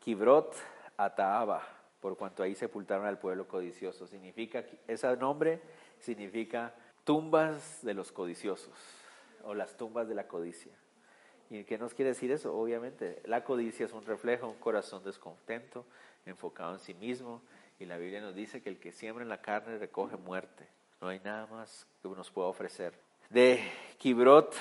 Kibrot 0.00 0.54
Ataaba, 0.96 1.62
por 2.00 2.16
cuanto 2.16 2.42
ahí 2.42 2.54
sepultaron 2.54 3.06
al 3.06 3.18
pueblo 3.18 3.48
codicioso. 3.48 4.06
Significa, 4.06 4.64
ese 4.86 5.16
nombre 5.16 5.62
significa 5.98 6.74
tumbas 7.04 7.80
de 7.82 7.94
los 7.94 8.12
codiciosos 8.12 8.74
o 9.44 9.54
las 9.54 9.76
tumbas 9.76 10.08
de 10.08 10.14
la 10.14 10.28
codicia. 10.28 10.72
¿Y 11.50 11.64
qué 11.64 11.78
nos 11.78 11.94
quiere 11.94 12.10
decir 12.10 12.30
eso? 12.30 12.54
Obviamente, 12.56 13.20
la 13.24 13.42
codicia 13.42 13.86
es 13.86 13.92
un 13.92 14.04
reflejo, 14.04 14.46
un 14.46 14.58
corazón 14.58 15.02
descontento, 15.02 15.84
enfocado 16.26 16.74
en 16.74 16.80
sí 16.80 16.94
mismo, 16.94 17.42
y 17.78 17.86
la 17.86 17.96
Biblia 17.96 18.20
nos 18.20 18.34
dice 18.34 18.62
que 18.62 18.68
el 18.68 18.78
que 18.78 18.92
siembra 18.92 19.22
en 19.22 19.28
la 19.28 19.40
carne 19.40 19.78
recoge 19.78 20.16
muerte. 20.16 20.68
No 21.00 21.08
hay 21.08 21.20
nada 21.20 21.46
más 21.46 21.86
que 22.02 22.08
nos 22.08 22.30
pueda 22.30 22.48
ofrecer. 22.48 22.92
De 23.30 23.62
Kibrot 23.98 24.54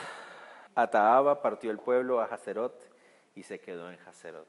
a 0.73 0.89
Taaba 0.89 1.41
partió 1.41 1.69
el 1.71 1.79
pueblo 1.79 2.21
a 2.21 2.25
Hazerot 2.25 2.89
y 3.35 3.43
se 3.43 3.59
quedó 3.59 3.91
en 3.91 3.99
Hazerot. 4.07 4.47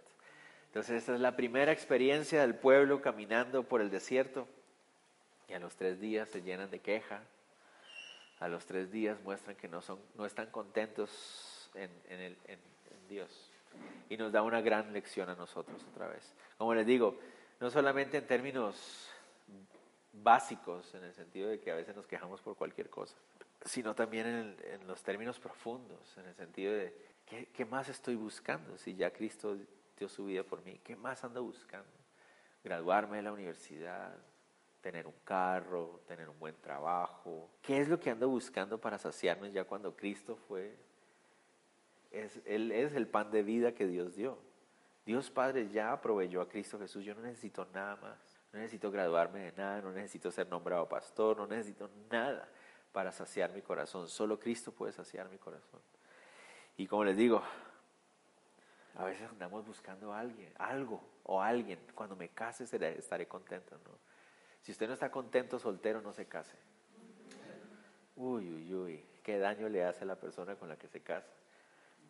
Entonces, 0.66 0.98
esta 0.98 1.14
es 1.14 1.20
la 1.20 1.34
primera 1.34 1.72
experiencia 1.72 2.42
del 2.42 2.54
pueblo 2.54 3.02
caminando 3.02 3.64
por 3.64 3.80
el 3.80 3.90
desierto. 3.90 4.46
Y 5.48 5.54
a 5.54 5.58
los 5.58 5.74
tres 5.74 5.98
días 5.98 6.28
se 6.28 6.42
llenan 6.42 6.70
de 6.70 6.78
queja. 6.78 7.24
A 8.38 8.46
los 8.46 8.66
tres 8.66 8.92
días 8.92 9.20
muestran 9.24 9.56
que 9.56 9.66
no, 9.66 9.82
son, 9.82 9.98
no 10.14 10.26
están 10.26 10.46
contentos 10.52 11.68
en, 11.74 11.90
en, 12.08 12.36
en 12.46 13.08
Dios. 13.08 13.49
Y 14.08 14.16
nos 14.16 14.32
da 14.32 14.42
una 14.42 14.60
gran 14.60 14.92
lección 14.92 15.28
a 15.28 15.34
nosotros 15.34 15.84
otra 15.92 16.08
vez. 16.08 16.34
Como 16.58 16.74
les 16.74 16.86
digo, 16.86 17.18
no 17.60 17.70
solamente 17.70 18.18
en 18.18 18.26
términos 18.26 19.10
básicos, 20.12 20.94
en 20.94 21.04
el 21.04 21.14
sentido 21.14 21.48
de 21.48 21.60
que 21.60 21.70
a 21.70 21.76
veces 21.76 21.94
nos 21.94 22.06
quejamos 22.06 22.40
por 22.40 22.56
cualquier 22.56 22.90
cosa, 22.90 23.16
sino 23.64 23.94
también 23.94 24.56
en, 24.62 24.86
los 24.86 25.02
términos 25.02 25.38
profundos, 25.38 26.16
en 26.16 26.26
el 26.26 26.34
sentido 26.34 26.72
de 26.72 26.94
¿qué, 27.26 27.46
¿qué, 27.46 27.64
más 27.64 27.88
estoy 27.88 28.16
buscando 28.16 28.76
si 28.78 28.94
ya 28.96 29.12
Cristo 29.12 29.56
dio 29.96 30.08
su 30.08 30.24
vida 30.26 30.42
por 30.42 30.64
mí? 30.64 30.80
¿Qué 30.82 30.96
más 30.96 31.22
ando 31.22 31.42
buscando? 31.42 31.88
Graduarme 32.64 33.18
de 33.18 33.22
la 33.22 33.32
universidad, 33.32 34.16
tener 34.80 35.06
un 35.06 35.14
carro, 35.24 36.00
tener 36.06 36.28
un 36.28 36.38
buen 36.38 36.56
trabajo. 36.56 37.50
¿Qué 37.62 37.80
es 37.80 37.88
lo 37.88 38.00
que 38.00 38.10
ando 38.10 38.28
buscando 38.28 38.80
para 38.80 38.98
saciarme 38.98 39.50
ya 39.52 39.64
cuando 39.64 39.94
Cristo 39.94 40.36
fue? 40.36 40.76
Es, 42.10 42.40
él 42.44 42.72
es 42.72 42.94
el 42.94 43.06
pan 43.06 43.30
de 43.30 43.42
vida 43.42 43.72
que 43.72 43.86
Dios 43.86 44.16
dio. 44.16 44.38
Dios 45.06 45.30
Padre 45.30 45.68
ya 45.68 46.00
proveyó 46.00 46.40
a 46.40 46.48
Cristo 46.48 46.78
Jesús. 46.78 47.04
Yo 47.04 47.14
no 47.14 47.22
necesito 47.22 47.66
nada 47.72 47.96
más. 47.96 48.40
No 48.52 48.58
necesito 48.58 48.90
graduarme 48.90 49.40
de 49.40 49.52
nada, 49.52 49.80
no 49.80 49.92
necesito 49.92 50.30
ser 50.30 50.48
nombrado 50.48 50.88
pastor, 50.88 51.36
no 51.36 51.46
necesito 51.46 51.88
nada 52.10 52.48
para 52.92 53.12
saciar 53.12 53.52
mi 53.52 53.62
corazón. 53.62 54.08
Solo 54.08 54.40
Cristo 54.40 54.72
puede 54.72 54.92
saciar 54.92 55.28
mi 55.28 55.38
corazón. 55.38 55.80
Y 56.76 56.86
como 56.86 57.04
les 57.04 57.16
digo, 57.16 57.42
a 58.96 59.04
veces 59.04 59.28
andamos 59.28 59.64
buscando 59.66 60.12
alguien, 60.12 60.52
algo 60.58 61.00
o 61.24 61.40
alguien. 61.40 61.78
Cuando 61.94 62.16
me 62.16 62.30
case 62.30 62.64
estaré 62.64 63.28
contento. 63.28 63.78
Si 64.62 64.72
usted 64.72 64.88
no 64.88 64.94
está 64.94 65.10
contento 65.10 65.58
soltero, 65.58 66.00
no 66.02 66.12
se 66.12 66.26
case. 66.26 66.56
Uy, 68.16 68.50
uy, 68.52 68.74
uy, 68.74 69.06
qué 69.22 69.38
daño 69.38 69.68
le 69.68 69.84
hace 69.84 70.02
a 70.02 70.06
la 70.06 70.16
persona 70.16 70.56
con 70.56 70.68
la 70.68 70.76
que 70.76 70.88
se 70.88 71.00
casa 71.00 71.32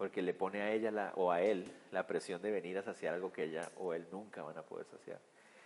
porque 0.01 0.23
le 0.23 0.33
pone 0.33 0.63
a 0.63 0.73
ella 0.73 0.91
la, 0.91 1.13
o 1.17 1.31
a 1.31 1.43
él 1.43 1.71
la 1.93 2.07
presión 2.07 2.41
de 2.41 2.51
venir 2.51 2.79
a 2.79 2.83
saciar 2.83 3.13
algo 3.13 3.31
que 3.31 3.45
ella 3.45 3.71
o 3.77 3.93
él 3.93 4.07
nunca 4.11 4.43
van 4.43 4.57
a 4.57 4.63
poder 4.63 4.87
saciar. 4.87 5.21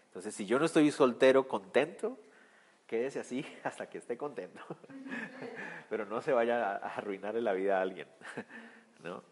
Entonces, 0.06 0.34
si 0.34 0.44
yo 0.44 0.58
no 0.58 0.64
estoy 0.64 0.90
soltero 0.90 1.46
contento, 1.46 2.18
quédese 2.84 3.20
así 3.20 3.46
hasta 3.62 3.88
que 3.88 3.98
esté 3.98 4.18
contento. 4.18 4.60
Pero 5.88 6.04
no 6.04 6.20
se 6.20 6.32
vaya 6.32 6.72
a 6.72 6.96
arruinarle 6.96 7.42
la 7.42 7.52
vida 7.52 7.78
a 7.78 7.82
alguien. 7.82 8.08
¿no? 9.04 9.22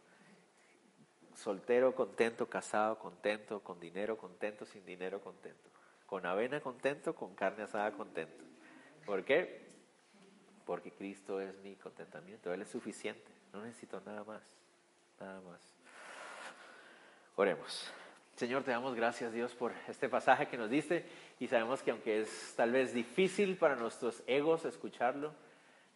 Soltero 1.35 1.97
contento, 1.97 2.49
casado 2.49 2.97
contento, 3.01 3.59
con 3.59 3.81
dinero 3.81 4.17
contento, 4.17 4.67
sin 4.67 4.87
dinero 4.87 5.21
contento. 5.21 5.69
Con 6.07 6.27
avena 6.27 6.61
contento, 6.61 7.13
con 7.13 7.35
carne 7.35 7.65
asada 7.65 7.91
contento. 7.91 8.45
¿Por 9.05 9.25
qué? 9.25 9.67
Porque 10.65 10.93
Cristo 10.93 11.41
es 11.41 11.59
mi 11.59 11.75
contentamiento. 11.75 12.55
Él 12.55 12.63
es 12.63 12.69
suficiente. 12.69 13.33
No 13.53 13.65
necesito 13.65 14.01
nada 14.07 14.23
más 14.23 14.62
nada 15.23 15.41
más. 15.41 15.61
Oremos. 17.37 17.91
Señor, 18.37 18.65
te 18.65 18.71
damos 18.71 18.95
gracias 18.95 19.33
Dios 19.33 19.55
por 19.55 19.73
este 19.89 20.09
pasaje 20.09 20.49
que 20.49 20.57
nos 20.57 20.69
diste 20.69 21.07
y 21.39 21.47
sabemos 21.47 21.83
que 21.83 21.93
aunque 21.93 22.21
es 22.21 22.55
tal 22.57 22.73
vez 22.73 22.93
difícil 22.93 23.57
para 23.57 23.77
nuestros 23.77 24.23
egos 24.27 24.65
escucharlo, 24.65 25.33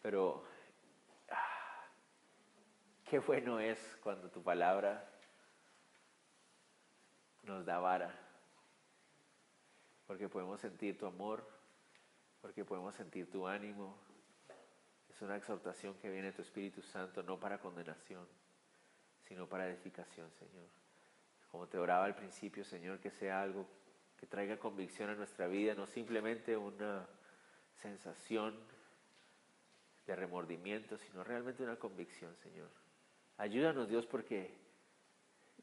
pero 0.01 0.43
ah, 1.29 1.85
qué 3.09 3.19
bueno 3.19 3.59
es 3.59 3.97
cuando 4.01 4.29
tu 4.29 4.41
palabra 4.41 5.09
nos 7.43 7.65
da 7.65 7.79
vara, 7.79 8.13
porque 10.05 10.29
podemos 10.29 10.61
sentir 10.61 10.97
tu 10.97 11.05
amor, 11.05 11.45
porque 12.41 12.63
podemos 12.63 12.95
sentir 12.95 13.29
tu 13.29 13.47
ánimo. 13.47 13.97
Es 15.09 15.21
una 15.21 15.35
exhortación 15.35 15.95
que 15.95 16.09
viene 16.09 16.27
de 16.27 16.33
tu 16.33 16.41
Espíritu 16.41 16.81
Santo, 16.81 17.23
no 17.23 17.39
para 17.39 17.57
condenación 17.57 18.27
sino 19.27 19.47
para 19.47 19.67
edificación, 19.67 20.29
Señor. 20.31 20.67
Como 21.51 21.67
te 21.67 21.77
oraba 21.77 22.05
al 22.05 22.15
principio, 22.15 22.63
Señor, 22.63 22.99
que 22.99 23.11
sea 23.11 23.41
algo 23.41 23.65
que 24.19 24.25
traiga 24.25 24.57
convicción 24.57 25.09
a 25.09 25.15
nuestra 25.15 25.47
vida, 25.47 25.75
no 25.75 25.85
simplemente 25.85 26.57
una 26.57 27.07
sensación 27.81 28.55
de 30.05 30.15
remordimiento, 30.15 30.97
sino 30.97 31.23
realmente 31.23 31.63
una 31.63 31.75
convicción, 31.75 32.35
Señor. 32.37 32.69
Ayúdanos, 33.37 33.87
Dios, 33.87 34.05
porque 34.05 34.51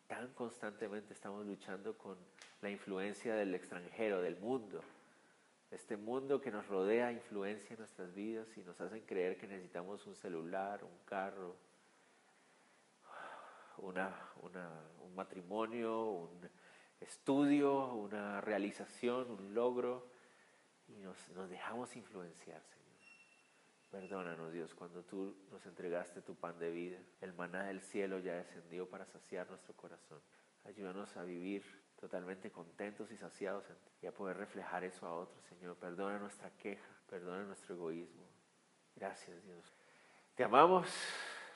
tan 0.06 0.32
constantemente 0.34 1.12
estamos 1.12 1.46
luchando 1.46 1.96
con 1.96 2.16
la 2.60 2.70
influencia 2.70 3.34
del 3.34 3.54
extranjero, 3.54 4.20
del 4.20 4.36
mundo. 4.36 4.82
Este 5.70 5.96
mundo 5.96 6.40
que 6.40 6.52
nos 6.52 6.66
rodea 6.68 7.10
influencia 7.10 7.76
nuestras 7.76 8.14
vidas 8.14 8.46
y 8.56 8.60
nos 8.60 8.80
hacen 8.80 9.00
creer 9.00 9.36
que 9.36 9.48
necesitamos 9.48 10.06
un 10.06 10.14
celular, 10.14 10.84
un 10.84 10.98
carro, 11.04 11.56
una, 13.78 14.14
un 14.42 15.14
matrimonio, 15.14 16.10
un 16.10 16.50
estudio, 17.00 17.92
una 17.94 18.40
realización, 18.40 19.30
un 19.30 19.54
logro, 19.54 20.10
y 20.88 20.98
nos, 20.98 21.28
nos 21.30 21.48
dejamos 21.48 21.96
influenciar, 21.96 22.62
Señor. 22.62 22.84
Perdónanos, 23.90 24.52
Dios, 24.52 24.74
cuando 24.74 25.02
tú 25.04 25.36
nos 25.50 25.64
entregaste 25.66 26.20
tu 26.22 26.34
pan 26.34 26.58
de 26.58 26.70
vida, 26.70 26.98
el 27.20 27.32
maná 27.32 27.64
del 27.64 27.80
cielo 27.80 28.18
ya 28.18 28.34
descendió 28.34 28.88
para 28.88 29.06
saciar 29.06 29.48
nuestro 29.48 29.74
corazón. 29.74 30.20
Ayúdanos 30.64 31.16
a 31.16 31.24
vivir 31.24 31.64
totalmente 32.00 32.50
contentos 32.50 33.10
y 33.12 33.16
saciados 33.16 33.68
en 33.70 33.76
ti 33.76 33.90
y 34.02 34.06
a 34.06 34.12
poder 34.12 34.36
reflejar 34.36 34.84
eso 34.84 35.06
a 35.06 35.14
otros, 35.14 35.42
Señor. 35.44 35.76
Perdona 35.76 36.18
nuestra 36.18 36.50
queja, 36.50 36.88
perdona 37.08 37.44
nuestro 37.44 37.74
egoísmo. 37.74 38.28
Gracias, 38.96 39.42
Dios. 39.44 39.72
Te 40.34 40.44
amamos 40.44 40.88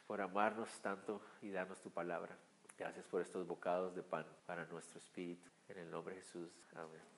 por 0.08 0.22
amarnos 0.22 0.70
tanto 0.80 1.20
y 1.42 1.50
darnos 1.50 1.80
tu 1.82 1.90
palabra. 1.90 2.36
Gracias 2.78 3.06
por 3.06 3.20
estos 3.20 3.46
bocados 3.46 3.94
de 3.94 4.02
pan 4.02 4.24
para 4.46 4.64
nuestro 4.66 4.98
espíritu. 4.98 5.48
En 5.68 5.78
el 5.78 5.90
nombre 5.90 6.14
de 6.14 6.22
Jesús. 6.22 6.50
Amén. 6.74 7.08